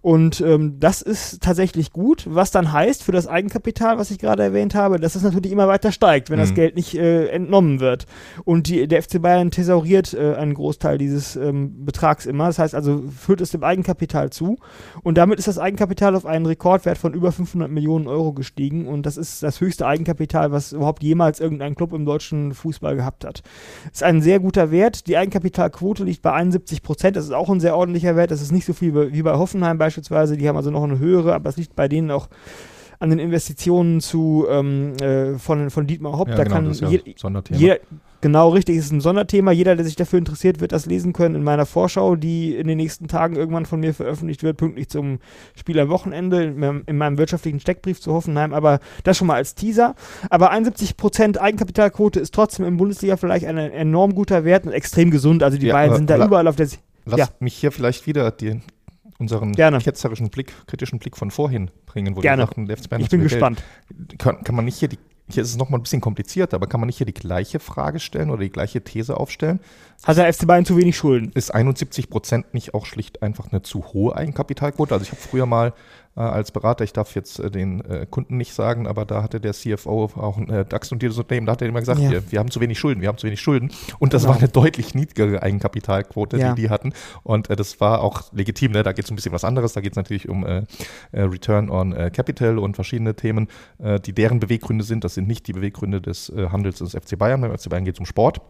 [0.00, 4.42] Und ähm, das ist tatsächlich gut, was dann heißt für das Eigenkapital, was ich gerade
[4.42, 6.54] erwähnt habe, dass es natürlich immer weiter steigt, wenn das Mhm.
[6.54, 8.06] Geld nicht äh, entnommen wird.
[8.44, 12.46] Und die, der FC Bayern thesauriert äh, einen Großteil dieses ähm, Betrags immer.
[12.46, 14.56] Das heißt also, führt es dem Eigenkapital zu.
[15.02, 18.86] Und damit ist das Eigenkapital auf einen Rekordwert von über 500 Millionen Euro gestiegen.
[18.86, 23.24] Und das ist das höchste Eigenkapital, was überhaupt jemals irgendein Club im deutschen Fußball gehabt
[23.24, 23.42] hat.
[23.92, 25.06] Ist ein sehr guter Wert.
[25.06, 27.16] Die Eigenkapitalquote liegt bei 71 Prozent.
[27.16, 28.30] Das ist auch ein sehr ordentlicher Wert.
[28.30, 30.36] Das ist nicht so viel wie bei Hoffenheim beispielsweise.
[30.36, 32.28] Die haben also noch eine höhere, aber es liegt bei denen auch
[33.00, 36.28] an den Investitionen zu ähm, äh, von, von Dietmar Hopp.
[36.28, 37.60] Ja, da genau, kann das ist ja Sonderthema.
[37.60, 37.78] jeder,
[38.20, 39.50] genau richtig, es ist ein Sonderthema.
[39.52, 42.78] Jeder, der sich dafür interessiert, wird das lesen können in meiner Vorschau, die in den
[42.78, 45.18] nächsten Tagen irgendwann von mir veröffentlicht wird, pünktlich zum
[45.54, 48.54] Spiel am Wochenende in meinem, in meinem wirtschaftlichen Steckbrief zu Hoffenheim.
[48.54, 49.94] Aber das schon mal als Teaser.
[50.30, 55.42] Aber 71% Eigenkapitalquote ist trotzdem im Bundesliga vielleicht ein enorm guter Wert und extrem gesund.
[55.42, 56.68] Also die Ja, beiden sind da überall auf der.
[57.04, 57.28] Lass Ja.
[57.40, 58.60] mich hier vielleicht wieder die,
[59.18, 59.78] unseren Gerne.
[59.78, 62.48] ketzerischen Blick, kritischen Blick von vorhin bringen, wo Gerne.
[62.56, 63.62] wir FC Bayern Ich bin gespannt.
[64.18, 64.98] Kann, kann man nicht hier die,
[65.30, 68.00] hier ist es nochmal ein bisschen komplizierter, aber kann man nicht hier die gleiche Frage
[68.00, 69.60] stellen oder die gleiche These aufstellen?
[70.02, 71.32] Hat der FC Bayern zu wenig Schulden?
[71.32, 74.92] Ist 71 Prozent nicht auch schlicht einfach eine zu hohe Eigenkapitalquote?
[74.92, 75.72] Also ich habe früher mal
[76.20, 79.52] als Berater, ich darf jetzt äh, den äh, Kunden nicht sagen, aber da hatte der
[79.52, 82.10] CFO auch ein äh, DAX und dieses Unternehmen, da hat er immer gesagt, Ja.
[82.10, 83.70] wir, wir haben zu wenig Schulden, wir haben zu wenig Schulden.
[83.98, 84.34] Und das Genau.
[84.34, 86.52] war eine deutlich niedrigere Eigenkapitalquote, Ja.
[86.54, 86.92] die die hatten.
[87.22, 88.72] Und äh, das war auch legitim.
[88.72, 88.82] Ne?
[88.82, 89.72] Da geht es um ein bisschen was anderes.
[89.72, 90.62] Da geht es natürlich um äh,
[91.12, 93.48] äh, Return on äh, Capital und verschiedene Themen,
[93.78, 95.04] äh, die deren Beweggründe sind.
[95.04, 97.40] Das sind nicht die Beweggründe des äh, Handels des FC Bayern.
[97.40, 98.40] Beim FC Bayern geht es um Sport.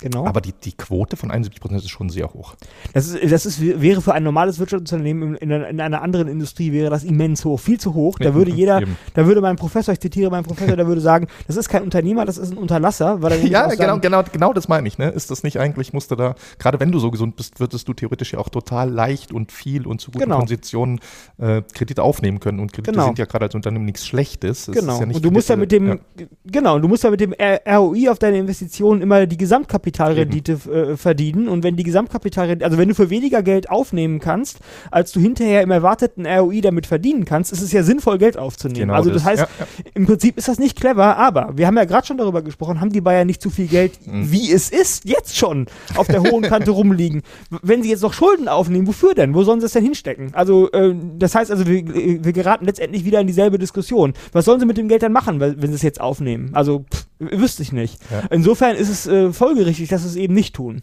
[0.00, 0.26] Genau.
[0.26, 2.54] Aber die, die Quote von 71 Prozent ist schon sehr hoch.
[2.92, 6.28] Das, ist, das ist, wäre für ein normales Wirtschaftsunternehmen in, in, einer, in einer anderen
[6.28, 8.18] Industrie wäre das immens hoch, viel zu hoch.
[8.18, 8.96] Da würde jeder, Eben.
[9.14, 12.26] da würde mein Professor, ich zitiere meinen Professor, der würde sagen, das ist kein Unternehmer,
[12.26, 14.98] das ist ein Unterlasser, weil er Ja, genau, genau, genau das meine ich.
[14.98, 15.08] Ne?
[15.08, 18.32] Ist das nicht eigentlich, musste da, gerade wenn du so gesund bist, würdest du theoretisch
[18.34, 20.38] ja auch total leicht und viel und zu guten Genau.
[20.38, 21.00] Konditionen
[21.38, 22.60] äh, Kredite aufnehmen können.
[22.60, 23.06] Und Kredite Genau.
[23.06, 24.68] sind ja gerade als Unternehmen nichts Schlechtes.
[24.68, 24.94] Es Genau.
[24.94, 25.96] Ist ja nicht und du musst ja mit dem, Ja.
[26.44, 27.32] genau, und du musst ja mit dem
[27.66, 29.36] ROI auf deine Investitionen immer die
[29.92, 31.48] Gesamtkapitalrendite äh, verdienen.
[31.48, 34.58] Und wenn die Gesamtkapitalrendite, also wenn du für weniger Geld aufnehmen kannst,
[34.90, 38.80] als du hinterher im erwarteten ROI damit verdienen kannst, ist es ja sinnvoll, Geld aufzunehmen.
[38.88, 39.90] Genau also das, das, heißt, ja, ja.
[39.94, 42.90] im Prinzip ist das nicht clever, aber wir haben ja gerade schon darüber gesprochen, haben
[42.90, 44.30] die Bayern nicht zu viel Geld, Mhm.
[44.30, 45.66] wie es ist, jetzt schon
[45.96, 47.22] auf der hohen Kante rumliegen.
[47.62, 49.34] Wenn sie jetzt noch Schulden aufnehmen, wofür denn?
[49.34, 50.30] Wo sollen sie es denn hinstecken?
[50.32, 54.12] Also, äh, das heißt also, wir, wir geraten letztendlich wieder in dieselbe Diskussion.
[54.32, 56.50] Was sollen sie mit dem Geld dann machen, wenn sie es jetzt aufnehmen?
[56.52, 57.98] Also, pff, wüsste ich nicht.
[58.10, 58.24] Ja.
[58.30, 60.82] Insofern ist es äh, folgerichtig, dass sie es eben nicht tun.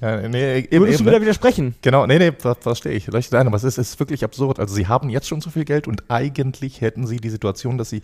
[0.00, 1.22] Ja, nee, eben, Würdest eben, du wieder ne?
[1.22, 1.76] widersprechen?
[1.80, 3.06] Genau, nee, nee, verstehe ich.
[3.06, 4.58] Leuchtet ein, aber es ist, ist wirklich absurd.
[4.58, 7.90] Also sie haben jetzt schon so viel Geld und eigentlich hätten sie die Situation, dass
[7.90, 8.02] sie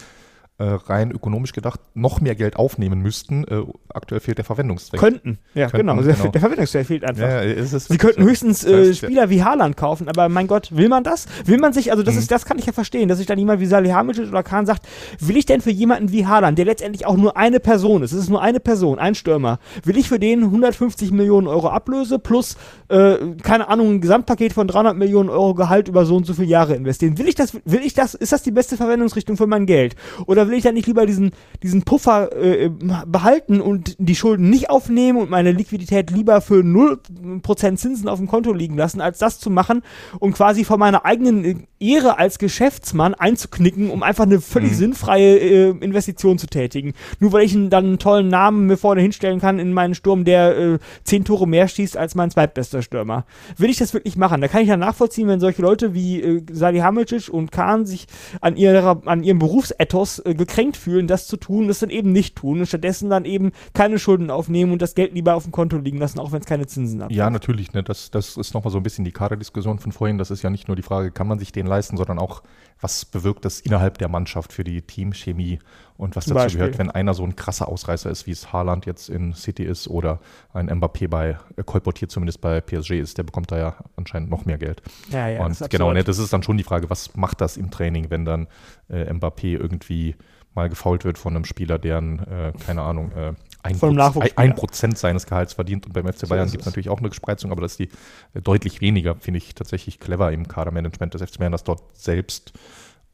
[0.64, 3.44] rein ökonomisch gedacht noch mehr Geld aufnehmen müssten.
[3.44, 4.98] Äh, aktuell fehlt der Verwendungszweck.
[4.98, 5.38] Könnten.
[5.54, 6.02] Ja, Könnten, genau.
[6.02, 6.28] Der, genau.
[6.32, 7.22] der Verwendungszweck fehlt einfach.
[7.22, 11.04] ja, ja, Sie könnten höchstens äh, Spieler wie Haaland kaufen, aber mein Gott, will man
[11.04, 11.26] das?
[11.44, 12.20] Will man sich, also das Mhm.
[12.20, 14.86] ist, das kann ich ja verstehen, dass sich dann jemand wie Salihamidzic oder Kahn sagt,
[15.20, 18.18] will ich denn für jemanden wie Haaland, der letztendlich auch nur eine Person ist, es
[18.24, 22.56] ist nur eine Person, ein Stürmer, will ich für den 150 Millionen Euro Ablöse plus,
[22.88, 26.48] äh, keine Ahnung, ein Gesamtpaket von 300 Millionen Euro Gehalt über so und so viele
[26.48, 27.16] Jahre investieren?
[27.18, 29.94] Will ich das, will ich das, ist das die beste Verwendungsrichtung für mein Geld?
[30.26, 31.32] Oder will ich dann nicht lieber diesen,
[31.62, 32.70] diesen Puffer äh,
[33.06, 38.28] behalten und die Schulden nicht aufnehmen und meine Liquidität lieber für 0% Zinsen auf dem
[38.28, 39.82] Konto liegen lassen, als das zu machen
[40.18, 44.76] und quasi vor meiner eigenen äh, Ehre als Geschäftsmann einzuknicken, um einfach eine völlig Mhm.
[44.76, 46.94] sinnfreie äh, Investition zu tätigen.
[47.20, 50.56] Nur weil ich dann einen tollen Namen mir vorne hinstellen kann in meinen Sturm, der
[50.58, 53.24] äh, zehn Tore mehr schießt als mein zweitbester Stürmer.
[53.56, 54.40] Will ich das wirklich machen?
[54.40, 58.06] Da kann ich ja nachvollziehen, wenn solche Leute wie äh, Salihamidzic und Kahn sich
[58.40, 62.36] an, ihrer, an ihrem Berufsethos äh, gekränkt fühlen, das zu tun, das dann eben nicht
[62.36, 65.76] tun und stattdessen dann eben keine Schulden aufnehmen und das Geld lieber auf dem Konto
[65.76, 67.12] liegen lassen, auch wenn es keine Zinsen hat.
[67.12, 67.72] Ja, natürlich.
[67.72, 67.82] Ne?
[67.82, 70.16] Das, das ist nochmal so ein bisschen die Kaderdiskussion von vorhin.
[70.16, 72.42] Das ist ja nicht nur die Frage, kann man sich den leisten, sondern auch,
[72.80, 75.58] was bewirkt das innerhalb der Mannschaft für die Teamchemie
[75.96, 76.60] und was Zum dazu Beispiel.
[76.60, 79.88] gehört, wenn einer so ein krasser Ausreißer ist, wie es Haaland jetzt in City ist
[79.88, 80.20] oder
[80.52, 84.44] ein Mbappé bei äh, kolportiert zumindest bei PSG ist, der bekommt da ja anscheinend noch
[84.44, 84.82] mehr Geld.
[85.10, 87.70] Ja, ja, und genau, ne, das ist dann schon die Frage, was macht das im
[87.70, 88.46] Training, wenn dann
[88.88, 90.14] äh, Mbappé irgendwie
[90.54, 93.34] mal gefault wird von einem Spieler, deren, äh, keine Ahnung, äh,
[93.68, 94.38] ein, Von einem Proz- Nachwuchsspieler.
[94.44, 96.66] ein Prozent seines Gehalts verdient und beim FC So Bayern gibt es es.
[96.66, 97.88] natürlich auch eine Gespreizung, aber das ist die
[98.34, 102.52] äh, deutlich weniger, finde ich tatsächlich clever im Kadermanagement des FC Bayern, dass dort selbst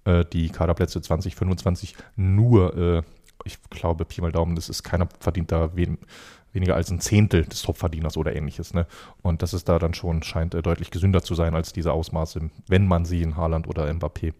[0.04, 3.02] äh, die Kaderplätze 2025 nur, äh,
[3.44, 5.98] ich glaube, Pi mal Daumen, das ist keiner verdient da wen,
[6.52, 8.74] weniger als ein Zehntel des Topverdieners oder ähnliches.
[8.74, 8.86] Ne?
[9.22, 12.50] Und das ist da dann schon, scheint äh, deutlich gesünder zu sein als diese Ausmaße,
[12.68, 14.34] wenn man sie in Haaland oder Mbappé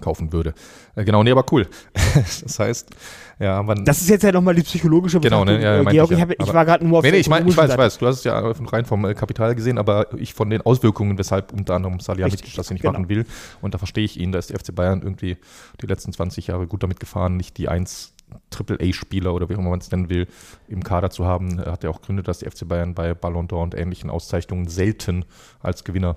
[0.00, 0.54] kaufen würde.
[0.94, 1.66] Äh, genau, nee, aber cool.
[2.14, 2.90] das heißt,
[3.38, 3.84] ja, man.
[3.84, 5.60] Das ist jetzt ja nochmal die psychologische Genau, ne?
[5.62, 6.10] Ja, äh, Georg.
[6.10, 6.30] ich Ich, ja.
[6.30, 7.98] ich Aber- war gerade nur auf Nee, nee, ich, mein, ich weiß, ich weiß.
[7.98, 11.52] Du hast es ja rein vom äh, Kapital gesehen, aber ich von den Auswirkungen, weshalb
[11.52, 12.92] unter anderem Salihamidzic das nicht genau.
[12.92, 13.26] machen will.
[13.60, 15.36] Und da verstehe ich ihn, da ist der FC Bayern irgendwie
[15.80, 18.14] die letzten 20 Jahre gut damit gefahren, nicht die 1
[18.50, 20.26] Triple-A-Spieler oder wie auch immer man es nennen will,
[20.68, 21.60] im Kader zu haben.
[21.64, 25.24] Hat ja auch Gründe, dass der FC Bayern bei Ballon d'Or und ähnlichen Auszeichnungen selten
[25.60, 26.16] als Gewinner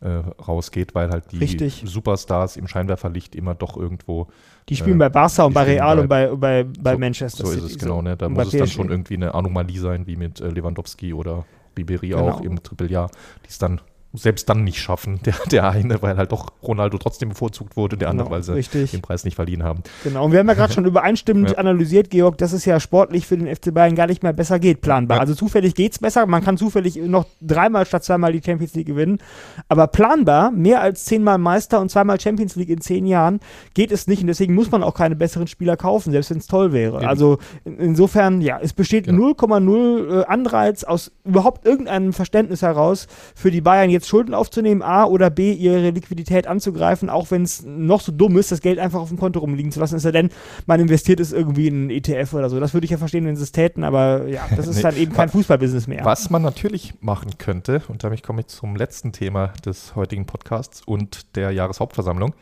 [0.00, 0.08] äh,
[0.42, 1.82] rausgeht, weil halt die Richtig.
[1.86, 4.28] Superstars im Scheinwerferlicht immer doch irgendwo
[4.68, 7.44] Die spielen äh, bei Barca und bei Real bei- und bei, bei, bei so, Manchester
[7.44, 7.66] So City.
[7.66, 8.16] ist es genau, ne?
[8.16, 8.74] Da Und muss es dann PSG.
[8.74, 11.46] schon irgendwie eine Anomalie sein, wie mit äh, Lewandowski oder
[11.76, 12.28] Ribery Genau.
[12.28, 13.10] auch im Trippeljahr,
[13.44, 13.80] die es dann
[14.14, 15.20] selbst dann nicht schaffen.
[15.24, 18.54] Der, der eine, weil halt doch Ronaldo trotzdem bevorzugt wurde, der andere, Genau, weil sie
[18.54, 18.90] richtig.
[18.92, 19.82] den Preis nicht verliehen haben.
[20.02, 21.58] Genau, und wir haben ja gerade schon übereinstimmend Ja.
[21.58, 24.80] analysiert, Georg, dass es ja sportlich für den FC Bayern gar nicht mehr besser geht,
[24.80, 25.18] planbar.
[25.18, 25.20] Ja.
[25.20, 29.18] Also zufällig geht's besser, man kann zufällig noch dreimal statt zweimal die Champions League gewinnen,
[29.68, 33.40] aber planbar, mehr als zehnmal Meister und zweimal Champions League in zehn Jahren,
[33.74, 36.46] geht es nicht und deswegen muss man auch keine besseren Spieler kaufen, selbst wenn es
[36.46, 36.96] toll wäre.
[36.98, 37.06] Eben.
[37.06, 39.32] Also in, insofern, ja, es besteht Genau.
[39.32, 45.04] 0,0 äh, Anreiz aus überhaupt irgendeinem Verständnis heraus, für die Bayern jetzt Schulden aufzunehmen, A
[45.04, 49.00] oder B, ihre Liquidität anzugreifen, auch wenn es noch so dumm ist, das Geld einfach
[49.00, 50.28] auf dem Konto rumliegen zu lassen, ist ja denn,
[50.66, 52.60] man investiert es irgendwie in einen ETF oder so.
[52.60, 54.82] Das würde ich ja verstehen, wenn sie es täten, aber ja, das ist Nee.
[54.82, 56.04] dann eben kein Fußballbusiness mehr.
[56.04, 60.82] Was man natürlich machen könnte, und damit komme ich zum letzten Thema des heutigen Podcasts
[60.86, 62.34] und der Jahreshauptversammlung.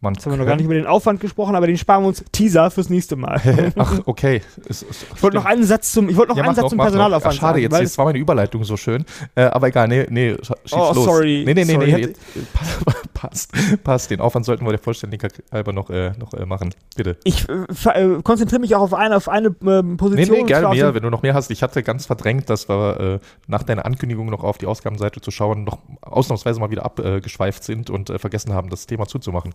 [0.00, 2.08] Man Jetzt haben wir noch gar nicht über den Aufwand gesprochen, aber den sparen wir
[2.08, 3.40] uns Teaser fürs nächste Mal.
[3.76, 4.42] Ach, okay.
[4.68, 6.70] Es, es, Ich wollte noch einen Satz zum, ich wollte noch Ja, einen Satz noch,
[6.70, 6.78] zum.
[6.78, 9.04] Personalaufwand Ach, schade, sagen, jetzt, war meine Überleitung so schön.
[9.34, 11.04] Äh, aber egal, nee, nee, sch- schieß Oh, los.
[11.04, 11.42] sorry.
[11.44, 12.20] Nee, nee, nee, Sorry, nee, jetzt,
[13.14, 13.50] passt,
[13.82, 14.10] passt.
[14.12, 16.72] Den Aufwand sollten wir der Vollständigkeit halber noch, äh, noch äh, machen.
[16.94, 17.16] Bitte.
[17.24, 20.34] ich äh, äh, konzentriere mich auch auf eine, auf eine ähm, Nee, Position.
[20.36, 21.50] nee, und gerne mehr, wenn du noch mehr hast.
[21.50, 23.18] Ich hatte ganz verdrängt, dass wir äh,
[23.48, 27.90] nach deiner Ankündigung noch auf die Ausgabenseite zu schauen, noch ausnahmsweise mal wieder abgeschweift sind
[27.90, 29.52] und vergessen haben, das Thema zuzumachen.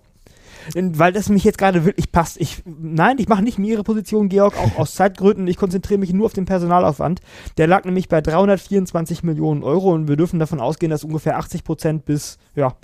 [0.76, 2.40] Denn- weil das mich jetzt gerade wirklich passt.
[2.40, 5.48] Ich, nein, ich mache nicht mehr ihre Position, Georg, auch aus Zeitgründen.
[5.48, 7.22] Ich konzentriere mich nur auf den Personalaufwand.
[7.58, 11.64] Der lag nämlich bei 324 Millionen Euro und wir dürfen davon ausgehen, dass ungefähr 80
[11.64, 12.76] Prozent bis, ja,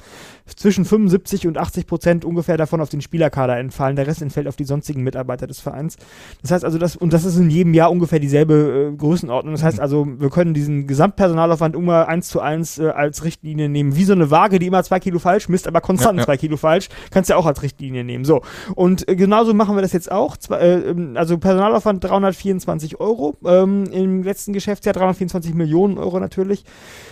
[0.55, 3.95] zwischen 75 und 80 Prozent ungefähr davon auf den Spielerkader entfallen.
[3.95, 5.97] Der Rest entfällt auf die sonstigen Mitarbeiter des Vereins.
[6.41, 9.53] Das heißt also, das, und das ist in jedem Jahr ungefähr dieselbe äh, Größenordnung.
[9.53, 13.95] Das heißt also, wir können diesen Gesamtpersonalaufwand immer eins zu eins äh, als Richtlinie nehmen.
[13.95, 16.25] Wie so eine Waage, die immer zwei Kilo falsch misst, aber konstant Ja, ja.
[16.25, 16.89] zwei Kilo falsch.
[17.11, 18.25] Kannst du ja auch als Richtlinie nehmen.
[18.25, 18.41] So.
[18.75, 20.37] Und äh, genauso machen wir das jetzt auch.
[20.37, 26.63] Zwei, äh, ähm, also Personalaufwand 324 Euro ähm, im letzten Geschäftsjahr, 324 Millionen Euro natürlich,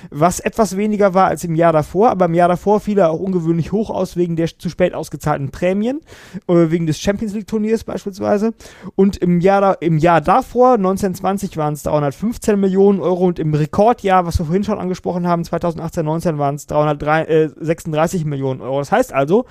[0.10, 3.20] was etwas weniger war als im Jahr davor, aber im Jahr davor fiel er auch
[3.28, 6.00] ungewöhnlich hoch aus wegen der zu spät ausgezahlten Prämien,
[6.48, 8.54] äh, wegen des Champions League Turniers beispielsweise.
[8.96, 13.54] Und im Jahr, da, im Jahr davor, 1920, waren es 315 Millionen Euro und im
[13.54, 18.80] Rekordjahr, was wir vorhin schon angesprochen haben, 2018, 19 waren es 336 Millionen Euro.
[18.80, 19.46] Das heißt also,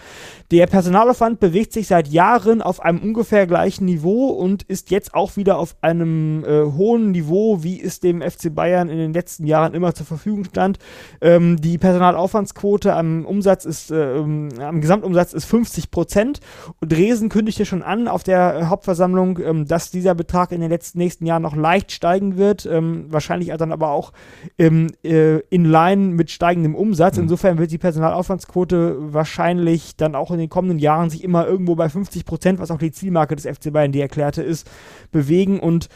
[0.51, 5.37] der Personalaufwand bewegt sich seit Jahren auf einem ungefähr gleichen Niveau und ist jetzt auch
[5.37, 9.75] wieder auf einem äh, hohen Niveau, wie es dem FC Bayern in den letzten Jahren
[9.75, 10.79] immer zur Verfügung stand.
[11.21, 16.41] Ähm, die Personalaufwandsquote am Umsatz ist, äh, ähm, am Gesamtumsatz ist 50 Prozent.
[16.81, 20.99] Und Dresden kündigte schon an auf der Hauptversammlung, ähm, dass dieser Betrag in den letzten
[20.99, 22.67] nächsten Jahren noch leicht steigen wird.
[22.67, 24.13] Ähm, wahrscheinlich dann aber auch
[24.59, 27.17] ähm, äh, in line mit steigendem Umsatz.
[27.17, 27.25] Mhm.
[27.25, 31.89] Insofern wird die Personalaufwandsquote wahrscheinlich dann auch in den kommenden Jahren sich immer irgendwo bei
[31.89, 34.71] 50 Prozent, was auch die Zielmarke des FC Bayern, die erklärte ist,
[35.11, 35.61] bewegen.
[35.61, 35.89] Und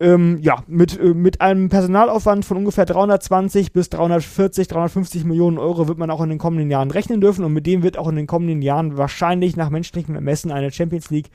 [0.00, 5.88] ähm, ja, mit, äh, mit einem Personalaufwand von ungefähr 320 bis 340, 350 Millionen Euro
[5.88, 7.44] wird man auch in den kommenden Jahren rechnen dürfen.
[7.44, 11.10] Und mit dem wird auch in den kommenden Jahren wahrscheinlich nach menschlichem Ermessen eine Champions
[11.10, 11.30] League,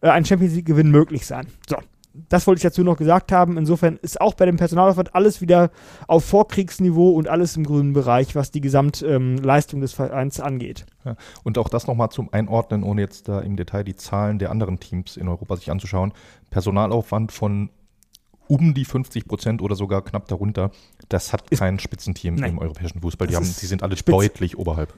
[0.00, 1.46] äh, ein Champions League Gewinn möglich sein.
[1.68, 1.76] So.
[2.28, 3.56] Das wollte ich dazu noch gesagt haben.
[3.56, 5.70] Insofern ist auch bei dem Personalaufwand alles wieder
[6.06, 10.84] auf Vorkriegsniveau und alles im grünen Bereich, was die Gesamtleistung ähm, des Vereins angeht.
[11.06, 11.16] Ja.
[11.42, 14.78] Und auch das nochmal zum Einordnen, ohne jetzt da im Detail die Zahlen der anderen
[14.78, 16.12] Teams in Europa sich anzuschauen.
[16.50, 17.70] Personalaufwand von
[18.48, 20.70] um die 50 Prozent oder sogar knapp darunter,
[21.08, 22.50] das hat kein Spitzenteam Nein.
[22.50, 23.26] im europäischen Fußball.
[23.26, 24.12] Die, haben, die sind alle spitz.
[24.12, 24.92] deutlich oberhalb.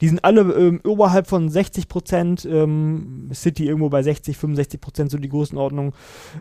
[0.00, 5.10] Die sind alle ähm, oberhalb von 60 Prozent, ähm, City irgendwo bei 60, 65 Prozent,
[5.10, 5.94] so die Größenordnung.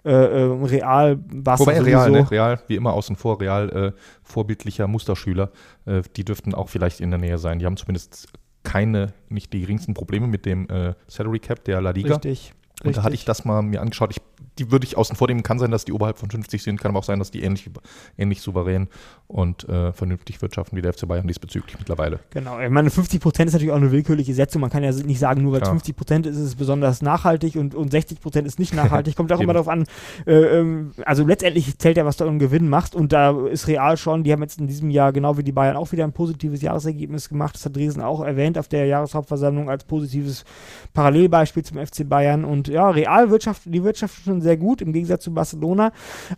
[0.03, 1.97] Äh, äh, Real, Barca Wobei sowieso.
[1.97, 2.31] Real, ne?
[2.31, 3.91] Real, wie immer außen vor, Real, äh,
[4.23, 5.51] vorbildlicher Musterschüler,
[5.85, 7.59] äh, die dürften auch vielleicht in der Nähe sein.
[7.59, 8.27] Die haben zumindest
[8.63, 12.15] keine, nicht die geringsten Probleme mit dem äh, Salary Cap der La Liga.
[12.15, 12.53] Richtig.
[12.83, 13.21] Und da hatte richtig.
[13.21, 14.11] ich das mal mir angeschaut.
[14.11, 14.21] Ich,
[14.59, 15.43] die würde ich außen vor nehmen.
[15.43, 17.69] Kann sein, dass die oberhalb von 50 sind, kann aber auch sein, dass die ähnlich,
[18.17, 18.87] ähnlich souverän
[19.27, 22.19] und äh, vernünftig wirtschaften wie der FC Bayern diesbezüglich mittlerweile.
[22.31, 24.61] Genau, ich meine, 50 Prozent ist natürlich auch eine willkürliche Setzung.
[24.61, 25.73] Man kann ja nicht sagen, nur weil es Klar.
[25.73, 29.15] 50 Prozent ist, ist es besonders nachhaltig und, und 60 Prozent ist nicht nachhaltig.
[29.15, 29.85] Kommt auch immer darauf an.
[30.25, 32.95] Äh, ähm, also letztendlich zählt ja, was du im Gewinn machst.
[32.95, 35.77] Und da ist Real schon, die haben jetzt in diesem Jahr, genau wie die Bayern,
[35.77, 37.55] auch wieder ein positives Jahresergebnis gemacht.
[37.55, 40.45] Das hat Dresden auch erwähnt auf der Jahreshauptversammlung als positives
[40.93, 42.45] Parallelbeispiel zum FC Bayern.
[42.45, 45.91] Und ja, Real wirtschaftet, die wirtschaften schon sehr gut, im Gegensatz zu Barcelona.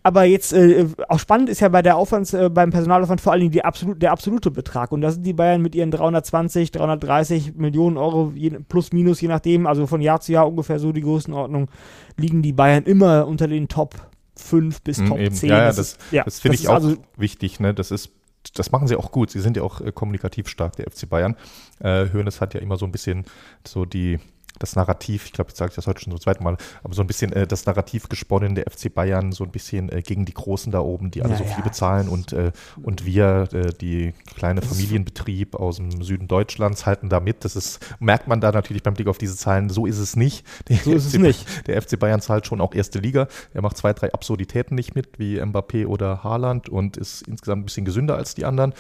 [0.04, 3.42] Aber jetzt äh, auch spannend ist ja bei der Aufwands, äh, beim Personalaufwand vor allen
[3.42, 4.92] Dingen die absolut, der absolute Betrag.
[4.92, 9.28] Und da sind die Bayern mit ihren 320, 330 Millionen Euro je, plus minus, je
[9.28, 11.70] nachdem, also von Jahr zu Jahr ungefähr so die Größenordnung,
[12.18, 13.96] liegen die Bayern immer unter den Top
[14.38, 15.36] 5 bis Mhm, Top eben.
[15.36, 15.50] 10.
[15.50, 17.60] Ja, ja, ist, ja, Das finde ich auch Also, wichtig.
[17.60, 17.74] Ne?
[17.74, 18.12] Das ist
[18.54, 19.32] das machen sie auch gut.
[19.32, 21.36] Sie sind ja auch äh, kommunikativ stark, der FC Bayern.
[21.80, 23.26] Äh, Hoeneß hat ja immer so ein bisschen
[23.66, 24.20] so die
[24.60, 27.02] das Narrativ, ich glaube, jetzt sage ich das heute schon zum zweiten Mal, aber so
[27.02, 30.34] ein bisschen äh, das Narrativ gesponnen, der FC Bayern so ein bisschen äh, gegen die
[30.34, 31.54] Großen da oben, die alle Ja, so ja.
[31.54, 32.52] viel bezahlen und, äh,
[32.82, 37.46] und wir, äh, die kleine Familienbetrieb aus dem Süden Deutschlands, halten da mit.
[37.46, 40.46] Das ist, merkt man da natürlich beim Blick auf diese Zahlen, so ist es nicht.
[40.70, 41.46] Der So ist es FC nicht.
[41.68, 43.28] Der FC Bayern zahlt schon auch erste Liga.
[43.54, 47.66] Er macht zwei, drei Absurditäten nicht mit, wie Mbappé oder Haaland und ist insgesamt ein
[47.66, 48.74] bisschen gesünder als die anderen.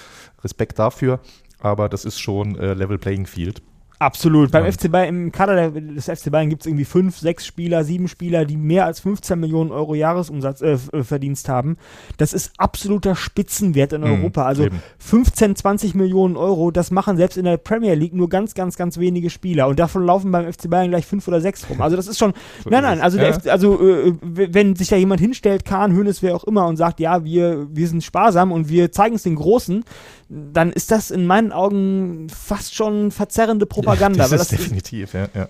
[0.43, 1.19] Respekt dafür.
[1.60, 3.61] Aber das ist schon äh, Level Playing Field.
[3.99, 4.51] Absolut.
[4.51, 4.72] Beim Ja.
[4.72, 8.07] FC Bayern, im Kader der, des FC Bayern gibt es irgendwie fünf, sechs Spieler, sieben
[8.07, 11.77] Spieler, die mehr als 15 Millionen Euro Jahresumsatz äh, äh, Verdienst haben.
[12.17, 14.43] Das ist absoluter Spitzenwert in Mhm, Europa.
[14.45, 14.81] Also eben.
[14.99, 18.97] 15, 20 Millionen Euro, das machen selbst in der Premier League nur ganz, ganz, ganz
[18.97, 19.67] wenige Spieler.
[19.67, 21.81] Und davon laufen beim FC Bayern gleich fünf oder sechs rum.
[21.81, 22.34] Also das ist schon.
[22.63, 23.31] So nein, nein, also, Ja.
[23.34, 26.99] FC, also äh, wenn sich da jemand hinstellt, Kahn, Hönes, wer auch immer, und sagt,
[26.99, 29.84] ja, wir, wir sind sparsam und wir zeigen es den Großen,
[30.27, 33.85] dann ist das in meinen Augen fast schon verzerrende Propaganda.
[34.18, 35.49] Das weil ist das definitiv, ja, ja.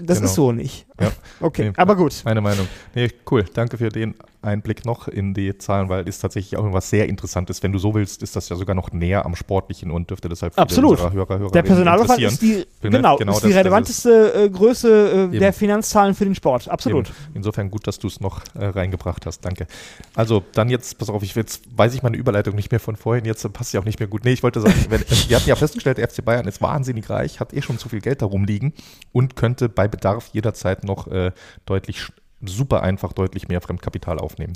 [0.00, 0.28] das genau.
[0.30, 0.86] ist so nicht.
[1.00, 1.12] Ja.
[1.40, 1.72] Okay, Nee.
[1.76, 2.14] aber gut.
[2.24, 2.66] Meine Meinung.
[2.94, 3.44] Nee, cool.
[3.52, 7.62] Danke für den Einblick noch in die Zahlen, weil es tatsächlich auch was sehr Interessantes.
[7.62, 10.54] Wenn du so willst, ist das ja sogar noch näher am Sportlichen und dürfte deshalb
[10.54, 10.98] viele Absolut.
[10.98, 12.66] Hörer, Hörerinnen Der Personalaufwand ist die, Ne?
[12.90, 15.52] genau, Genau, ist die das- das relevanteste äh, Größe äh, der.
[15.52, 16.68] Finanzzahlen für den Sport.
[16.68, 17.08] Absolut.
[17.08, 17.16] Eben.
[17.34, 19.44] Insofern gut, dass du es noch äh, reingebracht hast.
[19.44, 19.66] Danke.
[20.14, 23.24] Also dann jetzt, pass auf, ich jetzt weiß ich meine Überleitung nicht mehr von vorhin,
[23.24, 24.24] jetzt passt sie auch nicht mehr gut.
[24.24, 27.38] Nee, ich wollte sagen, wenn, wir hatten ja festgestellt, der FC Bayern ist wahnsinnig reich,
[27.38, 28.72] hat eh schon zu viel Geld darum liegen
[29.12, 31.32] und könnte bei Bedarf jederzeit noch äh,
[31.66, 32.08] deutlich,
[32.42, 34.54] super einfach deutlich mehr Fremdkapital aufnehmen.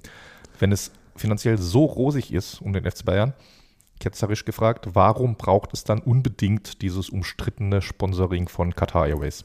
[0.58, 3.34] Wenn es finanziell so rosig ist um den FC Bayern,
[4.00, 9.44] ketzerisch gefragt, warum braucht es dann unbedingt dieses umstrittene Sponsoring von Qatar Airways?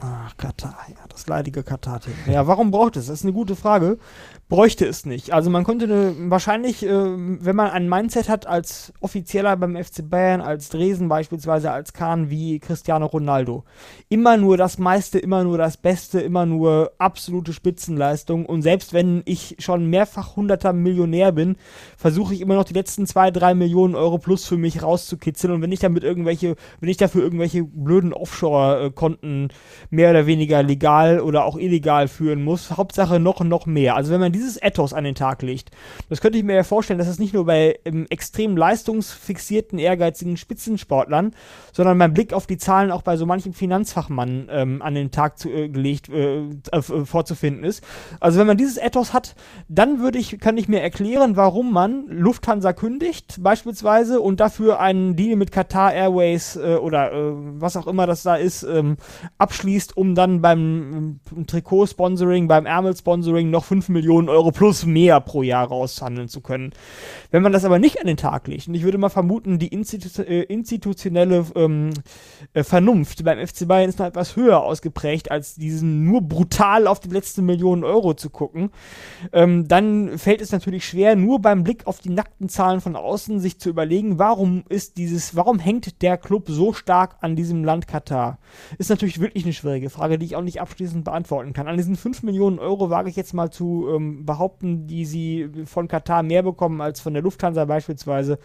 [0.00, 2.16] Ach, Katar, ja, das leidige Katar-Thema.
[2.26, 3.06] Ja, warum braucht es?
[3.06, 3.98] Das ist eine gute Frage.
[4.48, 5.32] Bräuchte es nicht.
[5.32, 10.08] Also man könnte eine, wahrscheinlich, äh, wenn man ein Mindset hat als Offizieller beim FC
[10.08, 13.64] Bayern, als Dresen beispielsweise, als Kahn wie Cristiano Ronaldo,
[14.08, 18.44] immer nur das meiste, immer nur das Beste, immer nur absolute Spitzenleistung.
[18.44, 21.56] Und selbst wenn ich schon mehrfach hunderter Millionär bin,
[21.96, 25.54] versuche ich immer noch die letzten zwei, drei Millionen Euro plus für mich rauszukitzeln.
[25.54, 29.48] Und wenn ich damit irgendwelche, wenn ich dafür irgendwelche blöden Offshore-Konten
[29.90, 33.96] mehr oder weniger legal oder auch illegal führen muss, Hauptsache noch und noch mehr.
[33.96, 35.70] Also wenn man dieses Ethos an den Tag legt,
[36.08, 40.36] das könnte ich mir ja vorstellen, dass es nicht nur bei ähm, extrem leistungsfixierten, ehrgeizigen
[40.36, 41.34] Spitzensportlern,
[41.72, 45.38] sondern beim Blick auf die Zahlen auch bei so manchem Finanzfachmann ähm, an den Tag
[45.38, 46.42] zu, äh, gelegt äh,
[46.72, 47.84] äh, vorzufinden ist.
[48.20, 49.34] Also wenn man dieses Ethos hat,
[49.68, 55.16] dann würde ich, kann ich mir erklären, warum man Lufthansa kündigt, beispielsweise, und dafür einen
[55.16, 58.96] Deal mit Qatar Airways äh, oder äh, was auch immer das da ist, ähm,
[59.38, 59.63] abschließt,
[59.96, 65.66] um dann beim ähm, Trikot-Sponsoring, beim Ärmel-Sponsoring noch 5 Millionen Euro plus mehr pro Jahr
[65.66, 66.72] raushandeln zu können.
[67.30, 69.68] Wenn man das aber nicht an den Tag legt, und ich würde mal vermuten, die
[69.68, 71.90] Institu äh, institutionelle ähm,
[72.52, 77.00] äh, Vernunft beim FC Bayern ist noch etwas höher ausgeprägt, als diesen nur brutal auf
[77.00, 78.70] die letzten Millionen Euro zu gucken,
[79.32, 83.40] ähm, dann fällt es natürlich schwer, nur beim Blick auf die nackten Zahlen von außen
[83.40, 87.88] sich zu überlegen, warum ist dieses, warum hängt der Club so stark an diesem Land
[87.88, 88.38] Katar?
[88.78, 91.68] Ist natürlich wirklich eine schwierige Frage, die ich auch nicht abschließend beantworten kann.
[91.68, 95.88] An diesen 5 Millionen Euro wage ich jetzt mal zu ähm, behaupten, die sie von
[95.88, 98.38] Katar mehr bekommen als von der Lufthansa beispielsweise,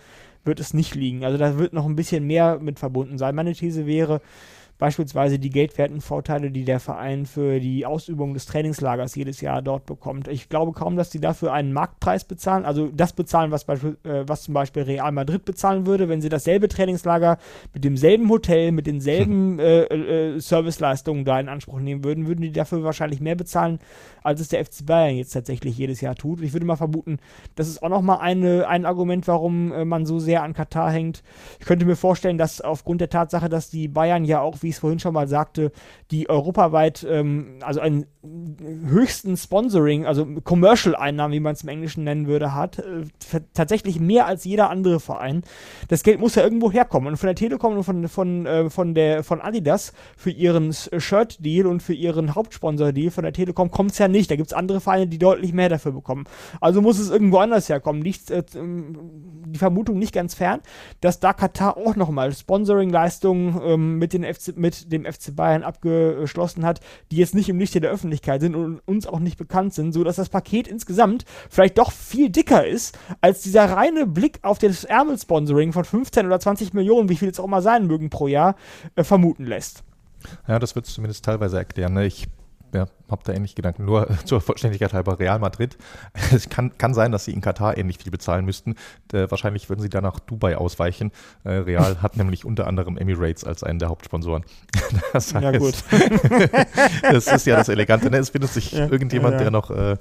[0.46, 1.26] wird es nicht liegen.
[1.26, 3.36] Also da wird noch ein bisschen mehr mit verbunden sein.
[3.36, 4.22] Meine These wäre,
[4.80, 9.86] beispielsweise die geldwerten Vorteile, die der Verein für die Ausübung des Trainingslagers jedes Jahr dort
[9.86, 10.30] bekommt.
[10.30, 14.24] Ich glaube kaum, dass die dafür einen Marktpreis bezahlen, also das bezahlen, was, beispiel, äh,
[14.26, 17.38] was zum Beispiel Real Madrid bezahlen würde, wenn sie dasselbe Trainingslager
[17.74, 22.54] mit demselben Hotel, mit denselben äh, äh, Serviceleistungen da in Anspruch nehmen würden, würden die
[22.54, 23.80] dafür wahrscheinlich mehr bezahlen,
[24.24, 26.42] als es der FC Bayern jetzt tatsächlich jedes Jahr tut.
[26.42, 27.20] Ich würde mal vermuten,
[27.56, 31.22] das ist auch nochmal eine, ein Argument, warum äh, man so sehr an Katar hängt.
[31.60, 34.76] Ich könnte mir vorstellen, dass aufgrund der Tatsache, dass die Bayern ja auch, wie ich
[34.76, 35.72] es vorhin schon mal sagte,
[36.12, 42.28] die europaweit, ähm, also einen höchsten Sponsoring, also Commercial-Einnahmen, wie man es im Englischen nennen
[42.28, 43.04] würde, hat, äh,
[43.54, 45.44] tatsächlich mehr als jeder andere Verein.
[45.88, 47.10] Das Geld muss ja irgendwo herkommen.
[47.10, 51.66] Und von der Telekom und von, von, äh, von, der, von Adidas für ihren Shirt-Deal
[51.66, 54.30] und für ihren Hauptsponsor-Deal von der Telekom kommt es ja nicht.
[54.30, 56.26] Da gibt es andere Vereine, die deutlich mehr dafür bekommen.
[56.60, 58.02] Also muss es irgendwo anders herkommen.
[58.02, 60.60] Nicht, äh, die Vermutung nicht ganz fern,
[61.02, 66.66] dass da Katar auch nochmal Sponsoring-Leistungen ähm, mit, den FC, mit dem FC Bayern abgeschlossen
[66.66, 66.82] hat,
[67.12, 70.18] die jetzt nicht im Lichte der Öffentlichkeit sind und uns auch nicht bekannt sind, sodass
[70.18, 75.74] das Paket insgesamt vielleicht doch viel dicker ist, als dieser reine Blick auf das Ärmel-Sponsoring
[75.74, 78.56] von 15 oder 20 Millionen, wie viel es auch mal sein mögen pro Jahr,
[78.96, 79.84] äh, vermuten lässt.
[80.48, 81.94] Ja, das wird es zumindest teilweise erklären.
[81.94, 82.06] Ne?
[82.06, 82.28] Ich
[82.74, 83.86] ja, habe da ähnliche Gedanken.
[83.86, 85.78] Nur zur Vollständigkeit halber Real Madrid.
[86.32, 88.76] Es kann, kann sein, dass sie in Katar ähnlich viel bezahlen müssten.
[89.14, 91.12] Äh, wahrscheinlich würden sie dann nach Dubai ausweichen.
[91.44, 94.44] Äh, Real hat nämlich unter anderem Emirates als einen der Hauptsponsoren.
[95.14, 95.76] Das heißt, ja, gut.
[97.02, 98.12] das ist ja das Elegante.
[98.12, 98.18] Ne?
[98.18, 99.44] Es findet sich ja, irgendjemand, ja, ja.
[99.46, 99.98] der noch äh,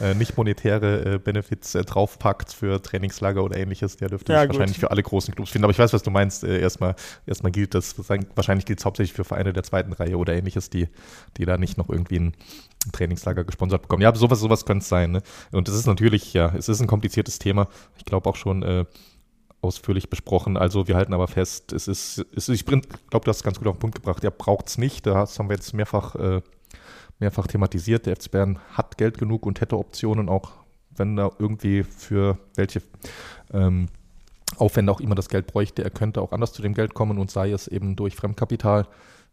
[0.00, 3.96] äh nicht monetäre äh, Benefits äh, draufpackt für Trainingslager oder ähnliches.
[3.96, 5.64] Der dürfte sich wahrscheinlich für alle großen Clubs finden.
[5.64, 6.44] Aber ich weiß, was du meinst.
[6.44, 6.94] erstmal,
[7.26, 7.96] erstmal gilt das,
[8.34, 10.88] wahrscheinlich gilt es hauptsächlich für Vereine der zweiten Reihe oder ähnliches, die,
[11.36, 12.34] die da nicht noch irgendwie ein
[12.92, 14.02] Trainingslager gesponsert bekommen.
[14.02, 15.10] Ja, sowas, sowas könnte es sein.
[15.10, 15.22] Ne?
[15.52, 17.68] Und es ist natürlich, ja, es ist ein kompliziertes Thema.
[17.96, 18.84] Ich glaube auch schon äh,
[19.60, 20.56] ausführlich besprochen.
[20.56, 23.66] Also wir halten aber fest, es ist, es ich glaube, du hast es ganz gut
[23.66, 24.22] auf den Punkt gebracht.
[24.22, 25.06] Ja, braucht es nicht.
[25.06, 26.42] Das haben wir jetzt mehrfach, äh,
[27.18, 28.06] mehrfach thematisiert.
[28.06, 30.52] Der FC Bayern hat Geld genug und hätte Optionen, auch
[30.96, 32.80] wenn er irgendwie für welche
[33.52, 33.88] ähm,
[34.56, 35.82] Aufwände auch immer das Geld bräuchte.
[35.84, 38.86] Er könnte auch anders zu dem Geld kommen und sei es eben durch Fremdkapital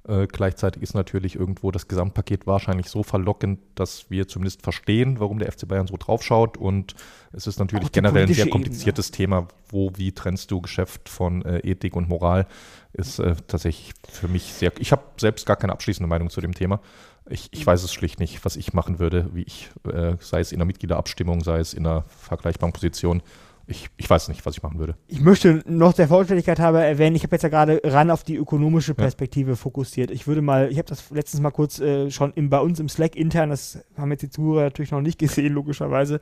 [0.05, 5.39] äh, gleichzeitig ist natürlich irgendwo das Gesamtpaket wahrscheinlich so verlockend, dass wir zumindest verstehen, warum
[5.39, 6.57] der FC Bayern so draufschaut.
[6.57, 6.95] Und
[7.31, 9.17] es ist natürlich generell ein sehr kompliziertes Ebene.
[9.17, 12.47] Thema, wo, wie trennst du Geschäft von äh, Ethik und Moral,
[12.91, 14.73] ist äh, tatsächlich für mich sehr.
[14.79, 16.81] Ich habe selbst gar keine abschließende Meinung zu dem Thema.
[17.29, 20.51] Ich, ich weiß es schlicht nicht, was ich machen würde, wie ich, äh, sei es
[20.51, 23.23] in der Mitgliederabstimmung, sei es in einer vergleichbaren Position,
[23.65, 24.95] ich, ich weiß nicht, was ich machen würde.
[25.07, 28.35] Ich möchte noch der Vollständigkeit halber erwähnen, ich habe jetzt ja gerade ran auf die
[28.35, 29.55] ökonomische Perspektive ja.
[29.55, 30.11] fokussiert.
[30.11, 32.89] Ich würde mal, ich habe das letztens mal kurz äh, schon im, bei uns im
[32.89, 36.19] Slack intern, das haben jetzt die Zuhörer natürlich noch nicht gesehen, logischerweise,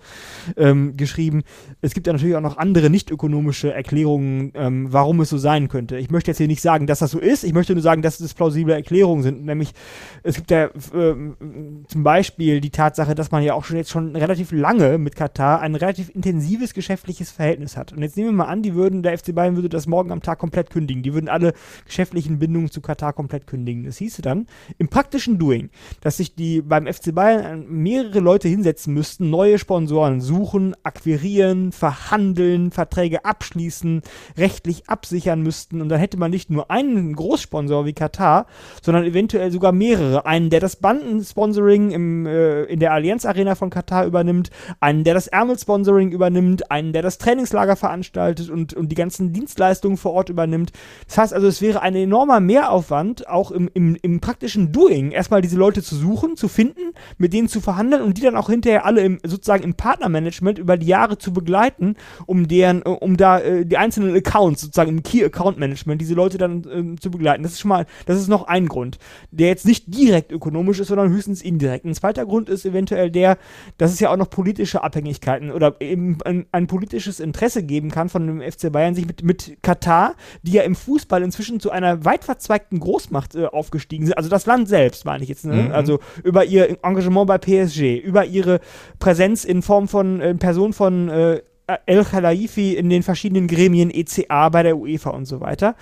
[0.55, 1.41] ähm, geschrieben.
[1.81, 5.68] Es gibt ja natürlich auch noch andere nicht ökonomische Erklärungen, ähm, warum es so sein
[5.68, 5.97] könnte.
[5.97, 8.19] Ich möchte jetzt hier nicht sagen, dass das so ist, ich möchte nur sagen, dass
[8.19, 9.45] es plausible Erklärungen sind.
[9.45, 9.73] Nämlich,
[10.22, 14.15] es gibt ja ähm, zum Beispiel die Tatsache, dass man ja auch schon jetzt schon
[14.15, 17.94] relativ lange mit Katar ein relativ intensives geschäftliches Verhältnis hat.
[17.94, 20.22] Und jetzt nehmen wir mal an, die würden, der FC Bayern würde das morgen am
[20.22, 21.03] Tag komplett kündigen.
[21.03, 21.53] Die würden alle
[21.86, 23.86] geschäftlichen Bindungen zu Katar komplett kündigen.
[23.86, 24.48] Das hieße dann
[24.78, 25.70] im praktischen Doing,
[26.02, 32.72] dass sich die beim FC Bayern mehrere Leute hinsetzen müssten, neue Sponsoren suchen, akquirieren, verhandeln,
[32.72, 34.02] Verträge abschließen,
[34.38, 35.82] rechtlich absichern müssten.
[35.82, 38.48] Und dann hätte man nicht nur einen Großsponsor wie Katar,
[38.82, 40.26] sondern eventuell sogar mehrere.
[40.26, 44.49] Einen, der das Bandensponsoring im, äh, in der Allianz Arena von Katar übernimmt,
[44.80, 49.98] einen, der das Ärmelsponsoring übernimmt, einen, der das Trainingslager veranstaltet und, und die ganzen Dienstleistungen
[49.98, 50.72] vor Ort übernimmt.
[51.07, 55.41] Das heißt also, es wäre ein enormer Mehraufwand, auch im, im, im praktischen Doing, erstmal
[55.41, 58.85] diese Leute zu suchen, zu finden, mit denen zu verhandeln und die dann auch hinterher
[58.85, 61.95] alle im, sozusagen im Partnermanagement über die Jahre zu begleiten,
[62.26, 66.38] um deren, um da äh, die einzelnen Accounts, sozusagen im Key Account Management, diese Leute
[66.38, 67.43] dann äh, zu begleiten.
[67.43, 68.98] Das ist schon mal, das ist noch ein Grund,
[69.31, 71.85] der jetzt nicht direkt ökonomisch ist, sondern höchstens indirekt.
[71.85, 73.38] Ein zweiter Grund ist eventuell der,
[73.77, 77.91] dass es ja auch noch politische Abhängigkeiten oder eben ein, ein politisches politisches Interesse geben
[77.91, 81.71] kann von dem FC Bayern, sich mit, mit Katar, die ja im Fußball inzwischen zu
[81.71, 85.63] einer weit verzweigten Großmacht äh, aufgestiegen sind, also das Land selbst, meine ich jetzt, ne?
[85.63, 85.71] mhm.
[85.71, 88.59] also über ihr Engagement bei PSG, über ihre
[88.99, 91.41] Präsenz in Form von äh, Person von äh,
[91.85, 95.76] El Khalaifi in den verschiedenen Gremien, ECA bei der UEFA und so weiter.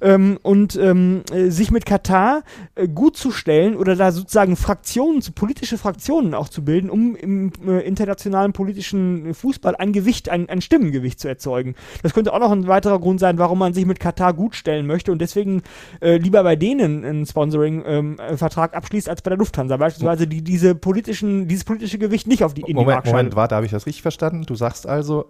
[0.00, 2.42] Ähm, und ähm, äh, sich mit Katar
[2.74, 7.52] äh, gut zu stellen oder da sozusagen Fraktionen, politische Fraktionen auch zu bilden, um im
[7.66, 11.74] äh, internationalen politischen Fußball ein Gewicht, ein, ein Stimmengewicht zu erzeugen.
[12.02, 14.86] Das könnte auch noch ein weiterer Grund sein, warum man sich mit Katar gut stellen
[14.86, 15.62] möchte und deswegen
[16.00, 19.76] äh, lieber bei denen einen Sponsoring-Vertrag ähm, abschließt als bei der Lufthansa.
[19.76, 23.66] Beispielsweise die diese politischen, dieses politische Gewicht nicht auf die in Moment, Moment, warte, habe
[23.66, 24.44] ich das richtig verstanden?
[24.46, 25.26] Du sagst also,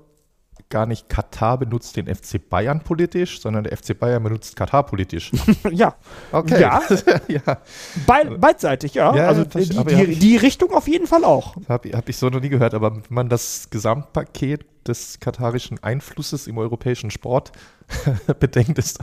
[0.69, 5.31] gar nicht Katar benutzt den FC Bayern politisch, sondern der FC Bayern benutzt Katar politisch.
[5.71, 5.95] ja.
[6.33, 6.61] Okay.
[6.61, 6.83] Ja.
[7.29, 7.59] ja.
[8.07, 9.15] Be beidseitig, ja.
[9.15, 11.57] ja also die, die, die, Richtung auf jeden Fall auch.
[11.69, 16.47] Habe hab ich so noch nie gehört, aber wenn man das Gesamtpaket des katarischen Einflusses
[16.47, 17.53] im europäischen Sport
[18.41, 18.99] bedenkt, ist,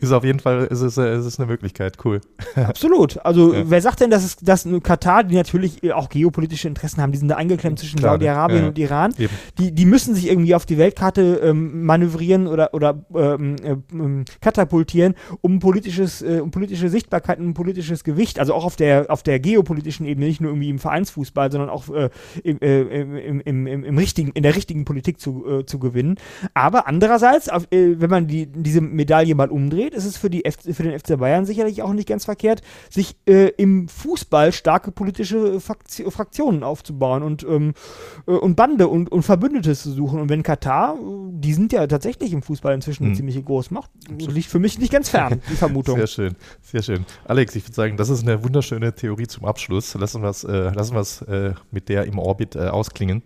[0.00, 1.96] ist auf jeden Fall ist es, ist es eine Möglichkeit.
[2.04, 2.20] Cool.
[2.56, 3.24] Absolut.
[3.24, 3.62] Also ja.
[3.66, 7.28] wer sagt denn, dass, es, dass Katar, die natürlich auch geopolitische Interessen haben, die sind
[7.28, 8.68] da eingeklemmt zwischen Saudi-Arabien ja.
[8.68, 9.14] und Iran,
[9.58, 15.14] die, die müssen sich irgendwie auf die Weltkarte ähm, manövrieren oder, oder ähm, ähm, katapultieren,
[15.40, 19.38] um politisches, äh, um politische Sichtbarkeit und politisches Gewicht, also auch auf der, auf der
[19.40, 22.10] geopolitischen Ebene, nicht nur irgendwie im Vereinsfußball, sondern auch äh,
[22.42, 26.16] im, äh, im, im, im, im, richtigen, in der richtigen Politik zu, äh, zu gewinnen.
[26.54, 30.44] Aber andererseits, auf, äh, wenn man die, diese Medaille mal umdreht, ist es für, die
[30.44, 34.90] F für den FC Bayern sicherlich auch nicht ganz verkehrt, sich äh, im Fußball starke
[34.90, 37.74] politische Fakti Fraktionen aufzubauen und, ähm,
[38.26, 40.20] äh, und Bande und, und Verbündete zu suchen.
[40.20, 40.96] Und wenn Katar,
[41.30, 43.16] die sind ja tatsächlich im Fußball inzwischen eine hm.
[43.16, 45.96] ziemliche Großmacht, liegt für mich nicht ganz fern, die Vermutung.
[45.96, 47.06] Sehr schön, sehr schön.
[47.24, 49.94] Alex, ich würde sagen, das ist eine wunderschöne Theorie zum Abschluss.
[49.94, 50.96] Lassen wir es äh, lassen
[51.28, 53.22] äh, mit der im Orbit äh, ausklingen.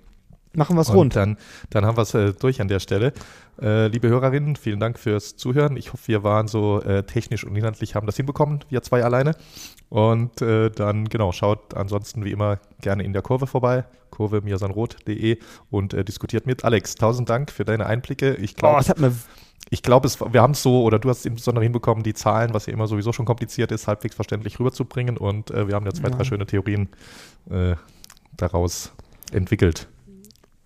[0.59, 1.16] Machen wir es Und rund.
[1.16, 1.36] dann,
[1.70, 3.12] dann haben wir es äh, durch an der Stelle.
[3.60, 5.76] Äh, liebe Hörerinnen, vielen Dank fürs Zuhören.
[5.76, 9.35] Ich hoffe, wir waren so äh, technisch und inhaltlich, haben das hinbekommen, wir zwei alleine.
[9.89, 15.39] Und äh, dann, genau, schaut ansonsten wie immer gerne in der Kurve vorbei, kurve-mirsanrot.de
[15.70, 16.64] und äh, diskutiert mit.
[16.64, 18.35] Alex, tausend Dank für deine Einblicke.
[18.35, 19.12] Ich Oh, glaube, es hat mir
[19.70, 22.64] ich glaube, wir haben es so, oder du hast es insbesondere hinbekommen, die Zahlen, was
[22.66, 25.18] ja immer sowieso schon kompliziert ist, halbwegs verständlich rüberzubringen.
[25.18, 26.14] Und äh, wir haben ja zwei, Ja.
[26.16, 26.89] drei schöne Theorien
[27.51, 27.74] äh,
[28.36, 28.93] daraus
[29.30, 29.89] entwickelt.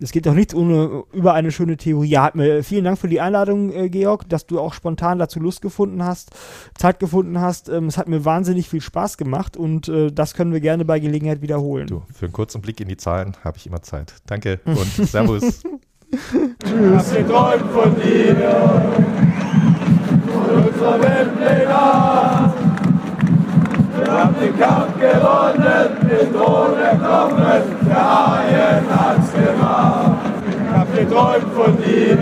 [0.02, 2.08] Es geht doch nichts ohne über eine schöne Theorie.
[2.08, 5.40] Ja, hat mir, vielen Dank für die Einladung, äh, Georg, dass du auch spontan dazu
[5.40, 6.30] Lust gefunden hast,
[6.76, 7.68] Zeit gefunden hast.
[7.68, 10.98] Ähm, es hat mir wahnsinnig viel Spaß gemacht und äh, das können wir gerne bei
[10.98, 11.86] Gelegenheit wiederholen.
[11.86, 14.14] Du, für einen kurzen Blick in die Zahlen habe ich immer Zeit.
[14.26, 15.62] Danke und Servus.
[16.12, 18.36] Hab geträumt von dir,
[20.26, 22.61] von unserer Weltpläne.
[24.04, 30.18] Wir haben den Kampf gewonnen, den Thron erklommen, der Haien hat's gemacht.
[30.50, 32.18] Ich hab geträumt von dir,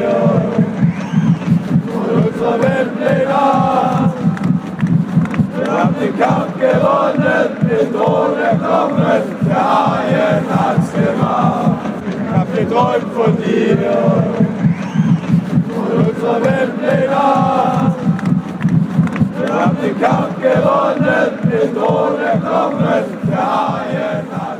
[1.90, 4.12] von unserer Weltpläne.
[5.56, 11.78] Wir haben den Kampf gewonnen, den Thron erklommen, der Haien hat's gemacht.
[12.10, 13.78] Ich hab geträumt von dir,
[15.74, 17.89] von unserer Weltpläne.
[19.50, 24.59] Wir haben den Kampf gewonnen, mit ohne Knochen, der Haien